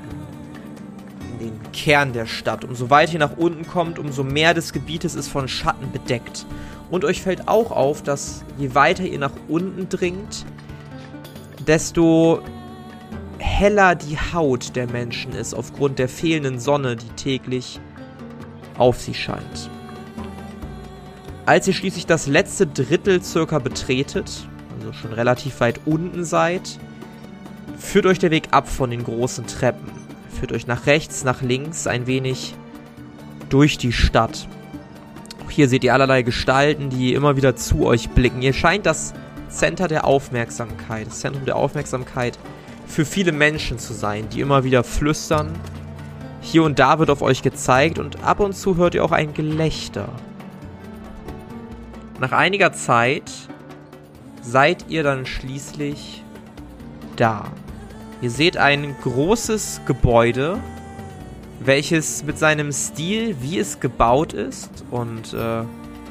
In 1.32 1.38
den 1.38 1.72
Kern 1.72 2.12
der 2.12 2.26
Stadt. 2.26 2.64
Umso 2.64 2.90
weiter 2.90 3.14
ihr 3.14 3.18
nach 3.20 3.36
unten 3.36 3.66
kommt, 3.66 3.98
umso 3.98 4.24
mehr 4.24 4.54
des 4.54 4.72
Gebietes 4.72 5.14
ist 5.14 5.28
von 5.28 5.46
Schatten 5.46 5.92
bedeckt. 5.92 6.46
Und 6.90 7.04
euch 7.04 7.22
fällt 7.22 7.46
auch 7.48 7.70
auf, 7.70 8.02
dass 8.02 8.44
je 8.58 8.74
weiter 8.74 9.04
ihr 9.04 9.18
nach 9.18 9.32
unten 9.46 9.88
dringt, 9.88 10.46
desto 11.66 12.42
heller 13.38 13.94
die 13.94 14.16
Haut 14.16 14.76
der 14.76 14.88
Menschen 14.88 15.32
ist 15.32 15.54
aufgrund 15.54 15.98
der 15.98 16.08
fehlenden 16.08 16.58
Sonne, 16.58 16.96
die 16.96 17.08
täglich 17.10 17.80
auf 18.76 19.00
sie 19.00 19.14
scheint. 19.14 19.70
Als 21.46 21.66
ihr 21.66 21.74
schließlich 21.74 22.06
das 22.06 22.26
letzte 22.26 22.66
Drittel 22.66 23.22
circa 23.22 23.58
betretet, 23.58 24.46
also 24.78 24.92
schon 24.92 25.12
relativ 25.12 25.60
weit 25.60 25.80
unten 25.86 26.24
seid, 26.24 26.78
führt 27.78 28.06
euch 28.06 28.18
der 28.18 28.30
Weg 28.30 28.48
ab 28.50 28.68
von 28.68 28.90
den 28.90 29.02
großen 29.02 29.46
Treppen. 29.46 29.90
Führt 30.38 30.52
euch 30.52 30.66
nach 30.66 30.86
rechts, 30.86 31.24
nach 31.24 31.40
links 31.40 31.86
ein 31.86 32.06
wenig 32.06 32.54
durch 33.48 33.78
die 33.78 33.92
Stadt. 33.92 34.46
Auch 35.44 35.50
hier 35.50 35.68
seht 35.68 35.84
ihr 35.84 35.94
allerlei 35.94 36.22
Gestalten, 36.22 36.90
die 36.90 37.14
immer 37.14 37.36
wieder 37.36 37.56
zu 37.56 37.86
euch 37.86 38.10
blicken. 38.10 38.42
Ihr 38.42 38.52
scheint 38.52 38.86
das 38.86 39.14
Center 39.48 39.88
der 39.88 40.04
Aufmerksamkeit, 40.04 41.06
das 41.06 41.20
Zentrum 41.20 41.46
der 41.46 41.56
Aufmerksamkeit 41.56 42.38
für 42.88 43.04
viele 43.04 43.32
Menschen 43.32 43.78
zu 43.78 43.92
sein, 43.92 44.28
die 44.30 44.40
immer 44.40 44.64
wieder 44.64 44.82
flüstern. 44.82 45.52
Hier 46.40 46.64
und 46.64 46.78
da 46.78 46.98
wird 46.98 47.10
auf 47.10 47.22
euch 47.22 47.42
gezeigt 47.42 47.98
und 47.98 48.24
ab 48.24 48.40
und 48.40 48.54
zu 48.54 48.76
hört 48.76 48.94
ihr 48.94 49.04
auch 49.04 49.12
ein 49.12 49.34
Gelächter. 49.34 50.08
Nach 52.18 52.32
einiger 52.32 52.72
Zeit 52.72 53.30
seid 54.42 54.86
ihr 54.88 55.02
dann 55.02 55.26
schließlich 55.26 56.24
da. 57.16 57.52
Ihr 58.20 58.30
seht 58.30 58.56
ein 58.56 58.96
großes 59.02 59.82
Gebäude, 59.86 60.58
welches 61.60 62.24
mit 62.24 62.38
seinem 62.38 62.72
Stil, 62.72 63.36
wie 63.40 63.58
es 63.58 63.78
gebaut 63.78 64.32
ist 64.32 64.84
und 64.90 65.34
äh, 65.34 65.62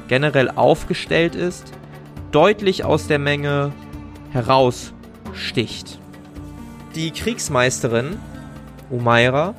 generell 0.08 0.50
aufgestellt 0.50 1.34
ist, 1.34 1.72
deutlich 2.32 2.84
aus 2.84 3.06
der 3.08 3.18
Menge 3.18 3.72
heraussticht. 4.30 5.98
Die 6.98 7.12
Kriegsmeisterin, 7.12 8.18
Umaira, 8.90 9.54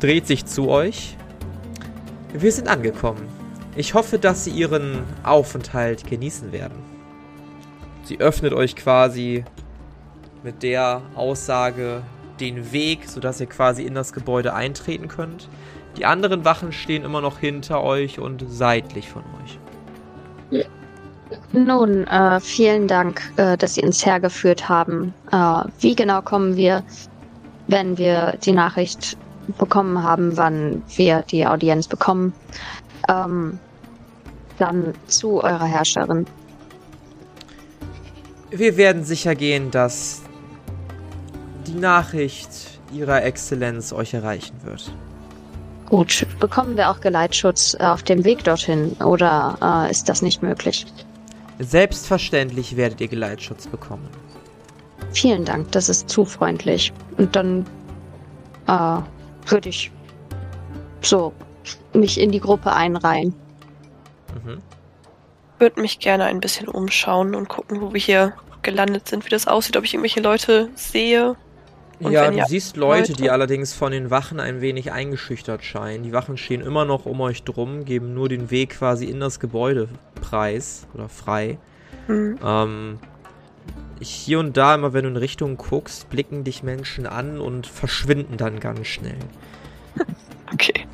dreht 0.00 0.26
sich 0.26 0.44
zu 0.44 0.70
euch. 0.70 1.16
Wir 2.32 2.50
sind 2.50 2.66
angekommen. 2.66 3.28
Ich 3.76 3.94
hoffe, 3.94 4.18
dass 4.18 4.42
Sie 4.42 4.50
Ihren 4.50 5.04
Aufenthalt 5.22 6.04
genießen 6.04 6.50
werden. 6.50 6.82
Sie 8.02 8.18
öffnet 8.18 8.54
euch 8.54 8.74
quasi 8.74 9.44
mit 10.42 10.64
der 10.64 11.02
Aussage 11.14 12.02
den 12.40 12.72
Weg, 12.72 13.08
sodass 13.08 13.40
ihr 13.40 13.46
quasi 13.46 13.84
in 13.84 13.94
das 13.94 14.12
Gebäude 14.12 14.52
eintreten 14.52 15.06
könnt. 15.06 15.48
Die 15.96 16.06
anderen 16.06 16.44
Wachen 16.44 16.72
stehen 16.72 17.04
immer 17.04 17.20
noch 17.20 17.38
hinter 17.38 17.84
euch 17.84 18.18
und 18.18 18.44
seitlich 18.48 19.08
von 19.08 19.22
euch. 19.44 19.60
Nun, 21.52 22.06
äh, 22.06 22.40
vielen 22.40 22.88
Dank, 22.88 23.22
äh, 23.36 23.56
dass 23.56 23.74
Sie 23.74 23.82
uns 23.82 24.04
hergeführt 24.04 24.68
haben. 24.68 25.14
Äh, 25.30 25.64
wie 25.80 25.94
genau 25.94 26.22
kommen 26.22 26.56
wir, 26.56 26.82
wenn 27.68 27.96
wir 27.98 28.38
die 28.44 28.52
Nachricht 28.52 29.16
bekommen 29.58 30.02
haben, 30.02 30.36
wann 30.36 30.82
wir 30.96 31.22
die 31.22 31.46
Audienz 31.46 31.86
bekommen, 31.88 32.32
ähm, 33.08 33.58
dann 34.58 34.94
zu 35.06 35.42
eurer 35.42 35.64
Herrscherin? 35.64 36.26
Wir 38.50 38.76
werden 38.76 39.04
sicher 39.04 39.34
gehen, 39.34 39.70
dass 39.70 40.22
die 41.66 41.74
Nachricht 41.74 42.48
Ihrer 42.92 43.24
Exzellenz 43.24 43.92
euch 43.92 44.14
erreichen 44.14 44.54
wird. 44.62 44.92
Gut, 45.86 46.26
bekommen 46.40 46.76
wir 46.76 46.90
auch 46.90 47.00
Geleitschutz 47.00 47.74
auf 47.74 48.02
dem 48.02 48.24
Weg 48.24 48.44
dorthin 48.44 48.92
oder 49.04 49.58
äh, 49.60 49.90
ist 49.90 50.08
das 50.08 50.22
nicht 50.22 50.42
möglich? 50.42 50.86
Selbstverständlich 51.58 52.76
werdet 52.76 53.00
ihr 53.00 53.08
Geleitschutz 53.08 53.66
bekommen. 53.66 54.08
Vielen 55.12 55.44
Dank, 55.44 55.70
das 55.72 55.88
ist 55.88 56.08
zu 56.08 56.24
freundlich. 56.24 56.92
Und 57.16 57.36
dann 57.36 57.66
äh, 58.66 58.98
würde 59.46 59.68
ich 59.68 59.90
so 61.00 61.32
mich 61.92 62.18
in 62.20 62.32
die 62.32 62.40
Gruppe 62.40 62.72
einreihen. 62.72 63.34
Mhm. 64.34 64.58
Würde 65.58 65.80
mich 65.80 66.00
gerne 66.00 66.24
ein 66.24 66.40
bisschen 66.40 66.68
umschauen 66.68 67.34
und 67.34 67.48
gucken, 67.48 67.80
wo 67.80 67.92
wir 67.92 68.00
hier 68.00 68.32
gelandet 68.62 69.08
sind, 69.08 69.24
wie 69.24 69.30
das 69.30 69.46
aussieht, 69.46 69.76
ob 69.76 69.84
ich 69.84 69.94
irgendwelche 69.94 70.20
Leute 70.20 70.68
sehe. 70.74 71.36
Und 72.04 72.12
ja, 72.12 72.30
du 72.30 72.44
siehst 72.46 72.76
Leute, 72.76 73.12
Leute. 73.12 73.22
die 73.22 73.30
allerdings 73.30 73.72
von 73.72 73.90
den 73.90 74.10
Wachen 74.10 74.38
ein 74.38 74.60
wenig 74.60 74.92
eingeschüchtert 74.92 75.64
scheinen. 75.64 76.02
Die 76.02 76.12
Wachen 76.12 76.36
stehen 76.36 76.60
immer 76.60 76.84
noch 76.84 77.06
um 77.06 77.20
euch 77.22 77.44
drum, 77.44 77.86
geben 77.86 78.12
nur 78.12 78.28
den 78.28 78.50
Weg 78.50 78.78
quasi 78.78 79.06
in 79.06 79.20
das 79.20 79.40
Gebäude 79.40 79.88
preis 80.20 80.86
oder 80.92 81.08
frei. 81.08 81.58
Hm. 82.06 82.38
Ähm, 82.44 82.98
hier 84.00 84.38
und 84.38 84.56
da, 84.56 84.74
immer 84.74 84.92
wenn 84.92 85.04
du 85.04 85.10
in 85.10 85.16
Richtung 85.16 85.56
guckst, 85.56 86.10
blicken 86.10 86.44
dich 86.44 86.62
Menschen 86.62 87.06
an 87.06 87.40
und 87.40 87.66
verschwinden 87.66 88.36
dann 88.36 88.60
ganz 88.60 88.86
schnell. 88.86 89.18
Okay. 90.52 90.86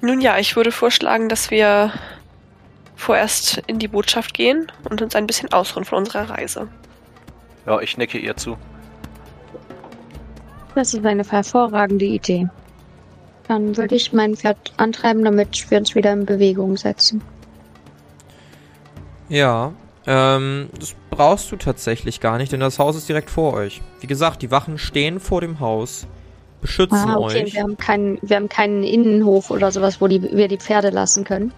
Nun 0.00 0.20
ja, 0.20 0.38
ich 0.38 0.54
würde 0.54 0.70
vorschlagen, 0.70 1.28
dass 1.28 1.50
wir 1.50 1.92
vorerst 2.94 3.62
in 3.66 3.80
die 3.80 3.88
Botschaft 3.88 4.32
gehen 4.32 4.70
und 4.88 5.02
uns 5.02 5.16
ein 5.16 5.26
bisschen 5.26 5.52
ausruhen 5.52 5.84
von 5.84 5.98
unserer 5.98 6.30
Reise. 6.30 6.68
Ja, 7.66 7.80
ich 7.80 7.96
necke 7.96 8.18
ihr 8.18 8.36
zu. 8.36 8.56
Das 10.78 10.94
ist 10.94 11.04
eine 11.04 11.24
hervorragende 11.24 12.04
Idee. 12.04 12.46
Dann 13.48 13.76
würde 13.76 13.96
ich 13.96 14.12
mein 14.12 14.36
Pferd 14.36 14.72
antreiben, 14.76 15.24
damit 15.24 15.68
wir 15.72 15.78
uns 15.78 15.96
wieder 15.96 16.12
in 16.12 16.24
Bewegung 16.24 16.76
setzen. 16.76 17.20
Ja, 19.28 19.72
ähm, 20.06 20.68
das 20.78 20.94
brauchst 21.10 21.50
du 21.50 21.56
tatsächlich 21.56 22.20
gar 22.20 22.38
nicht, 22.38 22.52
denn 22.52 22.60
das 22.60 22.78
Haus 22.78 22.94
ist 22.94 23.08
direkt 23.08 23.28
vor 23.28 23.54
euch. 23.54 23.82
Wie 23.98 24.06
gesagt, 24.06 24.40
die 24.40 24.52
Wachen 24.52 24.78
stehen 24.78 25.18
vor 25.18 25.40
dem 25.40 25.58
Haus, 25.58 26.06
beschützen 26.60 27.10
Ah, 27.10 27.16
okay. 27.16 27.42
euch. 27.42 27.54
Wir 27.54 27.62
haben, 27.64 27.76
keinen, 27.76 28.18
wir 28.22 28.36
haben 28.36 28.48
keinen 28.48 28.84
Innenhof 28.84 29.50
oder 29.50 29.72
sowas, 29.72 30.00
wo 30.00 30.06
die, 30.06 30.22
wir 30.22 30.46
die 30.46 30.58
Pferde 30.58 30.90
lassen 30.90 31.24
können. 31.24 31.52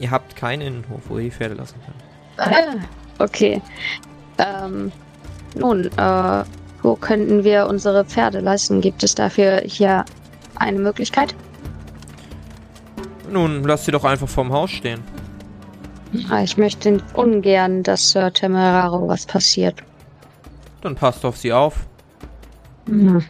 Ihr 0.00 0.10
habt 0.10 0.36
keinen 0.36 0.60
Innenhof, 0.60 1.00
wo 1.08 1.16
ihr 1.16 1.24
die 1.24 1.30
Pferde 1.30 1.54
lassen 1.54 1.76
könnt. 1.82 2.54
Ah, 2.54 3.24
okay. 3.24 3.62
Ähm, 4.36 4.92
nun, 5.54 5.86
äh, 5.96 6.44
wo 6.86 6.94
könnten 6.94 7.42
wir 7.42 7.66
unsere 7.66 8.04
Pferde 8.04 8.38
lassen? 8.38 8.80
Gibt 8.80 9.02
es 9.02 9.16
dafür 9.16 9.60
hier 9.64 10.04
eine 10.54 10.78
Möglichkeit? 10.78 11.34
Nun, 13.28 13.64
lasst 13.64 13.86
sie 13.86 13.90
doch 13.90 14.04
einfach 14.04 14.28
vorm 14.28 14.52
Haus 14.52 14.70
stehen. 14.70 15.02
Ah, 16.30 16.42
Ich 16.44 16.56
möchte 16.56 17.02
ungern, 17.14 17.82
dass 17.82 18.10
Sir 18.10 18.32
Temeraro 18.32 19.08
was 19.08 19.26
passiert. 19.26 19.82
Dann 20.80 20.94
passt 20.94 21.24
auf 21.24 21.36
sie 21.36 21.52
auf. 21.52 21.74
Hm. 22.86 23.24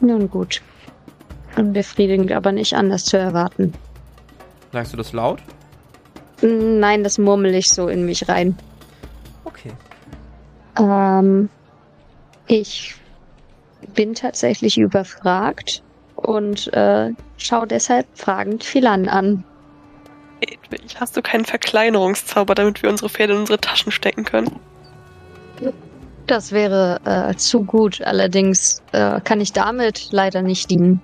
Nun 0.00 0.30
gut. 0.30 0.62
Unbefriedigend, 1.58 2.32
aber 2.32 2.52
nicht 2.52 2.72
anders 2.72 3.04
zu 3.04 3.18
erwarten. 3.18 3.74
Sagst 4.72 4.94
du 4.94 4.96
das 4.96 5.12
laut? 5.12 5.42
Nein, 6.40 7.04
das 7.04 7.18
murmel 7.18 7.54
ich 7.54 7.68
so 7.68 7.88
in 7.88 8.06
mich 8.06 8.30
rein. 8.30 8.56
Okay. 9.44 9.72
Ähm, 10.78 11.50
ich 12.50 12.96
bin 13.94 14.14
tatsächlich 14.14 14.76
überfragt 14.76 15.82
und 16.16 16.72
äh, 16.72 17.10
schaue 17.36 17.66
deshalb 17.66 18.06
fragend 18.14 18.64
Philan 18.64 19.08
an. 19.08 19.44
Edwig, 20.40 20.96
hast 20.98 21.16
du 21.16 21.22
keinen 21.22 21.44
Verkleinerungszauber, 21.44 22.54
damit 22.54 22.82
wir 22.82 22.90
unsere 22.90 23.08
Pferde 23.08 23.34
in 23.34 23.40
unsere 23.40 23.60
Taschen 23.60 23.92
stecken 23.92 24.24
können? 24.24 24.58
Das 26.26 26.52
wäre 26.52 27.00
äh, 27.04 27.34
zu 27.36 27.62
gut, 27.64 28.00
allerdings 28.02 28.82
äh, 28.92 29.20
kann 29.20 29.40
ich 29.40 29.52
damit 29.52 30.08
leider 30.10 30.42
nicht 30.42 30.70
dienen. 30.70 31.00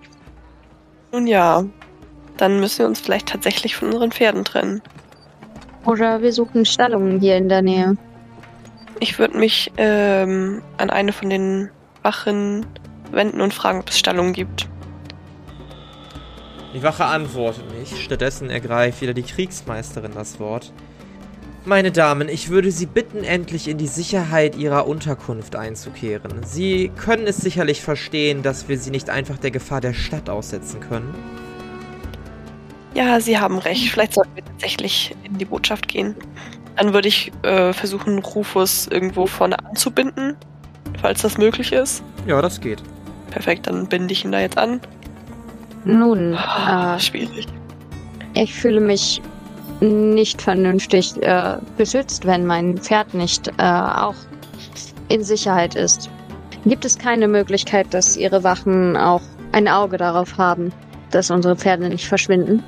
Nun 1.12 1.26
ja, 1.26 1.64
dann 2.36 2.60
müssen 2.60 2.80
wir 2.80 2.86
uns 2.86 3.00
vielleicht 3.00 3.28
tatsächlich 3.28 3.76
von 3.76 3.88
unseren 3.88 4.10
Pferden 4.10 4.44
trennen. 4.44 4.82
Oder 5.84 6.22
wir 6.22 6.32
suchen 6.32 6.64
Stallungen 6.64 7.20
hier 7.20 7.36
in 7.36 7.48
der 7.48 7.62
Nähe. 7.62 7.96
Ich 9.00 9.18
würde 9.18 9.36
mich 9.36 9.72
ähm, 9.76 10.62
an 10.78 10.90
eine 10.90 11.12
von 11.12 11.30
den 11.30 11.70
Wachen 12.02 12.66
wenden 13.10 13.40
und 13.40 13.52
fragen, 13.52 13.80
ob 13.80 13.90
es 13.90 13.98
Stallungen 13.98 14.32
gibt. 14.32 14.68
Die 16.74 16.82
Wache 16.82 17.04
antwortet 17.04 17.64
nicht. 17.78 17.96
Stattdessen 17.98 18.50
ergreift 18.50 19.00
wieder 19.00 19.14
die 19.14 19.22
Kriegsmeisterin 19.22 20.12
das 20.14 20.38
Wort. 20.40 20.72
Meine 21.64 21.90
Damen, 21.90 22.28
ich 22.28 22.48
würde 22.48 22.70
Sie 22.70 22.86
bitten, 22.86 23.24
endlich 23.24 23.66
in 23.66 23.76
die 23.76 23.88
Sicherheit 23.88 24.54
Ihrer 24.56 24.86
Unterkunft 24.86 25.56
einzukehren. 25.56 26.44
Sie 26.44 26.92
können 26.96 27.26
es 27.26 27.38
sicherlich 27.38 27.82
verstehen, 27.82 28.44
dass 28.44 28.68
wir 28.68 28.78
Sie 28.78 28.90
nicht 28.90 29.10
einfach 29.10 29.36
der 29.36 29.50
Gefahr 29.50 29.80
der 29.80 29.92
Stadt 29.92 30.30
aussetzen 30.30 30.78
können. 30.78 31.12
Ja, 32.94 33.20
Sie 33.20 33.38
haben 33.38 33.58
recht. 33.58 33.90
Vielleicht 33.90 34.14
sollten 34.14 34.36
wir 34.36 34.44
tatsächlich 34.44 35.16
in 35.24 35.38
die 35.38 35.44
Botschaft 35.44 35.88
gehen. 35.88 36.14
Dann 36.76 36.92
würde 36.92 37.08
ich 37.08 37.32
äh, 37.42 37.72
versuchen, 37.72 38.18
Rufus 38.18 38.86
irgendwo 38.88 39.26
vorne 39.26 39.58
anzubinden, 39.64 40.36
falls 41.00 41.22
das 41.22 41.38
möglich 41.38 41.72
ist. 41.72 42.02
Ja, 42.26 42.40
das 42.42 42.60
geht. 42.60 42.82
Perfekt, 43.30 43.66
dann 43.66 43.86
binde 43.86 44.12
ich 44.12 44.24
ihn 44.24 44.32
da 44.32 44.40
jetzt 44.40 44.58
an. 44.58 44.80
Nun, 45.84 46.34
Ah, 46.34 46.96
äh, 46.96 47.00
schwierig. 47.00 47.46
ich 48.34 48.52
fühle 48.54 48.80
mich 48.80 49.20
nicht 49.80 50.40
vernünftig 50.42 51.16
äh, 51.22 51.56
beschützt, 51.76 52.26
wenn 52.26 52.46
mein 52.46 52.78
Pferd 52.78 53.14
nicht 53.14 53.48
äh, 53.58 53.62
auch 53.62 54.14
in 55.08 55.22
Sicherheit 55.22 55.74
ist. 55.74 56.10
Gibt 56.64 56.84
es 56.84 56.98
keine 56.98 57.28
Möglichkeit, 57.28 57.86
dass 57.94 58.16
Ihre 58.16 58.42
Wachen 58.42 58.96
auch 58.96 59.20
ein 59.52 59.68
Auge 59.68 59.96
darauf 59.98 60.36
haben, 60.38 60.72
dass 61.10 61.30
unsere 61.30 61.56
Pferde 61.56 61.88
nicht 61.88 62.06
verschwinden? 62.06 62.62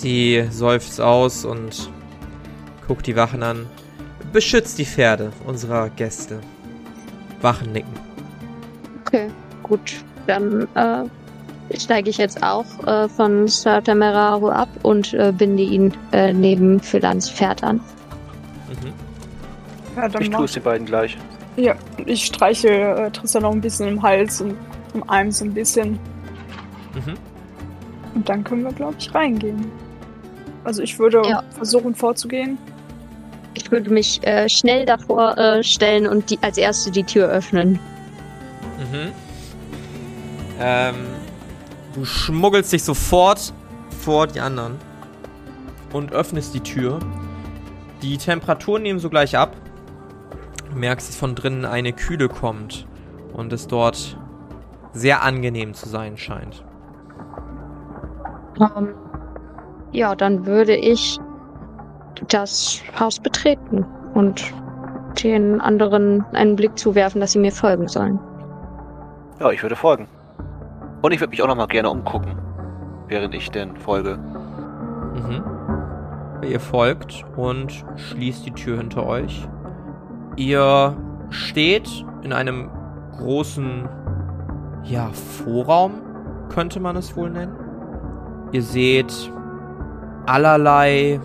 Sie 0.00 0.46
seufzt 0.50 1.00
aus 1.00 1.44
und 1.44 1.90
guckt 2.86 3.06
die 3.06 3.16
Wachen 3.16 3.42
an. 3.42 3.66
Beschützt 4.32 4.78
die 4.78 4.84
Pferde 4.84 5.32
unserer 5.46 5.88
Gäste. 5.90 6.40
Wachen 7.40 7.72
nicken. 7.72 7.92
Okay, 9.04 9.28
gut. 9.62 9.94
Dann 10.26 10.66
äh, 10.74 11.04
steige 11.78 12.10
ich 12.10 12.18
jetzt 12.18 12.42
auch 12.42 12.64
äh, 12.86 13.08
von 13.08 13.46
Sir 13.48 13.82
Temeraro 13.82 14.50
ab 14.50 14.68
und 14.82 15.14
äh, 15.14 15.32
binde 15.36 15.62
ihn 15.62 15.94
äh, 16.12 16.32
neben 16.32 16.80
Philans 16.80 17.30
Pferd 17.30 17.62
an. 17.62 17.76
Mhm. 18.68 18.92
Ja, 19.96 20.08
dann 20.08 20.22
Ich 20.22 20.30
tue 20.30 20.44
es 20.44 20.52
den 20.52 20.62
beiden 20.62 20.86
gleich. 20.86 21.16
Ja, 21.56 21.74
ich 22.04 22.26
streiche 22.26 22.68
äh, 22.68 23.10
Tristan 23.10 23.42
noch 23.42 23.52
ein 23.52 23.60
bisschen 23.60 23.88
im 23.88 24.02
Hals 24.02 24.40
und 24.40 24.56
im 24.92 25.08
Arm 25.08 25.30
so 25.30 25.44
ein 25.44 25.54
bisschen. 25.54 25.98
Mhm. 26.94 27.14
Und 28.14 28.28
dann 28.28 28.44
können 28.44 28.64
wir, 28.64 28.72
glaube 28.72 28.96
ich, 28.98 29.14
reingehen. 29.14 29.70
Also 30.66 30.82
ich 30.82 30.98
würde 30.98 31.22
Ja. 31.28 31.44
versuchen 31.52 31.94
vorzugehen. 31.94 32.58
Ich 33.54 33.70
würde 33.70 33.88
mich 33.90 34.20
äh, 34.26 34.48
schnell 34.48 34.84
davor 34.84 35.38
äh, 35.38 35.62
stellen 35.62 36.06
und 36.08 36.28
die, 36.28 36.38
als 36.42 36.58
erste 36.58 36.90
die 36.90 37.04
Tür 37.04 37.28
öffnen. 37.28 37.78
Mhm. 38.78 39.12
Ähm, 40.58 40.94
du 41.94 42.04
schmuggelst 42.04 42.72
dich 42.72 42.82
sofort 42.82 43.52
vor 44.02 44.26
die 44.26 44.40
anderen 44.40 44.74
und 45.92 46.12
öffnest 46.12 46.52
die 46.52 46.60
Tür. 46.60 46.98
Die 48.02 48.18
Temperaturen 48.18 48.82
nehmen 48.82 48.98
sogleich 48.98 49.38
ab. 49.38 49.56
Du 50.70 50.76
merkst, 50.76 51.08
dass 51.08 51.16
von 51.16 51.34
drinnen 51.36 51.64
eine 51.64 51.92
Kühle 51.92 52.28
kommt 52.28 52.86
und 53.32 53.52
es 53.52 53.68
dort 53.68 54.18
sehr 54.92 55.22
angenehm 55.22 55.74
zu 55.74 55.88
sein 55.88 56.18
scheint. 56.18 56.64
Ähm, 58.58 58.94
ja, 59.96 60.14
dann 60.14 60.44
würde 60.44 60.76
ich 60.76 61.18
das 62.28 62.82
Haus 63.00 63.18
betreten 63.18 63.84
und 64.14 64.52
den 65.22 65.60
anderen 65.60 66.24
einen 66.32 66.54
Blick 66.54 66.78
zuwerfen, 66.78 67.20
dass 67.20 67.32
sie 67.32 67.38
mir 67.38 67.52
folgen 67.52 67.88
sollen. 67.88 68.20
Ja, 69.40 69.50
ich 69.50 69.62
würde 69.62 69.74
folgen. 69.74 70.06
Und 71.00 71.12
ich 71.12 71.20
würde 71.20 71.30
mich 71.30 71.42
auch 71.42 71.46
noch 71.46 71.56
mal 71.56 71.66
gerne 71.66 71.88
umgucken, 71.88 72.36
während 73.08 73.34
ich 73.34 73.50
denn 73.50 73.74
folge. 73.76 74.18
Mhm. 75.14 75.42
Ihr 76.42 76.60
folgt 76.60 77.24
und 77.36 77.84
schließt 77.96 78.44
die 78.44 78.52
Tür 78.52 78.76
hinter 78.76 79.06
euch. 79.06 79.48
Ihr 80.36 80.94
steht 81.30 81.88
in 82.22 82.34
einem 82.34 82.70
großen, 83.16 83.88
ja, 84.84 85.08
Vorraum, 85.12 86.02
könnte 86.50 86.80
man 86.80 86.96
es 86.96 87.16
wohl 87.16 87.30
nennen. 87.30 87.56
Ihr 88.52 88.62
seht 88.62 89.32
allerlei 90.26 91.20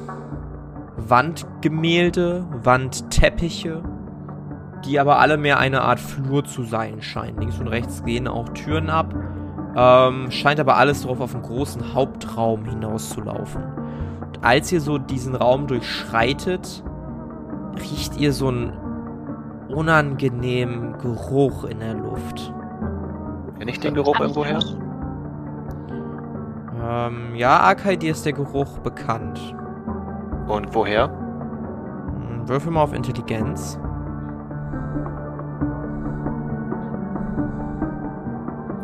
Wandgemälde, 0.97 2.45
Wandteppiche, 2.63 3.81
die 4.85 4.99
aber 4.99 5.19
alle 5.19 5.37
mehr 5.37 5.59
eine 5.59 5.81
Art 5.81 5.99
Flur 5.99 6.43
zu 6.43 6.63
sein 6.63 7.01
scheinen. 7.01 7.39
Links 7.39 7.59
und 7.59 7.67
rechts 7.67 8.03
gehen 8.03 8.27
auch 8.27 8.49
Türen 8.49 8.89
ab. 8.89 9.13
Ähm, 9.75 10.31
scheint 10.31 10.59
aber 10.59 10.77
alles 10.77 11.03
darauf 11.03 11.21
auf 11.21 11.33
einen 11.33 11.43
großen 11.43 11.93
Hauptraum 11.93 12.65
hinauszulaufen. 12.65 13.63
Und 14.25 14.43
als 14.43 14.71
ihr 14.71 14.81
so 14.81 14.97
diesen 14.97 15.35
Raum 15.35 15.67
durchschreitet, 15.67 16.83
riecht 17.79 18.17
ihr 18.17 18.33
so 18.33 18.49
einen 18.49 18.73
unangenehmen 19.69 20.97
Geruch 20.97 21.63
in 21.63 21.79
der 21.79 21.93
Luft. 21.93 22.53
Kenne 23.57 23.71
ich 23.71 23.79
den 23.79 23.93
Geruch 23.93 24.17
Kann 24.17 24.33
Ähm, 26.91 27.35
ja, 27.35 27.57
Arkai, 27.57 27.95
dir 27.95 28.11
ist 28.11 28.25
der 28.25 28.33
Geruch 28.33 28.79
bekannt. 28.79 29.39
Und 30.47 30.75
woher? 30.75 31.07
Hm, 31.07 32.49
Würfel 32.49 32.71
mal 32.71 32.83
auf 32.83 32.93
Intelligenz. 32.93 33.79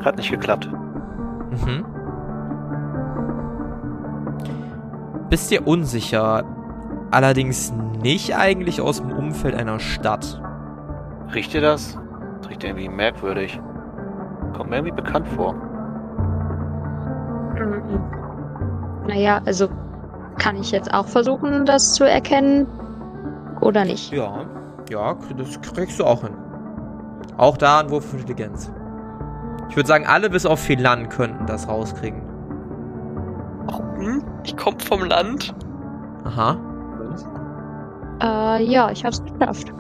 Hat 0.06 0.16
nicht 0.16 0.32
geklappt. 0.32 0.70
Mhm. 1.52 1.86
Bist 5.30 5.52
dir 5.52 5.68
unsicher, 5.68 6.46
allerdings 7.12 7.74
nicht 8.02 8.38
eigentlich 8.38 8.80
aus 8.80 9.02
dem 9.02 9.12
Umfeld 9.12 9.54
einer 9.54 9.80
Stadt. 9.80 10.42
Riecht 11.34 11.54
ihr 11.54 11.62
das? 11.62 12.00
Das 12.38 12.50
riecht 12.50 12.64
irgendwie 12.64 12.88
merkwürdig. 12.88 13.60
Kommt 14.56 14.70
mir 14.70 14.78
irgendwie 14.78 14.96
bekannt 14.96 15.28
vor. 15.28 15.67
Naja, 19.08 19.42
also 19.46 19.70
kann 20.38 20.56
ich 20.58 20.72
jetzt 20.72 20.94
auch 20.94 21.08
versuchen, 21.08 21.66
das 21.66 21.94
zu 21.94 22.04
erkennen 22.04 22.68
oder 23.62 23.86
nicht? 23.86 24.12
Ja, 24.12 24.46
ja, 24.90 25.16
das 25.38 25.60
kriegst 25.62 26.00
du 26.00 26.06
auch 26.06 26.22
hin. 26.22 26.34
Auch 27.38 27.58
da 27.58 27.80
ein 27.80 27.90
Wurf 27.90 28.06
für 28.06 28.18
Intelligenz. 28.18 28.72
Ich 29.70 29.76
würde 29.76 29.88
sagen, 29.88 30.06
alle 30.08 30.30
bis 30.30 30.46
auf 30.46 30.60
Philan 30.60 31.10
könnten 31.10 31.46
das 31.46 31.68
rauskriegen. 31.68 32.22
Hm? 33.98 34.24
Ich 34.44 34.56
komme 34.56 34.78
vom 34.80 35.04
Land. 35.04 35.54
Aha. 36.24 36.58
Äh, 38.22 38.64
ja, 38.64 38.92
ich 38.92 39.04
hab's 39.04 39.22
geschafft. 39.24 39.74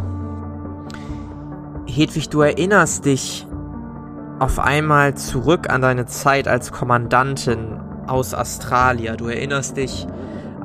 Hedwig, 1.86 2.30
du 2.30 2.42
erinnerst 2.42 3.06
dich 3.06 3.48
auf 4.40 4.60
einmal 4.60 5.16
zurück 5.16 5.70
an 5.70 5.82
deine 5.82 6.06
Zeit 6.06 6.48
als 6.48 6.72
Kommandantin 6.72 7.80
aus 8.06 8.34
Australia. 8.34 9.16
Du 9.16 9.28
erinnerst 9.28 9.78
dich 9.78 10.06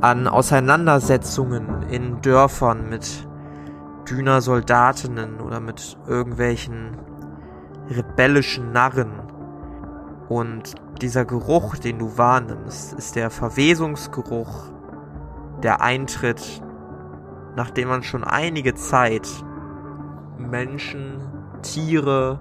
an 0.01 0.29
Auseinandersetzungen 0.29 1.83
in 1.91 2.21
Dörfern 2.21 2.89
mit 2.89 3.27
Düner 4.09 4.43
Soldatinnen 4.43 5.41
oder 5.41 5.61
mit 5.61 5.97
irgendwelchen 6.07 6.99
rebellischen 7.89 8.73
Narren. 8.73 9.13
Und 10.29 10.75
dieser 11.01 11.25
Geruch, 11.25 11.77
den 11.77 11.99
du 11.99 12.19
wahrnimmst, 12.19 12.93
ist 12.95 13.17
der 13.17 13.31
Verwesungsgeruch, 13.31 14.67
der 15.63 15.81
eintritt, 15.81 16.63
nachdem 17.57 17.89
man 17.89 18.03
schon 18.03 18.25
einige 18.25 18.75
Zeit 18.75 19.29
Menschen, 20.37 21.21
Tiere, 21.63 22.41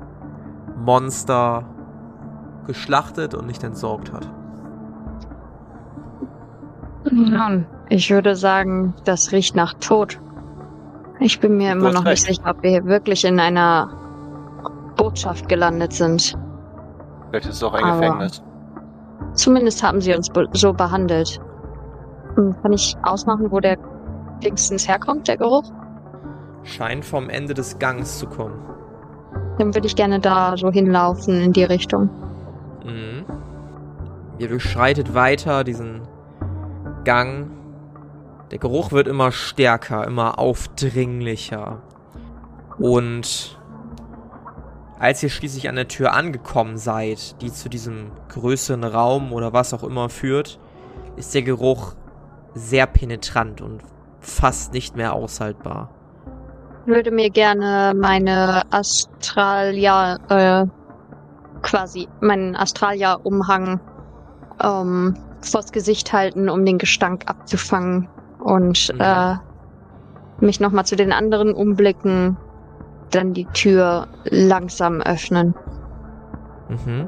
Monster 0.86 1.64
geschlachtet 2.68 3.34
und 3.34 3.48
nicht 3.48 3.64
entsorgt 3.64 4.12
hat. 4.14 4.28
Nun, 7.12 7.66
ich 7.90 8.10
würde 8.12 8.36
sagen, 8.36 8.94
das 9.06 9.32
riecht 9.32 9.56
nach 9.56 9.74
Tod. 9.76 10.20
Ich 11.20 11.40
bin 11.40 11.58
mir 11.58 11.74
Du 11.74 11.80
immer 11.80 11.92
noch 11.92 12.06
recht. 12.06 12.28
nicht 12.28 12.38
sicher, 12.38 12.50
ob 12.52 12.64
wir 12.64 12.70
hier 12.72 12.86
wirklich 12.86 13.26
in 13.26 13.40
einer 13.40 13.90
Botschaft 14.96 15.50
gelandet 15.50 15.94
sind. 15.94 16.38
Vielleicht 17.30 17.48
ist 17.48 17.56
es 17.56 17.64
auch 17.64 17.74
ein 17.74 17.84
Aber- 17.84 18.00
Gefängnis. 18.00 18.44
Zumindest 19.34 19.82
haben 19.84 20.02
sie 20.02 20.14
uns 20.16 20.30
be 20.30 20.48
so 20.54 20.74
behandelt. 20.74 21.40
Hm, 22.36 22.56
Kann 22.62 22.74
ich 22.74 22.96
ausmachen, 23.04 23.52
wo 23.52 23.60
der 23.60 23.78
linksens 24.44 24.88
herkommt, 24.88 25.28
der 25.28 25.38
Geruch? 25.38 25.72
Scheint 26.64 27.06
vom 27.06 27.30
Ende 27.30 27.54
des 27.54 27.80
Gangs 27.80 28.20
zu 28.20 28.28
kommen. 28.28 28.56
Dann 29.62 29.76
würde 29.76 29.86
ich 29.86 29.96
gerne 29.96 30.20
da 30.20 30.58
so 30.58 30.72
hinlaufen 30.72 31.40
in 31.40 31.54
die 31.54 31.64
Richtung. 31.64 32.10
Mhm. 32.84 33.26
Ihr 34.40 34.48
durchschreitet 34.48 35.14
weiter 35.14 35.64
diesen 35.64 36.02
Gang. 37.04 37.52
Der 38.50 38.58
Geruch 38.58 38.92
wird 38.92 39.08
immer 39.08 39.32
stärker, 39.32 40.08
immer 40.08 40.40
aufdringlicher. 40.40 41.84
Und 42.80 43.60
als 44.98 45.22
ihr 45.22 45.30
schließlich 45.30 45.70
an 45.70 45.76
der 45.76 45.88
Tür 45.88 46.14
angekommen 46.14 46.78
seid, 46.78 47.40
die 47.44 47.54
zu 47.54 47.70
diesem 47.70 48.10
größeren 48.30 48.84
Raum 48.84 49.32
oder 49.32 49.54
was 49.54 49.76
auch 49.76 49.84
immer 49.84 50.10
führt, 50.10 50.60
ist 51.18 51.36
der 51.36 51.44
Geruch 51.44 51.94
sehr 52.56 52.88
penetrant 52.88 53.62
und 53.62 53.84
fast 54.22 54.74
nicht 54.74 54.96
mehr 54.96 55.14
aushaltbar. 55.14 55.92
Ich 56.82 56.88
würde 56.88 57.12
mir 57.12 57.30
gerne 57.30 57.94
meine 57.96 58.64
Astralia, 58.72 60.18
äh, 60.30 60.66
quasi 61.62 62.08
meinen 62.22 62.56
Astralia-Umhang 62.56 63.80
ähm, 64.64 65.16
vors 65.42 65.72
Gesicht 65.72 66.12
halten, 66.12 66.50
um 66.50 66.66
den 66.66 66.80
Gestank 66.80 67.24
abzufangen 67.28 68.10
und 68.40 68.92
Mhm. 68.94 69.00
äh, 69.00 69.36
mich 70.40 70.60
nochmal 70.60 70.86
zu 70.86 70.96
den 70.96 71.12
anderen 71.12 71.54
umblicken, 71.54 72.38
dann 73.12 73.34
die 73.34 73.46
Tür 73.46 74.08
langsam 74.24 75.02
öffnen. 75.02 75.54
Mhm. 76.68 77.08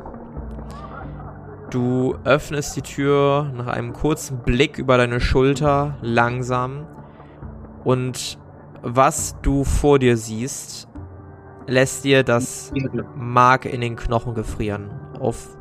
Du 1.72 2.16
öffnest 2.24 2.76
die 2.76 2.84
Tür 2.84 3.52
nach 3.56 3.66
einem 3.68 3.94
kurzen 3.94 4.40
Blick 4.40 4.78
über 4.78 4.98
deine 4.98 5.20
Schulter 5.20 5.96
langsam 6.02 6.86
und 7.84 8.38
was 8.84 9.36
du 9.42 9.64
vor 9.64 9.98
dir 9.98 10.18
siehst, 10.18 10.88
lässt 11.68 12.04
dir 12.04 12.24
das 12.24 12.72
Mark 13.16 13.66
in 13.66 13.82
den 13.82 13.96
Knochen 13.96 14.34
gefrieren. 14.34 14.92
Auf, 15.20 15.58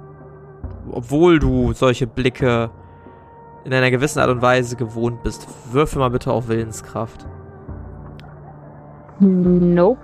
obwohl 0.91 1.39
du 1.39 1.73
solche 1.73 2.07
Blicke 2.07 2.71
in 3.65 3.73
einer 3.73 3.91
gewissen 3.91 4.19
Art 4.19 4.31
und 4.31 4.43
Weise 4.43 4.77
gewohnt 4.77 5.23
bist. 5.23 5.47
Würfel 5.71 6.01
mal 6.01 6.11
bitte 6.11 6.33
auf 6.33 6.49
Willenskraft. 6.49 7.27
Nope. 9.21 10.01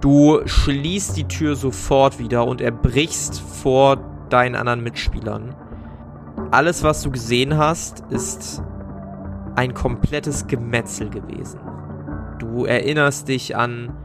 Du 0.00 0.40
schließt 0.46 1.16
die 1.16 1.28
Tür 1.28 1.56
sofort 1.56 2.18
wieder 2.18 2.46
und 2.46 2.60
erbrichst 2.60 3.40
vor 3.40 3.96
deinen 4.30 4.54
anderen 4.54 4.82
Mitspielern. 4.82 5.54
Alles, 6.50 6.82
was 6.82 7.02
du 7.02 7.10
gesehen 7.10 7.58
hast, 7.58 8.00
ist 8.10 8.62
ein 9.56 9.74
komplettes 9.74 10.46
Gemetzel 10.46 11.10
gewesen. 11.10 11.60
Du 12.38 12.64
erinnerst 12.64 13.28
dich 13.28 13.56
an 13.56 13.96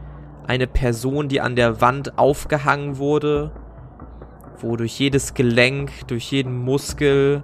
eine 0.46 0.66
Person, 0.66 1.28
die 1.28 1.40
an 1.40 1.56
der 1.56 1.80
Wand 1.80 2.18
aufgehangen 2.18 2.98
wurde, 2.98 3.52
wo 4.60 4.76
durch 4.76 4.98
jedes 4.98 5.34
Gelenk, 5.34 6.06
durch 6.08 6.30
jeden 6.32 6.56
Muskel 6.56 7.42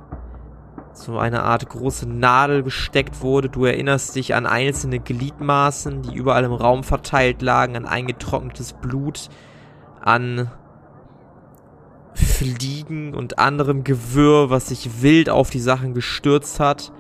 so 0.93 1.19
eine 1.19 1.43
Art 1.43 1.69
große 1.69 2.09
Nadel 2.09 2.63
gesteckt 2.63 3.21
wurde. 3.21 3.49
Du 3.49 3.65
erinnerst 3.65 4.17
dich 4.17 4.35
an 4.35 4.47
einzelne 4.47 4.99
Gliedmaßen, 4.99 6.03
die 6.03 6.15
überall 6.15 6.45
im 6.45 6.53
Raum 6.53 6.83
verteilt 6.83 7.43
lagen, 7.43 7.77
an 7.77 7.87
eingetrocknetes 7.87 8.73
Blut, 8.75 9.29
an 10.01 10.51
Fliegen 12.15 13.15
und 13.15 13.39
anderem 13.39 13.85
Gewürr, 13.85 14.51
was 14.51 14.69
sich 14.69 15.03
wild 15.03 15.31
auf 15.31 15.51
die 15.51 15.61
Sachen 15.61 15.95
gestürzt 15.95 16.59
hat. 16.59 16.93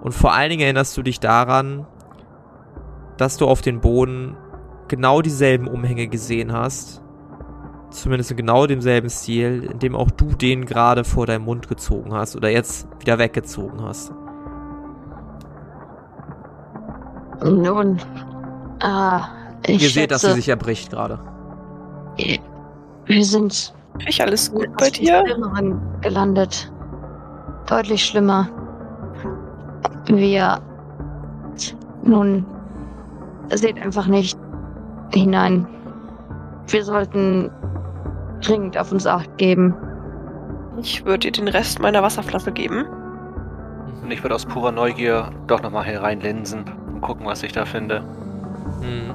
Und 0.00 0.12
vor 0.12 0.32
allen 0.32 0.50
Dingen 0.50 0.62
erinnerst 0.62 0.96
du 0.96 1.02
dich 1.02 1.20
daran, 1.20 1.86
dass 3.16 3.36
du 3.36 3.46
auf 3.46 3.60
den 3.60 3.80
Boden 3.80 4.36
genau 4.88 5.22
dieselben 5.22 5.68
Umhänge 5.68 6.08
gesehen 6.08 6.52
hast. 6.52 7.02
Zumindest 7.90 8.30
in 8.30 8.38
genau 8.38 8.66
demselben 8.66 9.10
Stil, 9.10 9.68
in 9.70 9.78
dem 9.78 9.94
auch 9.94 10.10
du 10.10 10.26
den 10.34 10.64
gerade 10.64 11.04
vor 11.04 11.26
deinem 11.26 11.44
Mund 11.44 11.68
gezogen 11.68 12.14
hast 12.14 12.36
oder 12.36 12.48
jetzt 12.48 12.88
wieder 13.00 13.18
weggezogen 13.18 13.82
hast. 13.82 14.12
Nun, 17.44 17.98
ah, 18.80 19.28
ich 19.66 19.82
Ihr 19.82 19.90
seht, 19.90 20.10
dass 20.10 20.22
sie 20.22 20.28
schätze, 20.28 20.36
sich 20.36 20.48
erbricht 20.48 20.90
gerade. 20.90 21.18
wir 23.06 23.24
sind 23.24 23.74
Ich 24.06 24.22
alles 24.22 24.52
gut 24.52 24.74
bei 24.78 24.90
dir? 24.90 25.24
Schlimmeren 25.26 25.80
gelandet. 26.00 26.72
Deutlich 27.66 28.04
schlimmer. 28.04 28.48
Wir 30.06 30.60
nun 32.04 32.44
seht 33.58 33.80
einfach 33.80 34.06
nicht 34.06 34.38
hinein. 35.12 35.66
Wir 36.68 36.84
sollten 36.84 37.50
dringend 38.40 38.78
auf 38.78 38.92
uns 38.92 39.06
Acht 39.06 39.36
geben. 39.38 39.74
Ich 40.80 41.04
würde 41.04 41.30
dir 41.30 41.32
den 41.32 41.48
Rest 41.48 41.80
meiner 41.80 42.02
Wasserflasche 42.02 42.52
geben. 42.52 42.86
Und 44.02 44.10
ich 44.10 44.22
würde 44.22 44.34
aus 44.34 44.46
purer 44.46 44.72
Neugier 44.72 45.30
doch 45.46 45.62
nochmal 45.62 45.84
hereinlinsen 45.84 46.64
und 46.92 47.00
gucken, 47.02 47.26
was 47.26 47.42
ich 47.42 47.52
da 47.52 47.64
finde. 47.64 48.02
Hm. 48.80 49.14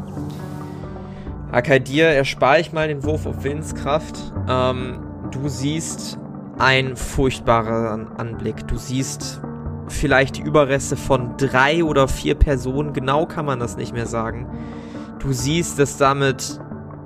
Akai, 1.52 1.80
dir 1.80 2.08
erspare 2.08 2.60
ich 2.60 2.74
mal 2.74 2.88
den 2.88 3.04
Wurf 3.04 3.26
auf 3.26 3.44
Willenskraft. 3.44 4.18
Ähm, 4.50 5.00
du 5.32 5.48
siehst 5.48 6.20
einen 6.60 6.96
furchtbaren 6.96 8.08
Anblick. 8.18 8.68
Du 8.68 8.78
siehst 8.78 9.42
vielleicht 9.88 10.38
die 10.38 10.42
Überreste 10.42 10.96
von 10.96 11.38
drei 11.38 11.84
oder 11.84 12.08
vier 12.08 12.36
Personen. 12.36 12.94
Genau 12.94 13.26
kann 13.26 13.46
man 13.46 13.60
das 13.60 13.78
nicht 13.78 13.94
mehr 13.94 14.08
sagen. 14.08 14.48
Du 15.20 15.32
siehst, 15.32 15.80
dass 15.80 15.98
damit 15.98 16.60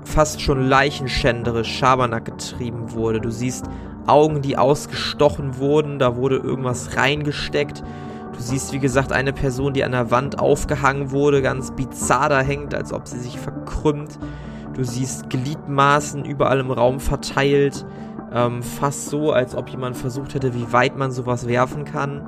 fast 0.04 0.40
schon 0.40 0.66
leichenschänderisch 0.68 1.78
Schabernack 1.78 2.24
getrieben 2.24 2.92
wurde. 2.92 3.20
Du 3.20 3.30
siehst 3.30 3.66
Augen, 4.06 4.42
die 4.42 4.58
ausgestochen 4.58 5.58
wurden. 5.58 5.98
Da 5.98 6.16
wurde 6.16 6.36
irgendwas 6.36 6.96
reingesteckt. 6.96 7.82
Du 8.32 8.40
siehst, 8.40 8.72
wie 8.72 8.78
gesagt, 8.78 9.12
eine 9.12 9.32
Person, 9.32 9.74
die 9.74 9.84
an 9.84 9.92
der 9.92 10.10
Wand 10.10 10.38
aufgehangen 10.38 11.10
wurde, 11.10 11.42
ganz 11.42 11.70
bizarr 11.70 12.28
da 12.28 12.40
hängt, 12.40 12.74
als 12.74 12.92
ob 12.92 13.06
sie 13.06 13.18
sich 13.18 13.38
verkrümmt. 13.38 14.18
Du 14.74 14.84
siehst 14.84 15.28
Gliedmaßen 15.28 16.24
überall 16.24 16.60
im 16.60 16.70
Raum 16.70 16.98
verteilt. 16.98 17.84
Ähm, 18.32 18.62
fast 18.62 19.10
so, 19.10 19.32
als 19.32 19.54
ob 19.54 19.68
jemand 19.68 19.96
versucht 19.96 20.34
hätte, 20.34 20.54
wie 20.54 20.72
weit 20.72 20.96
man 20.96 21.12
sowas 21.12 21.46
werfen 21.46 21.84
kann. 21.84 22.26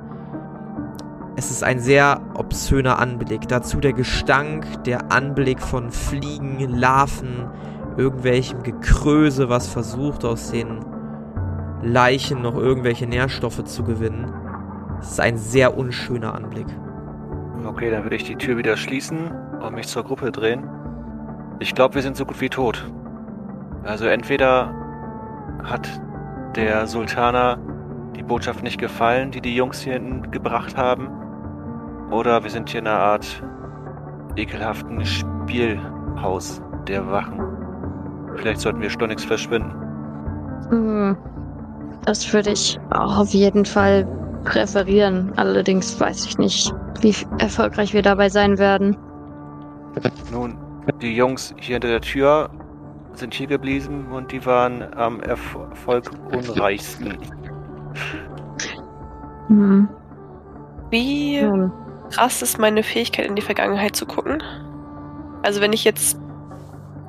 Es 1.37 1.51
ist 1.51 1.63
ein 1.63 1.79
sehr 1.79 2.21
obszöner 2.35 2.97
Anblick. 2.97 3.49
Dazu 3.49 3.81
der 3.81 3.91
Gestank, 3.91 4.65
der 4.85 5.11
Anblick 5.11 5.61
von 5.61 5.91
Fliegen, 5.91 6.59
Larven, 6.69 7.47
irgendwelchem 7.97 8.63
Gekröse, 8.63 9.49
was 9.49 9.67
versucht 9.67 10.23
aus 10.23 10.51
den 10.51 10.79
Leichen 11.81 12.41
noch 12.41 12.55
irgendwelche 12.55 13.05
Nährstoffe 13.05 13.65
zu 13.65 13.83
gewinnen. 13.83 14.31
Es 15.01 15.11
ist 15.11 15.19
ein 15.19 15.37
sehr 15.37 15.77
unschöner 15.77 16.33
Anblick. 16.33 16.67
Okay, 17.65 17.91
dann 17.91 18.03
würde 18.03 18.15
ich 18.15 18.23
die 18.23 18.37
Tür 18.37 18.55
wieder 18.57 18.77
schließen 18.77 19.31
und 19.61 19.75
mich 19.75 19.87
zur 19.87 20.03
Gruppe 20.03 20.31
drehen. 20.31 20.63
Ich 21.59 21.75
glaube, 21.75 21.95
wir 21.95 22.01
sind 22.01 22.15
so 22.15 22.25
gut 22.25 22.39
wie 22.39 22.49
tot. 22.49 22.89
Also 23.83 24.05
entweder 24.05 24.73
hat 25.63 25.89
der 26.55 26.87
Sultaner 26.87 27.57
die 28.15 28.23
Botschaft 28.23 28.63
nicht 28.63 28.79
gefallen, 28.79 29.31
die 29.31 29.41
die 29.41 29.55
Jungs 29.55 29.81
hier 29.81 29.93
hinten 29.93 30.31
gebracht 30.31 30.77
haben, 30.77 31.09
oder 32.11 32.43
wir 32.43 32.49
sind 32.49 32.69
hier 32.69 32.79
in 32.79 32.87
einer 32.87 32.99
Art 32.99 33.43
ekelhaften 34.35 35.03
Spielhaus 35.05 36.61
der 36.87 37.05
Wachen. 37.09 37.41
Vielleicht 38.35 38.61
sollten 38.61 38.81
wir 38.81 38.89
schleunigst 38.89 39.25
verschwinden. 39.25 39.73
Hm, 40.69 41.17
Das 42.05 42.31
würde 42.33 42.51
ich 42.51 42.79
auch 42.91 43.17
auf 43.19 43.29
jeden 43.29 43.65
Fall 43.65 44.05
präferieren. 44.43 45.31
Allerdings 45.37 45.99
weiß 45.99 46.25
ich 46.25 46.37
nicht, 46.37 46.73
wie 47.01 47.15
erfolgreich 47.39 47.93
wir 47.93 48.01
dabei 48.01 48.29
sein 48.29 48.57
werden. 48.57 48.95
Nun, 50.31 50.57
die 51.01 51.15
Jungs 51.15 51.53
hier 51.57 51.75
hinter 51.75 51.87
der 51.87 52.01
Tür 52.01 52.49
sind 53.13 53.33
hier 53.33 53.47
geblieben 53.47 54.07
und 54.11 54.31
die 54.31 54.45
waren 54.45 54.83
am 54.95 55.21
Erf 55.21 55.57
Erfolg 55.69 56.11
unreichsten. 56.31 57.17
Hm. 59.47 59.87
Wie 60.89 61.41
Nun, 61.41 61.71
krass 62.11 62.41
ist 62.41 62.59
meine 62.59 62.83
Fähigkeit, 62.83 63.25
in 63.25 63.35
die 63.35 63.41
Vergangenheit 63.41 63.95
zu 63.95 64.05
gucken? 64.05 64.41
Also 65.43 65.61
wenn 65.61 65.73
ich 65.73 65.83
jetzt. 65.83 66.17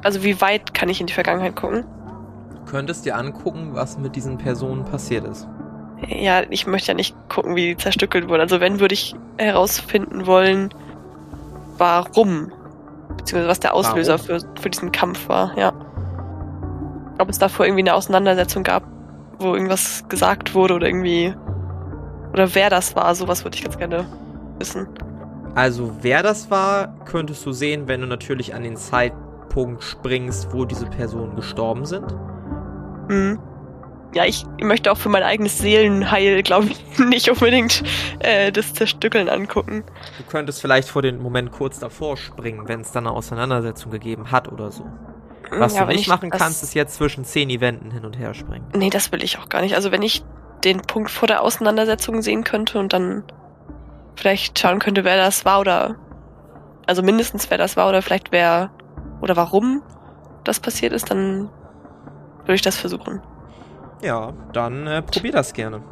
Also 0.03 0.23
wie 0.23 0.41
weit 0.41 0.75
kann 0.75 0.89
ich 0.89 1.01
in 1.01 1.07
die 1.07 1.13
Vergangenheit 1.13 1.57
gucken? 1.57 1.85
Du 2.51 2.71
könntest 2.71 3.05
dir 3.05 3.17
angucken, 3.17 3.71
was 3.73 3.99
mit 3.99 4.15
diesen 4.15 4.39
Personen 4.39 4.85
passiert 4.85 5.25
ist. 5.25 5.49
Ja, 6.09 6.43
ich 6.51 6.67
möchte 6.67 6.89
ja 6.89 6.95
nicht 6.95 7.17
gucken, 7.29 7.57
wie 7.57 7.69
die 7.69 7.77
zerstückelt 7.77 8.29
wurden. 8.29 8.41
Also 8.41 8.61
wenn 8.61 8.81
würde 8.81 8.95
ich 8.95 9.15
herausfinden 9.39 10.27
wollen, 10.27 10.69
warum. 11.79 12.53
Beziehungsweise 13.17 13.49
was 13.49 13.61
der 13.61 13.75
Auslöser 13.75 14.19
für, 14.19 14.41
für 14.61 14.71
diesen 14.71 14.93
Kampf 14.93 15.29
war, 15.29 15.57
ja. 15.57 15.73
Ob 17.19 17.31
es 17.31 17.39
davor 17.39 17.65
irgendwie 17.65 17.83
eine 17.83 17.95
Auseinandersetzung 17.95 18.63
gab, 18.63 18.83
wo 19.39 19.55
irgendwas 19.55 20.05
gesagt 20.09 20.55
wurde 20.55 20.75
oder 20.75 20.87
irgendwie. 20.87 21.35
Oder 22.33 22.55
wer 22.55 22.69
das 22.69 22.95
war, 22.95 23.15
sowas 23.15 23.45
würde 23.45 23.57
ich 23.57 23.65
ganz 23.65 23.79
gerne 23.79 24.05
wissen. 24.59 24.89
Also, 25.55 25.99
wer 26.03 26.23
das 26.23 26.51
war, 26.51 26.95
könntest 27.07 27.45
du 27.47 27.53
sehen, 27.53 27.89
wenn 27.89 28.01
du 28.03 28.07
natürlich 28.07 28.55
an 28.55 28.63
den 28.63 28.77
Zeitpunkt 28.77 29.83
springst, 29.83 30.53
wo 30.53 30.65
diese 30.65 30.87
Personen 30.87 31.35
gestorben 31.37 31.87
sind. 31.87 32.15
Mhm. 33.09 33.39
ja, 34.15 34.25
ich 34.25 34.45
möchte 34.61 34.91
auch 34.91 34.97
für 34.97 35.09
mein 35.09 35.23
eigenes 35.23 35.59
Seelenheil, 35.59 36.43
glaube 36.43 36.67
ich, 36.69 36.99
nicht 36.99 37.31
unbedingt 37.31 37.83
äh, 38.19 38.51
das 38.53 38.75
Zerstückeln 38.75 39.29
angucken. 39.29 39.85
Du 40.19 40.25
könntest 40.25 40.61
vielleicht 40.61 40.89
vor 40.89 41.03
den 41.03 41.21
Moment 41.23 41.53
kurz 41.53 41.79
davor 41.79 42.17
springen, 42.17 42.69
wenn 42.69 42.81
es 42.81 42.93
dann 42.93 43.07
eine 43.07 43.17
Auseinandersetzung 43.17 43.91
gegeben 43.93 44.31
hat 44.33 44.51
oder 44.53 44.71
so. 44.73 44.85
Was 45.51 45.77
Ja, 45.77 45.85
du 45.85 45.93
nicht 45.93 46.01
ich 46.03 46.09
machen 46.09 46.31
kannst, 46.31 46.63
ist 46.65 46.75
jetzt 46.75 46.97
zwischen 46.97 47.25
zehn 47.25 47.49
Eventen 47.51 47.91
hin 47.93 48.05
und 48.05 48.19
her 48.19 48.35
springen. 48.35 48.67
Nee, 48.75 48.91
das 48.91 49.13
will 49.13 49.23
ich 49.23 49.39
auch 49.39 49.49
gar 49.49 49.61
nicht. 49.63 49.77
Also 49.77 49.93
wenn 49.93 50.03
ich 50.03 50.25
den 50.65 50.81
Punkt 50.83 51.11
vor 51.11 51.29
der 51.29 51.43
Auseinandersetzung 51.43 52.23
sehen 52.23 52.43
könnte 52.43 52.79
und 52.81 52.93
dann 52.93 53.23
vielleicht 54.17 54.59
schauen 54.59 54.79
könnte, 54.79 55.05
wer 55.05 55.17
das 55.17 55.45
war 55.45 55.61
oder 55.61 55.97
also 56.87 57.03
mindestens 57.03 57.51
wer 57.51 57.59
das 57.59 57.77
war 57.77 57.89
oder 57.89 58.03
vielleicht 58.03 58.33
wer 58.33 58.71
oder 59.21 59.37
warum 59.37 59.83
das 60.45 60.61
passiert 60.61 60.93
ist, 60.93 61.11
dann 61.11 61.51
würde 62.41 62.55
ich 62.55 62.63
das 62.63 62.77
versuchen. 62.77 63.21
Ja, 64.03 64.33
dann 64.53 64.87
äh, 64.87 65.03
probier 65.03 65.33
das 65.33 65.53
gerne. 65.53 65.83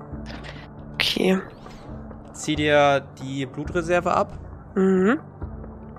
Okay. 0.95 1.41
Zieh 2.33 2.57
dir 2.57 3.07
die 3.21 3.47
Blutreserve 3.47 4.15
ab. 4.15 4.39
Mhm. 4.75 5.19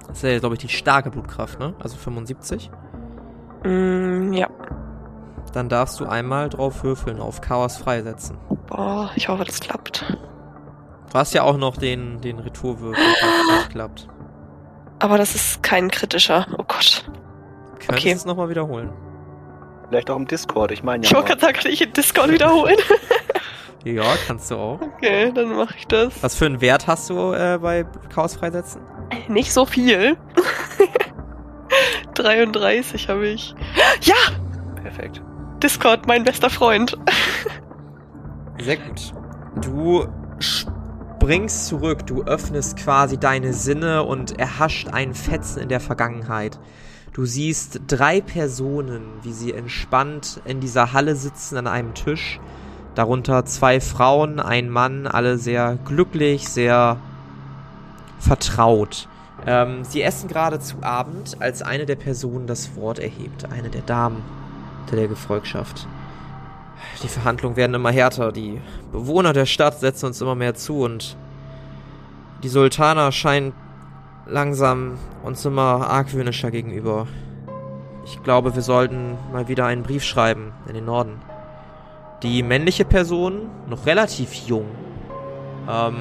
Das 0.07 0.17
ist 0.17 0.23
ja, 0.23 0.39
glaube 0.39 0.55
ich, 0.55 0.61
die 0.61 0.69
starke 0.69 1.09
Blutkraft, 1.09 1.59
ne? 1.59 1.73
Also 1.79 1.97
75. 1.97 2.69
Mm, 3.63 4.33
ja. 4.33 4.47
Dann 5.53 5.67
darfst 5.67 5.99
du 5.99 6.05
einmal 6.05 6.49
drauf 6.49 6.83
würfeln, 6.83 7.19
auf 7.19 7.41
Chaos 7.41 7.77
freisetzen. 7.77 8.37
Boah, 8.67 9.09
ich 9.15 9.27
hoffe, 9.27 9.43
das 9.43 9.59
klappt. 9.59 10.17
Du 11.15 11.19
hast 11.19 11.33
ja 11.33 11.43
auch 11.43 11.55
noch 11.55 11.77
den, 11.77 12.19
den 12.19 12.39
Retourwürfel, 12.39 13.01
falls 13.21 13.33
es 13.47 13.55
nicht 13.55 13.69
klappt. 13.69 14.07
Aber 14.99 15.17
das 15.17 15.33
ist 15.33 15.63
kein 15.63 15.89
kritischer. 15.89 16.45
Oh 16.57 16.65
Gott. 16.67 17.05
Könntest 17.79 17.89
Okay. 17.89 18.11
es 18.11 18.25
nochmal 18.25 18.49
wiederholen. 18.49 18.91
Vielleicht 19.87 20.09
auch 20.09 20.17
im 20.17 20.27
Discord, 20.27 20.71
ich 20.71 20.83
meine 20.83 21.05
ja. 21.05 21.09
Ich 21.09 21.15
wollte 21.15 21.29
gerade 21.29 21.39
sagen, 21.39 21.53
kann 21.53 21.71
ich 21.71 21.81
in 21.81 21.93
Discord 21.93 22.31
wiederholen? 22.31 22.75
Ja, 23.85 24.03
kannst 24.27 24.49
du 24.51 24.55
auch. 24.55 24.81
Okay, 24.81 25.31
dann 25.31 25.55
mache 25.55 25.75
ich 25.77 25.85
das. 25.85 26.11
Was 26.23 26.35
für 26.35 26.47
einen 26.47 26.59
Wert 26.59 26.87
hast 26.87 27.07
du 27.11 27.31
äh, 27.33 27.59
bei 27.61 27.85
Chaos 28.13 28.35
freisetzen? 28.35 28.81
Nicht 29.29 29.53
so 29.53 29.65
viel. 29.67 30.17
33 32.15 33.07
habe 33.07 33.27
ich. 33.27 33.53
Ja, 34.01 34.15
Perfekt. 34.81 35.21
Discord, 35.61 36.07
mein 36.07 36.23
bester 36.23 36.49
Freund. 36.49 36.97
Sehr 38.59 38.77
gut. 38.77 39.13
Du 39.61 40.07
springst 41.25 41.65
zurück, 41.65 42.05
du 42.05 42.21
öffnest 42.21 42.77
quasi 42.77 43.17
deine 43.17 43.51
Sinne 43.51 44.03
und 44.03 44.37
erhascht 44.37 44.89
einen 44.89 45.15
Fetzen 45.15 45.59
in 45.59 45.69
der 45.69 45.79
Vergangenheit. 45.79 46.59
Du 47.13 47.25
siehst 47.25 47.81
drei 47.87 48.21
Personen, 48.21 49.01
wie 49.23 49.33
sie 49.33 49.51
entspannt 49.51 50.39
in 50.45 50.59
dieser 50.59 50.93
Halle 50.93 51.15
sitzen 51.15 51.57
an 51.57 51.65
einem 51.65 51.95
Tisch. 51.95 52.39
Darunter 52.93 53.43
zwei 53.43 53.81
Frauen, 53.81 54.39
ein 54.39 54.69
Mann, 54.69 55.07
alle 55.07 55.39
sehr 55.39 55.79
glücklich, 55.83 56.47
sehr 56.47 56.97
vertraut. 58.19 59.07
Ähm, 59.47 59.83
sie 59.83 60.03
essen 60.03 60.27
gerade 60.27 60.59
zu 60.59 60.83
Abend, 60.83 61.37
als 61.39 61.63
eine 61.63 61.87
der 61.87 61.95
Personen 61.95 62.45
das 62.45 62.75
Wort 62.75 62.99
erhebt, 62.99 63.51
eine 63.51 63.69
der 63.69 63.81
Damen 63.81 64.21
der, 64.91 64.97
der 64.97 65.07
Gefolgschaft. 65.07 65.87
Die 67.03 67.07
Verhandlungen 67.07 67.55
werden 67.55 67.73
immer 67.73 67.91
härter. 67.91 68.31
Die 68.31 68.59
Bewohner 68.91 69.33
der 69.33 69.45
Stadt 69.45 69.79
setzen 69.79 70.07
uns 70.07 70.21
immer 70.21 70.35
mehr 70.35 70.55
zu 70.55 70.81
und 70.81 71.17
die 72.43 72.49
Sultana 72.49 73.11
scheint 73.11 73.53
langsam 74.25 74.97
uns 75.23 75.45
immer 75.45 75.89
argwöhnischer 75.89 76.51
gegenüber. 76.51 77.07
Ich 78.05 78.21
glaube, 78.23 78.55
wir 78.55 78.61
sollten 78.61 79.17
mal 79.31 79.47
wieder 79.47 79.65
einen 79.65 79.83
Brief 79.83 80.03
schreiben 80.03 80.53
in 80.67 80.75
den 80.75 80.85
Norden. 80.85 81.21
Die 82.23 82.43
männliche 82.43 82.85
Person, 82.85 83.49
noch 83.67 83.85
relativ 83.85 84.33
jung, 84.33 84.65
ähm, 85.69 85.95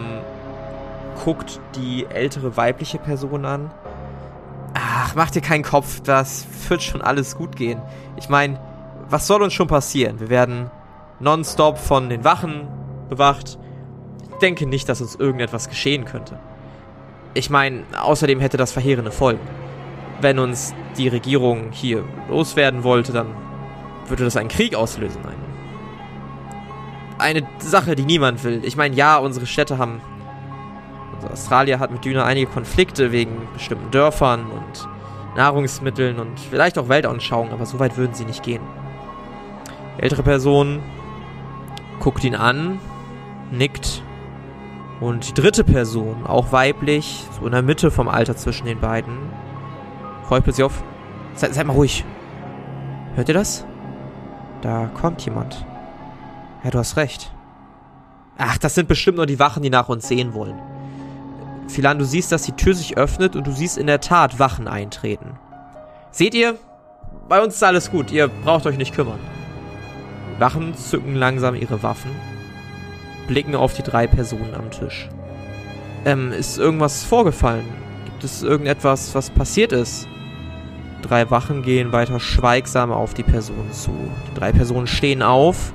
guckt 1.24 1.60
die 1.76 2.06
ältere 2.06 2.56
weibliche 2.56 2.98
Person 2.98 3.44
an. 3.44 3.70
Ach, 4.74 5.14
mach 5.14 5.30
dir 5.30 5.40
keinen 5.40 5.64
Kopf, 5.64 6.00
das 6.00 6.46
wird 6.68 6.82
schon 6.82 7.02
alles 7.02 7.36
gut 7.36 7.56
gehen. 7.56 7.80
Ich 8.16 8.28
meine, 8.28 8.58
was 9.08 9.26
soll 9.26 9.42
uns 9.42 9.52
schon 9.52 9.66
passieren? 9.66 10.20
Wir 10.20 10.28
werden 10.28 10.70
nonstop 11.20 11.78
von 11.78 12.08
den 12.08 12.24
Wachen 12.24 12.68
bewacht. 13.08 13.58
Ich 14.22 14.38
denke 14.38 14.66
nicht, 14.66 14.88
dass 14.88 15.00
uns 15.00 15.14
irgendetwas 15.14 15.68
geschehen 15.68 16.04
könnte. 16.04 16.38
Ich 17.34 17.50
meine, 17.50 17.84
außerdem 18.00 18.40
hätte 18.40 18.56
das 18.56 18.72
verheerende 18.72 19.10
Folgen. 19.10 19.40
Wenn 20.20 20.38
uns 20.38 20.74
die 20.96 21.08
Regierung 21.08 21.72
hier 21.72 22.04
loswerden 22.28 22.84
wollte, 22.84 23.12
dann 23.12 23.26
würde 24.08 24.24
das 24.24 24.36
einen 24.36 24.48
Krieg 24.48 24.74
auslösen. 24.74 25.20
Eine, 27.18 27.40
eine 27.40 27.48
Sache, 27.58 27.96
die 27.96 28.04
niemand 28.04 28.44
will. 28.44 28.60
Ich 28.64 28.76
meine, 28.76 28.94
ja, 28.94 29.16
unsere 29.18 29.46
Städte 29.46 29.78
haben. 29.78 30.00
Also 31.16 31.28
Australien 31.28 31.80
hat 31.80 31.90
mit 31.90 32.04
Düne 32.04 32.24
einige 32.24 32.50
Konflikte 32.50 33.12
wegen 33.12 33.48
bestimmten 33.52 33.90
Dörfern 33.90 34.46
und 34.50 34.88
Nahrungsmitteln 35.36 36.20
und 36.20 36.38
vielleicht 36.38 36.78
auch 36.78 36.88
Weltanschauungen, 36.88 37.52
aber 37.52 37.66
so 37.66 37.78
weit 37.80 37.96
würden 37.96 38.14
sie 38.14 38.24
nicht 38.24 38.42
gehen. 38.42 38.62
Ältere 39.98 40.22
Person 40.22 40.82
guckt 42.00 42.24
ihn 42.24 42.34
an, 42.34 42.78
nickt. 43.50 44.02
Und 45.00 45.28
die 45.28 45.34
dritte 45.34 45.64
Person, 45.64 46.26
auch 46.26 46.52
weiblich, 46.52 47.24
so 47.38 47.46
in 47.46 47.52
der 47.52 47.62
Mitte 47.62 47.90
vom 47.90 48.08
Alter 48.08 48.36
zwischen 48.36 48.66
den 48.66 48.80
beiden, 48.80 49.18
räuspert 50.30 50.54
sie 50.54 50.62
auf. 50.62 50.82
Seid, 51.34 51.54
seid 51.54 51.66
mal 51.66 51.72
ruhig. 51.72 52.04
Hört 53.14 53.28
ihr 53.28 53.34
das? 53.34 53.64
Da 54.62 54.86
kommt 54.94 55.24
jemand. 55.24 55.64
Ja, 56.62 56.70
du 56.70 56.78
hast 56.78 56.96
recht. 56.96 57.32
Ach, 58.38 58.58
das 58.58 58.74
sind 58.74 58.88
bestimmt 58.88 59.18
nur 59.18 59.26
die 59.26 59.38
Wachen, 59.38 59.62
die 59.62 59.70
nach 59.70 59.88
uns 59.88 60.08
sehen 60.08 60.34
wollen. 60.34 60.58
Philan, 61.68 61.98
du 61.98 62.04
siehst, 62.04 62.32
dass 62.32 62.42
die 62.42 62.52
Tür 62.52 62.74
sich 62.74 62.96
öffnet 62.96 63.36
und 63.36 63.46
du 63.46 63.52
siehst 63.52 63.78
in 63.78 63.86
der 63.86 64.00
Tat 64.00 64.38
Wachen 64.38 64.68
eintreten. 64.68 65.38
Seht 66.10 66.34
ihr? 66.34 66.56
Bei 67.28 67.42
uns 67.42 67.54
ist 67.54 67.62
alles 67.62 67.90
gut, 67.90 68.10
ihr 68.10 68.28
braucht 68.28 68.66
euch 68.66 68.76
nicht 68.76 68.94
kümmern. 68.94 69.18
Wachen 70.38 70.74
zücken 70.76 71.14
langsam 71.14 71.54
ihre 71.54 71.82
Waffen, 71.82 72.10
blicken 73.26 73.54
auf 73.54 73.74
die 73.74 73.82
drei 73.82 74.06
Personen 74.06 74.54
am 74.54 74.70
Tisch. 74.70 75.08
Ähm, 76.04 76.32
ist 76.32 76.58
irgendwas 76.58 77.04
vorgefallen? 77.04 77.64
Gibt 78.04 78.24
es 78.24 78.42
irgendetwas, 78.42 79.14
was 79.14 79.30
passiert 79.30 79.72
ist? 79.72 80.08
Drei 81.02 81.30
Wachen 81.30 81.62
gehen 81.62 81.92
weiter 81.92 82.20
schweigsam 82.20 82.90
auf 82.90 83.14
die 83.14 83.22
Personen 83.22 83.72
zu. 83.72 83.92
Die 84.30 84.38
drei 84.38 84.52
Personen 84.52 84.86
stehen 84.86 85.22
auf, 85.22 85.72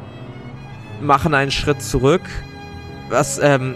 machen 1.02 1.34
einen 1.34 1.52
Schritt 1.52 1.82
zurück. 1.82 2.22
Was, 3.10 3.40
ähm, 3.40 3.76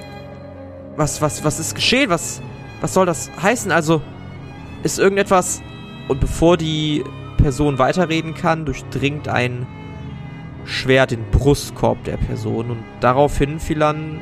was, 0.95 1.21
was, 1.21 1.43
was 1.43 1.59
ist 1.59 1.75
geschehen? 1.75 2.09
Was, 2.09 2.41
was 2.81 2.93
soll 2.93 3.05
das 3.05 3.31
heißen? 3.41 3.71
Also, 3.71 4.01
ist 4.83 4.99
irgendetwas. 4.99 5.61
Und 6.07 6.19
bevor 6.19 6.57
die 6.57 7.03
Person 7.37 7.79
weiterreden 7.79 8.33
kann, 8.33 8.65
durchdringt 8.65 9.27
ein 9.27 9.65
Schwert 10.65 11.11
den 11.11 11.25
Brustkorb 11.31 12.03
der 12.03 12.17
Person. 12.17 12.71
Und 12.71 12.83
daraufhin, 12.99 13.59
Philan, 13.59 14.19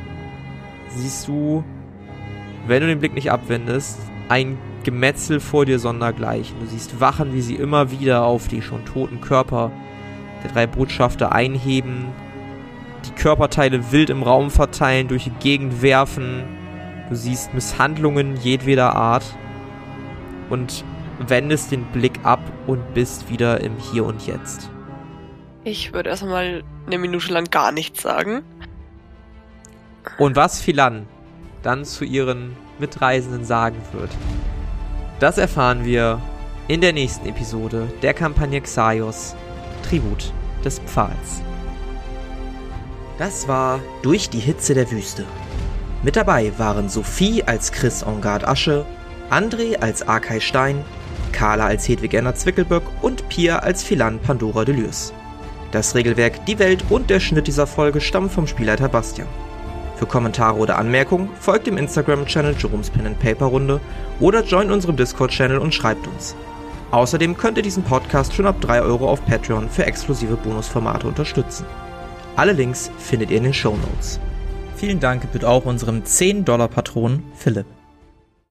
siehst 0.89 1.27
du, 1.27 1.63
wenn 2.67 2.81
du 2.81 2.87
den 2.87 2.99
Blick 2.99 3.13
nicht 3.13 3.31
abwendest, 3.31 3.99
ein 4.29 4.57
Gemetzel 4.83 5.39
vor 5.39 5.65
dir 5.65 5.79
sondergleichen. 5.79 6.59
Du 6.59 6.65
siehst 6.65 6.99
Wachen, 6.99 7.33
wie 7.33 7.41
sie 7.41 7.55
immer 7.55 7.91
wieder 7.91 8.23
auf 8.23 8.47
die 8.47 8.61
schon 8.61 8.85
toten 8.85 9.21
Körper 9.21 9.71
der 10.43 10.51
drei 10.51 10.67
Botschafter 10.67 11.31
einheben, 11.31 12.07
die 13.05 13.11
Körperteile 13.11 13.91
wild 13.91 14.09
im 14.09 14.23
Raum 14.23 14.49
verteilen, 14.49 15.07
durch 15.07 15.25
die 15.25 15.31
Gegend 15.39 15.81
werfen. 15.81 16.43
Du 17.09 17.15
siehst 17.15 17.53
Misshandlungen 17.53 18.37
jedweder 18.37 18.95
Art 18.95 19.25
und 20.49 20.83
wendest 21.27 21.71
den 21.71 21.83
Blick 21.85 22.19
ab 22.23 22.39
und 22.67 22.93
bist 22.93 23.29
wieder 23.29 23.61
im 23.61 23.73
Hier 23.91 24.05
und 24.05 24.25
Jetzt. 24.25 24.69
Ich 25.63 25.93
würde 25.93 26.09
erstmal 26.09 26.63
eine 26.87 26.97
Minute 26.97 27.31
lang 27.31 27.45
gar 27.45 27.71
nichts 27.71 28.01
sagen. 28.01 28.43
Und 30.17 30.35
was 30.35 30.59
Philan 30.59 31.05
dann 31.61 31.85
zu 31.85 32.03
ihren 32.03 32.57
Mitreisenden 32.79 33.45
sagen 33.45 33.77
wird, 33.91 34.09
das 35.19 35.37
erfahren 35.37 35.85
wir 35.85 36.19
in 36.67 36.81
der 36.81 36.93
nächsten 36.93 37.27
Episode 37.27 37.87
der 38.01 38.15
Kampagne 38.15 38.59
Xaios 38.59 39.35
Tribut 39.87 40.33
des 40.65 40.79
Pfahls. 40.79 41.43
Das 43.19 43.47
war 43.47 43.79
Durch 44.01 44.31
die 44.31 44.39
Hitze 44.39 44.73
der 44.73 44.89
Wüste. 44.89 45.25
Mit 46.01 46.15
dabei 46.15 46.51
waren 46.57 46.89
Sophie 46.89 47.43
als 47.43 47.71
Chris 47.71 48.01
Engard 48.01 48.47
Asche, 48.47 48.83
André 49.29 49.77
als 49.77 50.01
Arkay 50.01 50.41
Stein, 50.41 50.83
Carla 51.31 51.67
als 51.67 51.87
Hedwig 51.87 52.15
Erna 52.15 52.33
Zwickelböck 52.33 52.83
und 53.03 53.29
Pia 53.29 53.59
als 53.59 53.83
Philan 53.83 54.19
Pandora 54.19 54.65
Delürs. 54.65 55.13
Das 55.71 55.95
Regelwerk, 55.95 56.45
die 56.45 56.59
Welt 56.59 56.83
und 56.89 57.09
der 57.09 57.21
Schnitt 57.21 57.47
dieser 57.47 57.65
Folge 57.65 58.01
stammen 58.01 58.29
vom 58.29 58.45
Spielleiter 58.45 58.89
Bastian. 58.89 59.27
Für 59.95 60.05
Kommentare 60.05 60.57
oder 60.57 60.77
Anmerkungen 60.77 61.29
folgt 61.39 61.67
dem 61.67 61.77
Instagram-Channel 61.77 62.55
Jerome's 62.57 62.89
Pen 62.89 63.05
and 63.05 63.19
Paper 63.19 63.45
Runde 63.45 63.79
oder 64.19 64.43
joint 64.43 64.71
unserem 64.71 64.97
Discord-Channel 64.97 65.59
und 65.59 65.73
schreibt 65.73 66.07
uns. 66.07 66.35
Außerdem 66.91 67.37
könnt 67.37 67.57
ihr 67.57 67.63
diesen 67.63 67.83
Podcast 67.83 68.33
schon 68.33 68.47
ab 68.47 68.59
3 68.59 68.81
Euro 68.81 69.09
auf 69.09 69.25
Patreon 69.25 69.69
für 69.69 69.85
exklusive 69.85 70.35
Bonusformate 70.35 71.07
unterstützen. 71.07 71.65
Alle 72.35 72.51
Links 72.51 72.91
findet 72.97 73.31
ihr 73.31 73.37
in 73.37 73.43
den 73.43 73.53
Show 73.53 73.77
Notes. 73.77 74.19
Vielen 74.75 74.99
Dank 74.99 75.31
bitte 75.31 75.47
auch 75.47 75.65
unserem 75.65 76.01
10-Dollar-Patron 76.01 77.23
Philipp. 77.35 77.80